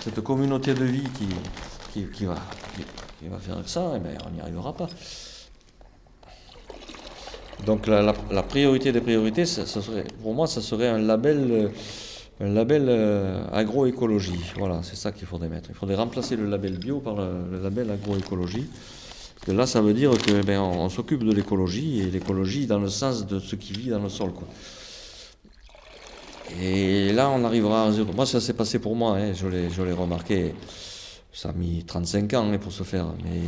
cette 0.09 0.23
communauté 0.23 0.75
de 0.75 0.85
vie 0.85 1.09
qui, 1.93 2.07
qui, 2.07 2.25
va, 2.25 2.37
qui, 3.21 3.29
va 3.29 3.39
faire 3.39 3.57
ça, 3.67 3.93
eh 3.97 3.99
ben, 3.99 4.17
on 4.27 4.31
n'y 4.31 4.41
arrivera 4.41 4.73
pas. 4.75 4.89
Donc 7.67 7.87
la, 7.87 8.13
priorité 8.43 8.93
des 8.93 9.01
priorités, 9.01 9.45
serait, 9.45 10.05
pour 10.23 10.35
moi, 10.35 10.47
ça 10.47 10.61
serait 10.61 10.89
un 10.89 10.99
label, 10.99 11.71
un 12.41 12.49
label 12.49 12.87
euh, 12.89 13.45
agroécologie. 13.53 14.41
Voilà, 14.57 14.81
c'est 14.83 14.97
ça 14.97 15.13
qu'il 15.13 15.27
faudrait 15.27 15.49
mettre. 15.49 15.71
Il 15.71 15.75
faudrait 15.75 15.97
remplacer 15.97 16.37
le 16.37 16.49
label 16.49 16.79
bio 16.79 17.01
par 17.01 17.17
le 17.17 17.61
label 17.61 17.91
agroécologie 17.91 18.69
là, 19.53 19.67
ça 19.67 19.81
veut 19.81 19.95
dire 19.95 20.11
que 20.19 20.43
ben, 20.43 20.61
on, 20.61 20.89
s'occupe 20.89 21.25
de 21.25 21.33
l'écologie 21.33 22.01
et 22.01 22.11
l'écologie 22.11 22.67
dans 22.67 22.79
le 22.79 22.89
sens 22.89 23.27
de 23.27 23.39
ce 23.39 23.57
qui 23.57 23.73
vit 23.73 23.89
dans 23.89 24.01
le 24.01 24.09
sol. 24.09 24.31
Et 26.61 27.13
là, 27.13 27.31
on 27.31 27.45
arrivera 27.45 27.85
à 27.85 27.93
zéro. 27.93 28.13
Moi, 28.13 28.27
ça 28.27 28.41
s'est 28.41 28.55
passé 28.55 28.79
pour 28.79 28.97
moi, 28.97 29.17
hein, 29.17 29.33
je 29.35 29.47
l'ai 29.49 29.93
remarqué. 29.93 30.55
Ça 31.33 31.51
a 31.51 31.53
mis 31.53 31.85
35 31.85 32.35
ans 32.35 32.51
hein, 32.51 32.59
pour 32.59 32.73
se 32.73 32.83
faire, 32.83 33.07
mais 33.23 33.41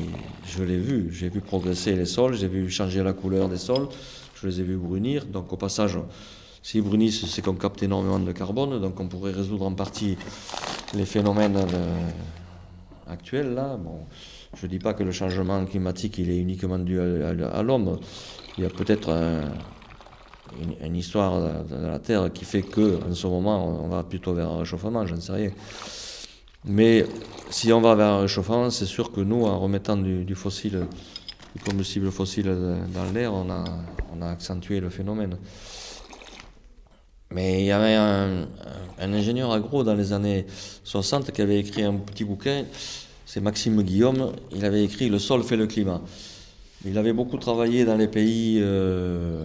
je 0.46 0.62
l'ai 0.62 0.76
vu. 0.76 1.11
J'ai 1.12 1.28
vu 1.28 1.40
progresser 1.40 1.96
les 1.96 2.05
sols, 2.05 2.34
j'ai 2.34 2.48
vu 2.48 2.70
changer 2.70 3.03
la 3.03 3.12
couleur 3.12 3.48
des 3.48 3.57
sols, 3.57 3.88
je 4.40 4.46
les 4.46 4.61
ai 4.61 4.62
vus 4.62 4.76
brunir. 4.76 5.24
Donc, 5.26 5.53
au 5.53 5.57
passage, 5.57 5.98
s'ils 6.62 6.82
brunissent, 6.82 7.26
c'est 7.26 7.42
qu'on 7.42 7.55
capte 7.55 7.82
énormément 7.82 8.18
de 8.18 8.32
carbone, 8.32 8.80
donc 8.80 9.01
on 9.01 9.09
pourrait 9.09 9.32
résoudre 9.32 9.64
en 9.64 9.72
partie 9.72 10.18
les 10.94 11.07
phénomènes 11.07 11.57
euh, 11.57 12.11
actuels 13.09 13.55
là. 13.55 13.76
Bon, 13.76 14.01
je 14.57 14.66
ne 14.66 14.70
dis 14.70 14.78
pas 14.78 14.92
que 14.92 15.03
le 15.03 15.12
changement 15.12 15.64
climatique 15.64 16.18
il 16.18 16.30
est 16.30 16.38
uniquement 16.38 16.78
dû 16.78 17.01
à, 17.01 17.62
l'homme. 17.62 17.98
Il 18.59 18.64
y 18.64 18.66
a 18.66 18.70
peut-être 18.70 19.09
une, 20.82 20.96
histoire 20.96 21.64
de, 21.64 21.86
la 21.86 21.98
Terre 21.98 22.32
qui 22.32 22.44
fait 22.44 22.62
que, 22.62 22.98
en 23.09 23.14
ce 23.14 23.26
moment, 23.26 23.82
on 23.84 23.88
va 23.88 24.03
plutôt 24.03 24.34
vers 24.34 24.51
un 24.51 24.59
réchauffement, 24.59 25.07
j'en 25.07 25.20
sais 25.20 25.32
rien. 25.32 25.51
Mais 26.64 27.07
si 27.51 27.72
on 27.72 27.80
va 27.80 27.94
vers 27.94 28.07
un 28.09 28.20
réchauffement, 28.22 28.70
c'est 28.70 28.86
sûr 28.86 29.12
que 29.12 29.20
nous, 29.20 29.44
en 29.44 29.59
remettant 29.59 29.96
du, 29.96 30.34
fossile, 30.34 30.86
du 31.55 31.62
combustible 31.62 32.11
fossile 32.11 32.55
dans 32.94 33.12
l'air, 33.12 33.32
on 33.32 33.51
a, 33.51 34.30
accentué 34.30 34.80
le 34.80 34.90
phénomène. 34.90 35.36
Mais 37.32 37.61
il 37.61 37.66
y 37.66 37.72
avait 37.72 37.94
un, 37.94 38.48
un, 38.98 39.12
ingénieur 39.12 39.53
agro 39.53 39.84
dans 39.84 39.94
les 39.94 40.12
années 40.12 40.46
60 40.84 41.30
qui 41.30 41.40
avait 41.40 41.61
écrit 41.61 41.84
un 41.84 41.94
petit 41.94 42.24
bouquin 42.24 42.64
c'est 43.32 43.40
Maxime 43.40 43.80
Guillaume, 43.84 44.32
il 44.51 44.64
avait 44.64 44.82
écrit 44.82 45.09
Le 45.09 45.20
sol 45.20 45.44
fait 45.44 45.57
le 45.57 45.68
climat. 45.68 46.01
Il 46.84 46.98
avait 46.98 47.12
beaucoup 47.12 47.36
travaillé 47.36 47.84
dans 47.84 47.94
les 47.94 48.09
pays 48.09 48.59
euh, 48.61 49.44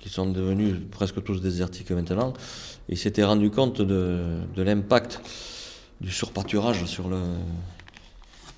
qui 0.00 0.08
sont 0.08 0.26
devenus 0.26 0.76
presque 0.90 1.22
tous 1.22 1.40
désertiques 1.40 1.90
maintenant. 1.90 2.32
Et 2.88 2.94
il 2.94 2.98
s'était 2.98 3.24
rendu 3.24 3.50
compte 3.50 3.82
de, 3.82 4.40
l'impact 4.56 5.20
du 6.00 6.10
surpâturage 6.10 6.86
sur, 6.86 7.08
le, 7.08 7.20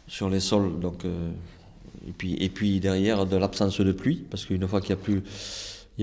sur 0.06 0.30
les 0.30 0.40
sols. 0.40 0.78
Donc, 0.78 1.04
euh, 1.04 1.30
et, 2.22 2.48
puis, 2.48 2.80
derrière, 2.80 3.26
de 3.26 3.36
l'absence 3.36 3.80
de 3.80 3.92
pluie, 3.92 4.24
parce 4.30 4.44
qu'une 4.44 4.66
fois 4.68 4.80
qu'il 4.80 4.96
n'y 4.96 5.00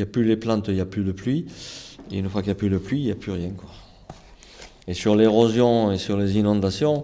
a, 0.01 0.05
plus, 0.05 0.23
les 0.25 0.35
plantes, 0.37 0.67
il 0.67 0.75
n'y 0.75 0.81
a 0.81 0.85
plus 0.85 1.03
de 1.03 1.11
pluie. 1.11 1.45
Et 2.11 2.19
une 2.19 2.29
fois 2.29 2.41
qu'il 2.41 2.49
n'y 2.49 2.57
a 2.57 2.59
plus 2.59 2.69
de 2.69 2.77
pluie, 2.77 2.99
il 2.99 3.05
n'y 3.05 3.11
a 3.11 3.15
plus 3.15 3.31
rien. 3.31 3.51
Et 4.87 4.93
sur 4.93 5.15
l'érosion 5.15 5.91
et 5.91 5.97
sur 5.97 6.17
les 6.17 6.37
inondations, 6.37 7.03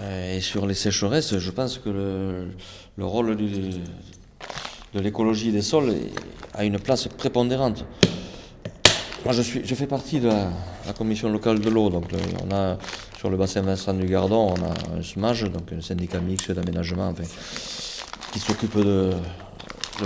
euh, 0.00 0.36
et 0.36 0.40
sur 0.40 0.66
les 0.66 0.74
sécheresses, 0.74 1.38
je 1.38 1.50
pense 1.50 1.78
que 1.78 1.88
le, 1.88 3.04
rôle 3.04 3.36
de 3.36 5.00
l'écologie 5.00 5.50
des 5.50 5.62
sols 5.62 5.94
a 6.54 6.64
une 6.64 6.78
place 6.78 7.08
prépondérante. 7.08 7.84
Moi, 9.24 9.32
je, 9.32 9.42
suis, 9.42 9.62
je 9.64 9.74
fais 9.74 9.86
partie 9.86 10.20
de 10.20 10.28
la, 10.28 10.92
commission 10.96 11.30
locale 11.30 11.58
de 11.58 11.70
l'eau. 11.70 11.90
Donc, 11.90 12.04
on 12.44 12.54
a 12.54 12.76
sur 13.18 13.30
le 13.30 13.36
bassin 13.36 13.62
Vincent 13.62 13.94
du 13.94 14.06
Gardon, 14.06 14.54
on 14.56 14.62
a 14.62 14.98
un 14.98 15.02
SMAGE, 15.02 15.50
donc 15.50 15.72
un 15.72 15.80
syndicat 15.80 16.20
mixte 16.20 16.52
d'aménagement, 16.52 17.14
qui 18.32 18.38
s'occupe 18.38 18.76
de, 18.76 19.12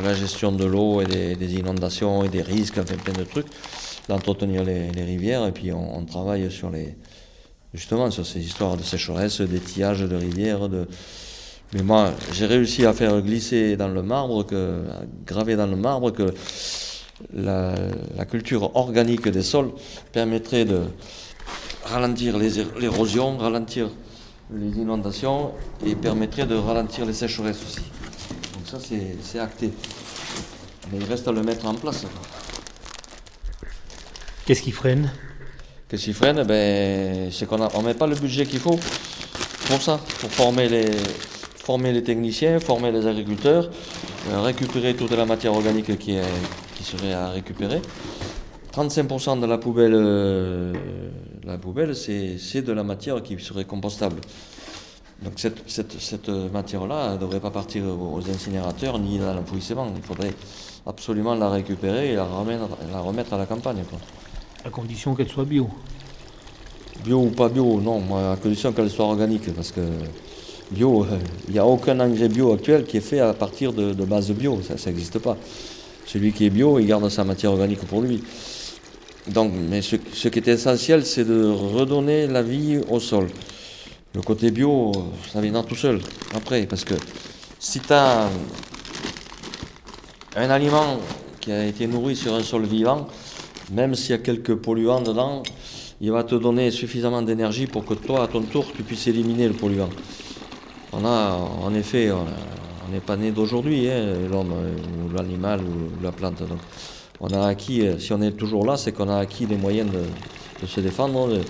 la 0.03 0.15
gestion 0.15 0.53
de 0.53 0.65
l'eau 0.65 1.01
et 1.01 1.35
des, 1.35 1.55
inondations 1.55 2.23
et 2.25 2.29
des 2.29 2.43
risques, 2.43 2.79
enfin 2.79 2.95
plein 2.97 3.15
de 3.15 3.25
trucs, 3.25 3.49
d'entretenir 4.09 4.63
les, 4.63 4.91
rivières. 4.91 5.47
Et 5.47 5.53
puis, 5.53 5.73
on 5.73 6.05
travaille 6.05 6.51
sur 6.51 6.71
les, 6.71 6.97
justement 7.75 8.11
sur 8.11 8.27
ces 8.27 8.41
histoires 8.41 8.77
de 8.77 8.83
sécheresse, 8.83 9.41
d'étiage 9.41 10.01
de 10.01 10.17
rivières. 10.17 10.69
De... 10.69 10.87
Mais 11.75 11.83
moi, 11.83 12.13
j'ai 12.33 12.47
réussi 12.47 12.87
à 12.87 12.95
faire 12.95 13.21
glisser 13.21 13.77
dans 13.77 13.89
le 13.89 14.03
marbre, 14.03 14.45
que, 14.45 14.85
à 14.91 15.03
graver 15.27 15.55
dans 15.55 15.67
le 15.67 15.77
marbre 15.77 16.13
que 16.13 16.33
la, 17.35 17.75
culture 18.31 18.75
organique 18.75 19.29
des 19.29 19.43
sols 19.43 19.73
permettrait 20.13 20.65
de 20.65 20.83
ralentir 21.85 22.39
l'érosion, 22.39 23.37
ralentir 23.37 23.91
les 24.55 24.81
inondations 24.81 25.53
et 25.85 25.95
permettrait 25.95 26.47
de 26.47 26.55
ralentir 26.55 27.05
les 27.05 27.13
sécheresses 27.13 27.63
aussi. 27.63 27.85
Donc 28.55 28.67
ça, 28.67 28.79
c'est 29.23 29.39
acté. 29.39 29.71
Mais 30.91 30.99
il 30.99 31.05
reste 31.05 31.29
à 31.29 31.33
le 31.33 31.43
mettre 31.43 31.67
en 31.67 31.75
place. 31.75 32.07
Qu'est-ce 34.47 34.63
qui 34.63 34.73
freine? 34.73 35.13
Qu'est-ce 35.87 36.05
qui 36.05 36.13
freine? 36.15 36.43
Ben, 36.45 37.31
C'est 37.31 37.47
qu'on 37.47 37.59
ne 37.59 37.85
met 37.85 37.93
pas 37.93 38.07
le 38.07 38.17
budget 38.17 38.47
qu'il 38.47 38.61
faut 38.61 38.79
pour 39.67 39.83
ça, 39.83 40.01
pour 40.21 40.31
former 40.31 40.67
les, 40.67 40.91
former 41.69 41.93
les 41.93 42.03
techniciens, 42.03 42.61
former 42.61 42.91
les 42.91 43.07
agriculteurs, 43.07 43.69
euh, 44.31 44.41
récupérer 44.41 44.95
toute 44.95 45.11
la 45.11 45.27
matière 45.27 45.53
organique 45.53 45.99
qui, 45.99 46.13
est, 46.13 46.23
qui 46.75 46.83
serait 46.83 47.13
à 47.13 47.29
récupérer. 47.29 47.83
35% 48.73 49.39
de 49.39 49.45
la 49.45 49.59
poubelle, 49.59 49.93
euh, 49.95 50.73
la 51.45 51.59
poubelle 51.59 51.95
c'est 51.95 52.63
de 52.63 52.73
la 52.73 52.83
matière 52.85 53.23
qui 53.23 53.39
serait 53.39 53.67
compostable. 53.67 54.19
Donc 55.23 55.35
cette, 55.37 55.59
cette, 55.67 56.01
cette 56.01 56.31
matière-là 56.31 57.13
ne 57.13 57.19
devrait 57.19 57.41
pas 57.41 57.51
partir 57.51 57.83
aux 57.85 58.23
incinérateurs 58.31 58.99
ni 58.99 59.19
dans 59.19 59.35
l'enfouissement. 59.35 59.93
Il 59.95 60.03
faudrait 60.03 60.33
absolument 60.87 61.35
la 61.35 61.51
récupérer 61.51 62.13
et 62.13 62.15
la 62.15 62.25
remettre, 62.25 62.79
la 62.91 63.01
remettre 63.01 63.35
à 63.35 63.39
la 63.39 63.45
campagne. 63.45 63.83
Quoi. 63.91 63.99
À 64.65 64.71
condition 64.71 65.15
qu'elle 65.15 65.29
soit 65.29 65.45
bio. 65.45 65.69
Bio 67.05 67.19
ou 67.25 67.31
pas 67.31 67.51
bio, 67.51 67.79
non, 67.79 68.01
à 68.17 68.37
condition 68.37 68.73
qu'elle 68.73 68.89
soit 68.89 69.05
organique, 69.05 69.55
parce 69.55 69.71
que 69.71 69.83
bio, 70.71 71.05
euh, 71.05 71.19
il 71.49 71.55
n'y 71.55 71.59
a 71.59 71.67
aucun 71.67 71.99
engrais 72.01 72.29
bio 72.29 72.53
actuel 72.53 72.85
qui 72.85 72.97
est 72.97 73.03
fait 73.03 73.21
à 73.21 73.33
partir 73.33 73.73
de, 73.73 73.93
base 74.05 74.31
bio, 74.31 74.61
ça 74.63 74.75
n'existe 74.91 75.19
pas. 75.19 75.37
Celui 76.07 76.33
qui 76.33 76.47
est 76.47 76.51
bio, 76.51 76.79
il 76.79 76.87
garde 76.87 77.09
sa 77.09 77.25
matière 77.25 77.53
organique 77.53 77.81
pour 77.81 78.01
lui. 78.01 78.23
Donc, 79.29 79.53
mais 79.55 79.83
ce, 79.83 79.97
qui 79.97 80.39
est 80.39 80.49
essentiel, 80.49 81.05
c'est 81.05 81.25
de 81.25 81.45
redonner 81.51 82.27
la 82.27 82.43
vie 82.43 82.81
au 82.89 82.99
sol. 82.99 83.29
Le 84.15 84.23
côté 84.23 84.51
bio, 84.51 84.93
ça 85.31 85.41
viendra 85.41 85.63
tout 85.63 85.77
seul, 85.77 86.01
après, 86.35 86.67
parce 86.67 86.85
que 86.85 86.95
si 87.59 87.81
tu 87.81 87.93
as 87.93 88.29
un 90.37 90.51
aliment 90.51 90.99
qui 91.41 91.53
a 91.53 91.67
été 91.67 91.87
nourri 91.87 92.17
sur 92.17 92.35
un 92.35 92.43
sol 92.43 92.65
vivant, 92.65 93.07
même 93.71 93.95
s'il 93.95 94.11
y 94.11 94.15
a 94.15 94.19
quelques 94.19 94.55
polluants 94.55 95.03
dedans, 95.03 95.43
il 96.01 96.11
va 96.11 96.25
te 96.25 96.37
donner 96.37 96.71
suffisamment 96.71 97.23
d'énergie 97.23 97.67
pour 97.67 97.85
que 97.85 97.95
toi, 97.95 98.23
à 98.23 98.29
ton 98.29 98.43
tour, 98.43 98.67
tu 98.75 98.83
puisses 98.83 99.09
éliminer 99.09 99.49
le 99.49 99.55
polluant. 99.55 99.91
On 100.93 101.05
a, 101.05 101.33
en 101.63 101.75
effet, 101.75 102.11
on 102.11 102.91
n'est 102.91 103.01
pas 103.01 103.17
né 103.17 103.31
d'aujourd'hui, 103.31 103.89
hein, 103.91 104.15
l'homme, 104.31 104.53
ou 104.53 105.15
l'animal, 105.15 105.61
ou 105.61 106.03
la 106.03 106.13
plante. 106.13 106.41
Donc, 106.41 106.59
on 107.21 107.29
a 107.29 107.47
acquis, 107.47 107.83
si 107.99 108.13
on 108.13 108.23
est 108.23 108.33
toujours 108.33 108.65
là, 108.65 108.77
c'est 108.77 108.93
qu'on 108.93 109.09
a 109.09 109.19
acquis 109.19 109.47
les 109.47 109.57
moyens 109.57 109.91
de, 109.91 110.67
se 110.67 110.81
défendre. 110.81 111.41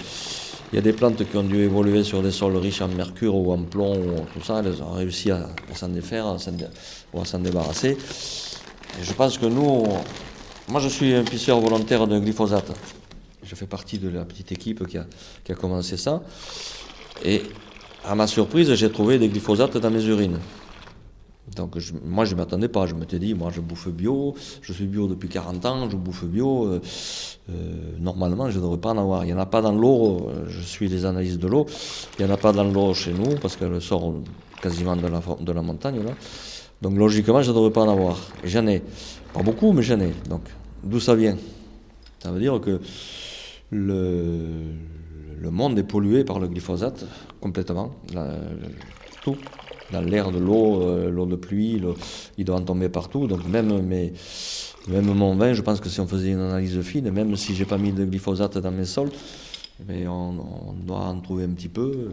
Il 0.73 0.77
y 0.77 0.79
a 0.79 0.83
des 0.83 0.93
plantes 0.93 1.23
qui 1.31 1.37
ont 1.37 1.45
dû 1.45 1.61
évoluer 1.61 2.05
sur 2.05 2.23
des 2.23 2.31
sols 2.31 2.57
riches 2.57 2.83
en 2.83 2.89
mercure 2.89 3.35
ou 3.35 3.53
en 3.53 3.63
plomb, 3.63 3.95
ou 3.97 4.21
tout 4.35 4.45
ça, 4.45 4.61
elles 4.65 4.83
ont 4.83 4.93
réussi 4.93 5.31
à, 5.31 5.49
s'en 5.75 5.89
défaire 5.89 6.27
ou 7.13 7.21
à 7.21 7.25
s'en 7.25 7.39
débarrasser. 7.39 7.97
Et 9.01 9.05
je 9.05 9.13
pense 9.13 9.39
que 9.39 9.47
nous, 9.47 9.85
moi, 10.69 10.81
je 10.81 10.89
suis 10.89 11.15
un 11.15 11.25
pisseur 11.25 11.61
volontaire 11.61 12.07
de 12.07 12.19
glyphosate. 12.19 12.73
Je 13.43 13.55
fais 13.55 13.67
partie 13.67 13.99
de 13.99 14.09
la 14.09 14.25
petite 14.25 14.53
équipe 14.53 14.87
qui 14.87 14.99
a, 14.99 15.07
qui 15.45 15.53
a 15.53 15.55
commencé 15.55 15.97
ça. 15.97 16.23
Et 17.25 17.43
à 18.09 18.15
ma 18.15 18.27
surprise, 18.27 18.75
j'ai 18.75 18.91
trouvé 18.91 19.19
des 19.19 19.29
glyphosates 19.29 19.77
dans 19.77 19.91
mes 19.91 20.05
urines. 20.05 20.39
Donc 21.55 21.77
moi 22.05 22.25
je 22.25 22.35
ne 22.35 22.39
m'attendais 22.39 22.69
pas, 22.69 22.87
je 22.87 22.95
m'étais 22.95 23.19
dit, 23.19 23.35
moi 23.35 23.51
je 23.55 23.61
bouffe 23.61 23.89
bio, 23.89 24.35
je 24.63 24.73
suis 24.73 24.87
bio 24.87 25.07
depuis 25.07 25.29
40 25.29 25.67
ans, 25.67 25.91
je 25.91 25.97
bouffe 25.97 26.25
bio, 26.25 26.67
euh, 26.67 26.81
euh, 27.51 27.53
normalement 27.99 28.51
je 28.51 28.59
ne 28.59 28.63
devrais 28.63 28.79
pas 28.79 28.91
en 28.91 28.99
avoir. 28.99 29.25
Il 29.25 29.27
n'y 29.27 29.33
en 29.35 29.39
a 29.39 29.47
pas 29.47 29.61
dans 29.61 29.73
l'eau, 29.73 30.29
je 30.49 30.61
suis 30.61 30.89
les 30.89 31.05
analyses 31.05 31.39
de 31.39 31.47
l'eau, 31.47 31.67
il 32.19 32.25
n'y 32.25 32.31
en 32.31 32.35
a 32.35 32.39
pas 32.39 32.53
dans 32.53 32.65
l'eau 32.65 32.95
chez 32.95 33.13
nous 33.13 33.37
parce 33.41 33.57
qu'elle 33.57 33.81
sort 33.81 34.15
quasiment 34.63 34.97
de 34.97 35.07
la, 35.07 35.21
de 35.41 35.53
la 35.53 35.63
montagne. 35.63 36.01
Donc 36.81 36.97
logiquement 36.97 37.43
je 37.43 37.51
ne 37.51 37.57
devrais 37.57 37.73
pas 37.73 37.83
en 37.83 37.91
avoir. 37.91 38.19
J'en 38.45 38.67
ai, 38.67 38.83
pas 39.35 39.43
beaucoup 39.43 39.73
mais 39.73 39.83
j'en 39.83 40.01
ai. 40.01 40.13
Donc 40.29 40.43
d'où 40.83 41.01
ça 41.01 41.15
vient? 41.15 41.37
Ça 42.23 42.31
veut 42.31 42.41
dire 42.41 42.61
que 42.61 42.81
le, 43.71 44.73
le 45.41 45.51
monde 45.51 45.79
est 45.79 45.85
pollué 45.85 46.25
par 46.25 46.39
le 46.39 46.49
glyphosate 46.49 47.05
complètement, 47.41 47.93
tout. 49.23 49.37
Dans 49.93 50.03
l'air, 50.03 50.31
de 50.31 50.39
l'eau, 50.39 50.83
euh, 50.83 51.09
l'eau 51.09 51.25
de 51.25 51.37
pluie, 51.37 51.81
il 52.37 52.45
doit 52.45 52.57
en 52.57 52.61
tomber 52.61 52.91
partout. 52.91 53.27
Donc 53.27 53.47
même, 53.49 53.81
mais, 53.81 54.13
même 54.87 55.07
mon 55.07 55.35
vin, 55.35 55.55
je 55.55 55.63
pense 55.63 55.81
que 55.81 55.89
si 55.89 55.99
on 56.01 56.07
faisait 56.07 56.33
une 56.33 56.41
analyse 56.41 56.79
fine, 56.83 57.11
même 57.11 57.37
si 57.37 57.55
j'ai 57.55 57.65
pas 57.65 57.79
mis 57.79 57.93
de 57.93 58.05
glyphosate 58.05 58.59
dans 58.59 58.71
mes 58.71 58.85
sols, 58.85 59.11
mais 59.87 60.07
on, 60.07 60.75
doit 60.85 60.99
en 60.99 61.21
trouver 61.21 61.45
un 61.45 61.51
petit 61.51 61.69
peu. 61.69 62.11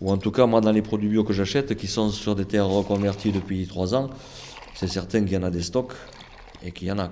Ou 0.00 0.10
en 0.10 0.16
tout 0.16 0.32
cas, 0.32 0.46
moi, 0.46 0.60
dans 0.60 0.72
les 0.72 0.82
produits 0.82 1.08
bio 1.08 1.22
que 1.22 1.32
j'achète, 1.32 1.76
qui 1.76 1.86
sont 1.86 2.10
sur 2.10 2.34
des 2.34 2.44
terres 2.44 2.68
reconverties 2.68 3.30
depuis 3.30 3.66
trois 3.66 3.94
ans, 3.94 4.10
c'est 4.74 4.88
certain 4.88 5.20
qu'il 5.22 5.34
y 5.34 5.36
en 5.36 5.42
a 5.44 5.50
des 5.50 5.62
stocks 5.62 5.92
et 6.64 6.72
qu'il 6.72 6.88
y 6.88 6.92
en 6.92 6.98
a. 6.98 7.10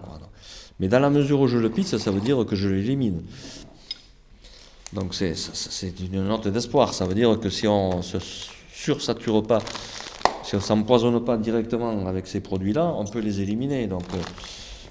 Mais 0.81 0.89
dans 0.89 0.99
la 0.99 1.11
mesure 1.11 1.41
où 1.41 1.47
je 1.47 1.59
le 1.59 1.71
pisse, 1.71 1.97
ça 1.97 2.11
veut 2.11 2.21
dire 2.21 2.45
que 2.47 2.57
je 2.57 2.69
l'élimine. 2.69 3.23
Donc 4.93 5.15
c'est 5.15 5.35
une 6.01 6.25
note 6.27 6.49
d'espoir. 6.49 6.95
Ça 6.95 7.05
veut 7.07 7.15
dire 7.15 7.39
que 7.39 7.49
si 7.49 7.69
on 7.69 7.99
ne 7.99 8.03
se 8.03 8.19
sursature 8.73 9.43
pas, 9.43 9.61
si 10.43 10.55
on 10.57 10.59
ne 10.59 10.63
s'empoisonne 10.63 11.25
pas 11.25 11.37
directement 11.37 12.07
avec 12.07 12.27
ces 12.27 12.41
produits-là, 12.41 12.93
on 12.97 13.05
peut 13.05 13.21
les 13.21 13.41
éliminer. 13.41 13.87
Donc 13.87 14.03
euh, 14.15 14.19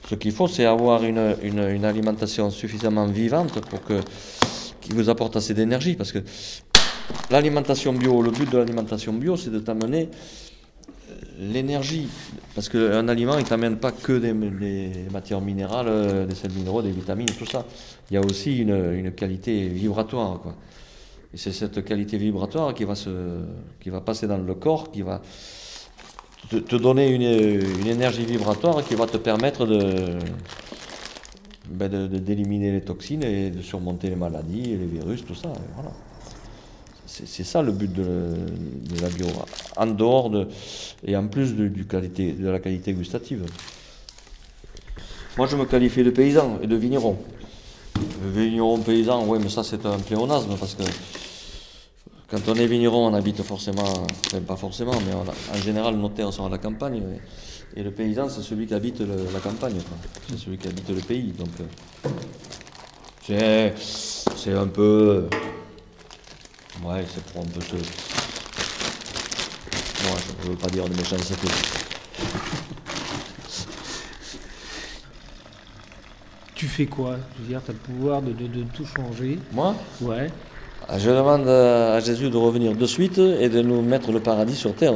ce 0.09 0.15
qu'il 0.15 0.31
faut, 0.31 0.47
c'est 0.47 0.65
avoir 0.65 1.03
une, 1.03 1.35
une, 1.43 1.85
alimentation 1.85 2.49
suffisamment 2.49 3.07
vivante 3.07 3.59
pour 3.65 3.83
que 3.83 3.99
qui 4.79 4.93
vous 4.93 5.09
apporte 5.09 5.35
assez 5.35 5.53
d'énergie. 5.53 5.95
Parce 5.95 6.13
que 6.13 6.19
l'alimentation 7.29 7.91
bio, 7.91 8.21
le 8.21 8.31
but 8.31 8.49
de 8.49 8.57
l'alimentation 8.57 9.11
bio, 9.11 9.35
c'est 9.35 9.51
de 9.51 9.59
t'amener 9.59 10.09
l'énergie, 11.39 12.07
parce 12.59 12.67
qu'un 12.67 13.07
aliment, 13.07 13.37
il 13.37 13.43
ne 13.45 13.47
t'amène 13.47 13.77
pas 13.77 13.93
que 13.93 14.11
des, 14.19 14.33
matières 15.09 15.39
minérales, 15.39 15.87
euh, 15.87 16.25
des 16.25 16.35
sels 16.35 16.51
minéraux, 16.51 16.81
des 16.81 16.91
vitamines, 16.91 17.29
tout 17.29 17.45
ça. 17.45 17.65
Il 18.11 18.15
y 18.15 18.17
a 18.17 18.19
aussi 18.19 18.57
une, 18.57 19.13
qualité 19.13 19.69
vibratoire. 19.69 20.41
Et 21.33 21.37
c'est 21.37 21.53
cette 21.53 21.85
qualité 21.85 22.17
vibratoire 22.17 22.73
qui 22.73 22.83
va, 22.83 24.01
passer 24.01 24.27
dans 24.27 24.37
le 24.37 24.53
corps, 24.55 24.91
qui 24.91 25.03
va 25.03 25.21
te, 26.49 26.75
donner 26.75 27.07
une, 27.11 27.87
énergie 27.87 28.25
vibratoire 28.25 28.83
qui 28.83 28.95
va 28.95 29.05
te 29.05 29.15
permettre 29.15 29.65
ben 31.69 31.87
de, 31.87 32.07
d'éliminer 32.07 32.73
les 32.73 32.81
toxines 32.81 33.23
et 33.23 33.51
de 33.51 33.61
surmonter 33.61 34.09
les 34.09 34.17
maladies, 34.17 34.75
les 34.75 34.85
virus, 34.85 35.25
tout 35.25 35.33
ça. 35.33 35.53
voilà. 35.75 35.91
C'est 37.09 37.43
ça 37.43 37.63
le 37.63 37.71
but 37.71 37.91
de, 37.91 38.35
la 39.01 39.09
bio, 39.09 39.25
en 39.75 39.87
dehors 39.87 40.29
de, 40.29 40.47
et 41.03 41.17
en 41.17 41.27
plus 41.27 41.55
de, 41.55 41.67
du 41.67 41.85
qualité, 41.85 42.33
de 42.33 42.47
la 42.47 42.59
qualité 42.59 42.93
gustative. 42.93 43.45
Moi, 45.35 45.47
je 45.47 45.55
me 45.55 45.65
qualifie 45.65 46.03
de 46.03 46.11
paysan 46.11 46.59
et 46.61 46.67
de 46.67 46.75
vigneron. 46.75 47.17
Vigneron, 48.21 48.77
paysan, 48.79 49.25
oui, 49.27 49.39
mais 49.41 49.49
ça, 49.49 49.63
c'est 49.63 49.83
un 49.87 49.97
pléonasme 49.97 50.55
parce 50.59 50.75
que 50.75 50.83
quand 52.29 52.47
on 52.47 52.53
est 52.53 52.67
vigneron, 52.67 53.07
on 53.07 53.13
habite 53.15 53.41
forcément, 53.41 54.05
enfin, 54.27 54.41
pas 54.41 54.55
forcément, 54.55 54.93
mais 55.07 55.13
en 55.13 55.61
général, 55.61 55.95
nos 55.95 56.09
terres 56.09 56.31
sont 56.31 56.45
à 56.45 56.49
la 56.49 56.59
campagne. 56.59 57.01
et 57.75 57.81
le 57.81 57.89
paysan, 57.89 58.29
c'est 58.29 58.43
celui 58.43 58.67
qui 58.67 58.75
habite 58.75 59.01
la 59.01 59.39
campagne, 59.39 59.77
c'est 60.29 60.37
celui 60.37 60.59
qui 60.59 60.67
habite 60.67 60.89
le 60.89 61.01
pays. 61.01 61.33
Donc, 61.33 61.49
euh, 63.31 63.71
c'est 63.75 64.53
un 64.53 64.67
peu 64.67 65.27
Ouais, 66.83 67.05
c'est 67.13 67.23
pour 67.25 67.41
un 67.41 67.45
peu 67.45 67.59
se. 67.59 67.75
Moi, 70.07 70.17
je 70.41 70.47
ne 70.47 70.51
veux 70.51 70.57
pas 70.57 70.67
dire 70.67 70.87
de 70.87 70.95
méchanceté. 70.95 71.47
Tu 76.55 76.67
fais 76.67 76.85
quoi? 76.85 77.17
Je 77.35 77.41
veux 77.41 77.47
dire, 77.49 77.61
tu 77.63 77.71
as 77.71 77.73
le 77.73 77.79
pouvoir 77.79 78.21
de, 78.21 78.31
de, 78.31 78.63
tout 78.73 78.85
changer. 78.85 79.39
Moi? 79.51 79.75
Ouais. 80.01 80.31
Ah, 80.87 80.97
je 80.97 81.09
demande 81.09 81.47
à 81.47 81.99
Jésus 81.99 82.29
de 82.29 82.37
revenir 82.37 82.75
de 82.75 82.85
suite 82.85 83.17
et 83.17 83.49
de 83.49 83.61
nous 83.61 83.81
mettre 83.81 84.11
le 84.11 84.21
paradis 84.21 84.55
sur 84.55 84.73
terre. 84.73 84.93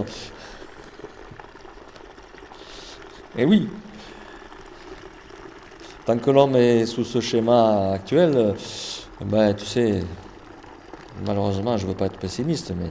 Et 3.35 3.41
eh 3.41 3.45
oui. 3.45 3.67
Tant 6.05 6.17
que 6.17 6.31
l'homme 6.31 6.55
est 6.55 6.85
sous 6.85 7.03
ce 7.03 7.19
schéma 7.19 7.91
actuel, 7.91 8.55
ben, 9.25 9.53
tu 9.53 9.65
sais, 9.65 10.03
malheureusement, 11.25 11.77
je 11.77 11.83
ne 11.85 11.91
veux 11.91 11.97
pas 11.97 12.05
être 12.05 12.17
pessimiste, 12.17 12.73
mais 12.77 12.89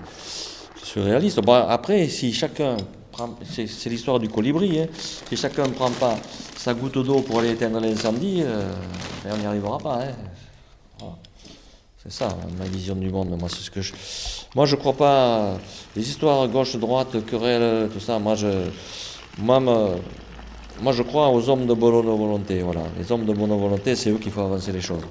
je 0.80 0.86
suis 0.86 1.00
réaliste. 1.00 1.40
Après, 1.48 2.08
si 2.08 2.32
chacun 2.32 2.76
prend, 3.10 3.30
c'est 3.44 3.90
l'histoire 3.90 4.18
du 4.18 4.28
colibri, 4.28 4.80
hein. 4.80 4.86
si 5.28 5.36
chacun 5.36 5.66
ne 5.66 5.72
prend 5.72 5.90
pas 5.90 6.16
sa 6.56 6.74
goutte 6.74 6.98
d'eau 6.98 7.20
pour 7.20 7.40
aller 7.40 7.50
éteindre 7.50 7.80
l'incendie, 7.80 8.42
euh, 8.42 8.72
ben, 9.24 9.32
on 9.34 9.38
n'y 9.38 9.46
arrivera 9.46 9.78
pas. 9.78 10.00
Hein. 10.02 10.12
C'est 12.02 12.10
ça, 12.10 12.36
ma 12.58 12.64
vision 12.64 12.96
du 12.96 13.10
monde. 13.10 13.28
Moi, 13.38 13.48
je. 13.48 13.92
Moi, 14.56 14.66
crois 14.76 14.92
pas. 14.92 15.54
Les 15.94 16.08
histoires 16.08 16.48
gauche-droite, 16.48 17.24
querelles, 17.26 17.88
tout 17.90 18.00
ça. 18.00 18.18
Moi, 18.18 18.34
je. 18.34 18.48
Moi, 19.38 19.60
moi, 20.80 20.92
je 20.92 21.02
crois 21.04 21.28
aux 21.28 21.48
hommes 21.48 21.66
de 21.66 21.74
bonne 21.74 22.04
volonté. 22.04 22.60
Voilà. 22.60 22.82
Les 22.98 23.12
hommes 23.12 23.24
de 23.24 23.32
bonne 23.32 23.56
volonté, 23.56 23.94
c'est 23.94 24.10
eux 24.10 24.18
qui 24.18 24.30
font 24.30 24.46
avancer 24.46 24.72
les 24.72 24.80
choses. 24.80 25.04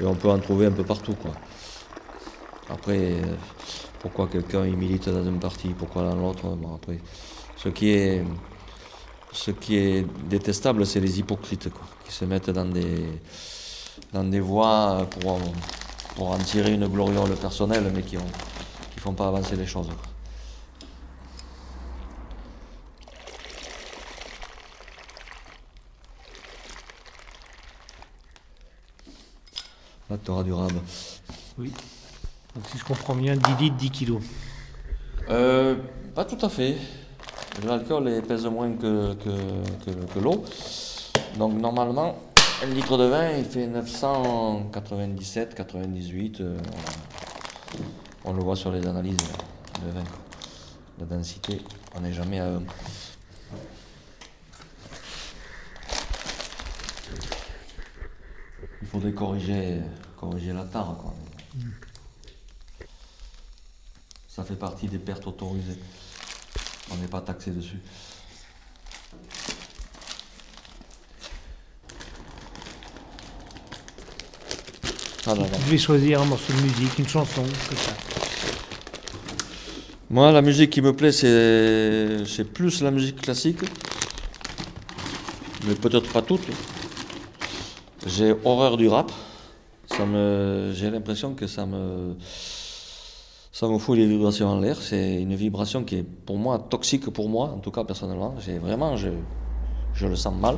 Et 0.00 0.04
on 0.04 0.16
peut 0.16 0.28
en 0.28 0.40
trouver 0.40 0.66
un 0.66 0.72
peu 0.72 0.82
partout, 0.82 1.14
quoi. 1.14 1.30
Après, 2.68 2.98
euh, 2.98 3.36
pourquoi 4.00 4.28
quelqu'un 4.28 4.64
milite 4.64 5.08
dans 5.08 5.26
un 5.26 5.38
parti, 5.38 5.68
pourquoi 5.68 6.02
dans 6.02 6.16
l'autre 6.16 6.56
après, 6.74 6.98
ce 7.56 7.68
qui 7.68 7.90
est, 7.90 8.24
ce 9.32 9.50
qui 9.50 9.76
est 9.76 10.06
détestable, 10.28 10.86
c'est 10.86 11.00
les 11.00 11.18
hypocrites 11.18 11.68
qui 12.04 12.12
se 12.12 12.24
mettent 12.24 12.50
dans 12.50 12.64
des, 12.64 13.06
dans 14.12 14.24
des 14.24 14.40
voies 14.40 15.06
pour, 15.10 15.38
pour 16.16 16.30
en 16.30 16.38
tirer 16.38 16.72
une 16.72 16.88
gloriole 16.88 17.36
personnelle, 17.36 17.90
mais 17.94 18.02
qui 18.02 18.16
ne 18.16 18.22
qui 18.94 19.00
font 19.00 19.12
pas 19.12 19.28
avancer 19.28 19.56
les 19.56 19.66
choses. 19.66 19.88
Là, 30.10 30.18
tu 30.22 30.30
auras 30.30 30.42
du. 30.42 30.52
Oui. 31.58 31.72
Donc 32.54 32.64
si 32.70 32.78
je 32.78 32.84
comprends 32.84 33.16
bien, 33.16 33.36
10 33.36 33.56
litres, 33.56 33.76
10 33.76 33.90
kilos. 33.90 34.22
Euh, 35.28 35.76
pas 36.14 36.24
tout 36.24 36.38
à 36.44 36.48
fait. 36.48 36.76
L'alcool 37.66 38.22
pèse 38.26 38.46
moins 38.46 38.72
que, 38.72 39.14
que, 39.14 40.18
l'eau. 40.20 40.44
Donc 41.36 41.54
normalement, 41.54 42.16
un 42.62 42.66
litre 42.66 42.96
de 42.96 43.04
vin, 43.04 43.32
il 43.32 43.44
fait 43.44 43.66
997, 43.66 45.54
98. 45.54 46.40
Euh, 46.40 46.56
on 48.24 48.32
le 48.32 48.42
voit 48.42 48.56
sur 48.56 48.70
les 48.70 48.86
analyses 48.86 49.16
de 49.16 49.90
vin. 49.90 50.04
La 51.00 51.06
densité, 51.06 51.60
on 51.96 52.00
n'est 52.00 52.12
jamais 52.12 52.38
à 52.38 52.46
1. 52.46 52.62
Il 58.82 58.88
faudrait 58.88 59.12
corriger, 59.12 59.80
corriger 60.20 60.52
la 60.52 60.64
tare. 60.64 60.96
Quoi. 61.00 61.14
Mm. 61.56 61.93
Ça 64.34 64.42
fait 64.42 64.56
partie 64.56 64.88
des 64.88 64.98
pertes 64.98 65.24
autorisées. 65.28 65.78
On 66.90 66.96
n'est 66.96 67.06
pas 67.06 67.20
taxé 67.20 67.52
dessus. 67.52 67.78
Ah, 75.24 75.34
je 75.36 75.70
vais 75.70 75.78
choisir 75.78 76.20
un 76.20 76.24
morceau 76.24 76.52
de 76.52 76.62
musique, 76.62 76.98
une 76.98 77.08
chanson, 77.08 77.44
c'est 77.70 77.78
ça. 77.78 77.92
Moi, 80.10 80.32
la 80.32 80.42
musique 80.42 80.70
qui 80.70 80.82
me 80.82 80.92
plaît, 80.92 81.12
c'est 81.12 82.44
plus 82.52 82.82
la 82.82 82.90
musique 82.90 83.22
classique, 83.22 83.60
mais 85.64 85.76
peut-être 85.76 86.12
pas 86.12 86.22
toute. 86.22 86.42
J'ai 88.04 88.34
horreur 88.44 88.76
du 88.76 88.88
rap. 88.88 89.12
Ça 89.96 90.04
me, 90.04 90.72
j'ai 90.74 90.90
l'impression 90.90 91.34
que 91.34 91.46
ça 91.46 91.66
me, 91.66 92.16
ça 93.54 93.68
me 93.68 93.78
fout 93.78 93.96
les 93.96 94.06
vibrations 94.06 94.48
en 94.48 94.58
l'air. 94.58 94.76
C'est 94.82 95.22
une 95.22 95.36
vibration 95.36 95.84
qui 95.84 95.98
est 95.98 96.02
pour 96.02 96.36
moi 96.38 96.58
toxique 96.58 97.08
pour 97.10 97.28
moi, 97.28 97.52
en 97.54 97.58
tout 97.58 97.70
cas 97.70 97.84
personnellement. 97.84 98.34
J'ai 98.44 98.58
vraiment, 98.58 98.96
je, 98.96 99.10
je, 99.94 100.08
le 100.08 100.16
sens 100.16 100.34
mal. 100.34 100.56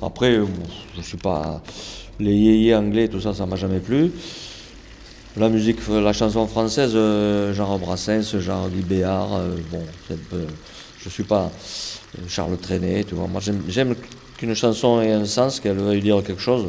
Après, 0.00 0.36
je 0.36 0.44
je 0.96 1.02
suis 1.02 1.16
pas 1.16 1.60
les 2.20 2.32
yéyés 2.34 2.76
anglais, 2.76 3.08
tout 3.08 3.20
ça, 3.20 3.34
ça 3.34 3.44
m'a 3.44 3.56
jamais 3.56 3.80
plu. 3.80 4.12
La 5.36 5.48
musique, 5.48 5.80
la 5.88 6.12
chanson 6.12 6.46
française, 6.46 6.92
euh, 6.94 7.52
genre 7.52 7.76
Brassens, 7.76 8.38
genre 8.38 8.68
Guy 8.70 8.82
Béard, 8.82 9.34
euh, 9.34 9.56
bon, 9.72 9.82
c'est 10.06 10.14
un 10.14 10.46
je 11.02 11.08
suis 11.08 11.24
pas 11.24 11.50
euh, 12.18 12.22
Charles 12.28 12.56
Trenet, 12.58 13.02
tu 13.04 13.16
vois. 13.16 13.26
Moi, 13.26 13.40
j'aime- 13.40 13.96
qu'une 14.36 14.54
chanson 14.54 15.00
ait 15.00 15.12
un 15.12 15.24
sens, 15.24 15.58
qu'elle 15.58 15.78
veuille 15.78 16.02
dire 16.02 16.22
quelque 16.22 16.40
chose. 16.40 16.68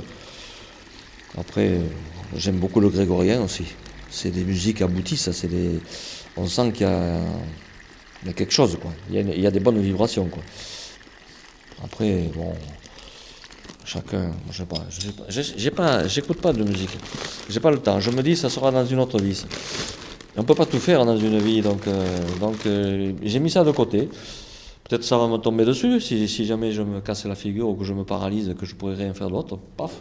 Après, 1.38 1.80
j'aime 2.36 2.58
beaucoup 2.58 2.80
le 2.80 2.90
grégorien 2.90 3.44
aussi. 3.44 3.66
C'est 4.12 4.32
des 4.32 4.44
musiques 4.44 4.82
abouties, 4.82 5.18
ça, 5.18 5.34
c'est. 5.34 5.50
On 6.38 6.48
sent 6.48 6.72
qu'il 6.72 6.88
y 6.88 8.30
a, 8.30 8.34
quelque 8.34 8.52
chose, 8.52 8.78
quoi. 8.82 8.92
Il 9.12 9.40
y 9.40 9.48
a, 9.48 9.52
des 9.52 9.60
bonnes 9.60 9.80
vibrations, 9.80 10.26
quoi. 10.26 10.44
Après, 11.84 12.30
bon, 12.36 12.54
chacun, 13.86 14.32
je 14.52 14.58
sais 14.58 14.66
pas, 14.66 14.86
je 14.90 15.02
sais 15.02 15.12
pas, 15.12 15.24
j'ai- 15.30 15.72
pas, 15.72 16.08
j'écoute 16.08 16.42
pas 16.42 16.54
de 16.54 16.64
musique. 16.64 16.98
J'ai 17.50 17.60
pas 17.60 17.72
le 17.72 17.80
temps. 17.80 18.00
Je 18.00 18.12
me 18.12 18.22
dis, 18.22 18.36
ça 18.36 18.50
sera 18.50 18.72
dans 18.72 18.86
une 18.86 19.00
autre 19.00 19.20
vie. 19.20 19.36
ça. 19.36 19.48
On 20.38 20.44
peut 20.44 20.56
pas 20.56 20.66
tout 20.66 20.80
faire 20.80 21.06
dans 21.06 21.18
une 21.18 21.40
vie, 21.40 21.62
donc, 21.62 21.88
euh, 21.88 22.06
donc 22.40 22.66
euh, 22.66 23.14
j'ai 23.24 23.40
mis 23.40 23.50
ça 23.50 23.64
de 23.64 23.72
côté. 23.72 24.10
Peut-être 24.88 25.04
ça 25.04 25.18
va 25.18 25.28
me 25.28 25.38
tomber 25.38 25.66
dessus 25.66 26.00
si, 26.00 26.28
si 26.28 26.46
jamais 26.46 26.72
je 26.72 26.82
me 26.82 27.02
casse 27.02 27.26
la 27.26 27.36
figure 27.36 27.68
ou 27.70 27.76
que 27.76 27.84
je 27.84 27.94
me 27.94 28.04
paralyse, 28.04 28.56
que 28.60 28.66
je 28.66 28.74
pourrais 28.76 28.96
rien 28.96 29.14
faire 29.14 29.30
d'autre. 29.30 29.60
Paf, 29.78 29.92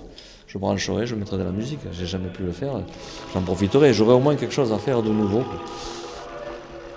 je 0.48 0.56
brancherai, 0.56 1.06
je 1.06 1.14
mettrai 1.14 1.36
de 1.36 1.44
la 1.44 1.50
musique. 1.50 1.80
J'ai 1.92 2.06
jamais 2.06 2.30
pu 2.30 2.42
le 2.42 2.52
faire. 2.52 2.72
J'en 3.34 3.42
profiterai. 3.42 3.92
J'aurai 3.92 4.14
au 4.14 4.18
moins 4.18 4.34
quelque 4.34 4.54
chose 4.54 4.72
à 4.72 4.78
faire 4.78 5.02
de 5.02 5.10
nouveau. 5.10 5.44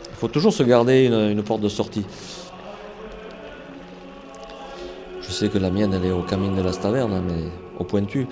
Il 0.10 0.16
faut 0.16 0.30
toujours 0.30 0.54
se 0.54 0.64
garder 0.64 1.08
une, 1.08 1.44
porte 1.44 1.60
de 1.60 1.68
sortie. 1.68 2.06
Je 5.22 5.32
sais 5.32 5.50
que 5.50 5.58
la 5.58 5.70
mienne, 5.70 5.94
elle 5.94 6.06
est 6.06 6.12
au 6.12 6.22
Camino 6.22 6.56
de 6.56 6.62
las 6.62 6.80
Tavernes, 6.80 7.22
mais 7.28 7.52
au 7.78 7.84
pointu. 7.84 8.26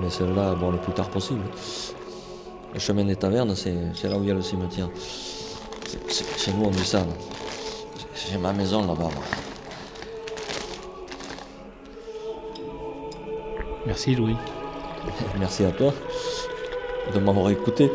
Mais 0.00 0.10
celle-là, 0.10 0.54
bon, 0.54 0.72
le 0.72 0.78
plus 0.78 0.92
tard 0.92 1.08
possible. 1.08 1.42
Le 2.74 2.80
chemin 2.80 3.04
des 3.04 3.16
tavernes, 3.16 3.54
c'est 3.54 4.08
là 4.08 4.18
où 4.18 4.22
il 4.22 4.28
y 4.28 4.30
a 4.30 4.34
le 4.34 4.42
cimetière. 4.42 4.88
Chez 6.36 6.52
nous, 6.52 6.64
on 6.64 6.70
dit 6.70 6.84
ça. 6.84 7.06
J'ai 8.14 8.38
ma 8.38 8.52
maison 8.52 8.84
là-bas. 8.86 9.10
Merci 13.88 14.14
Louis. 14.14 14.36
Merci 15.38 15.64
à 15.64 15.70
toi 15.70 15.94
de 17.14 17.18
m'avoir 17.18 17.48
écouté. 17.48 17.90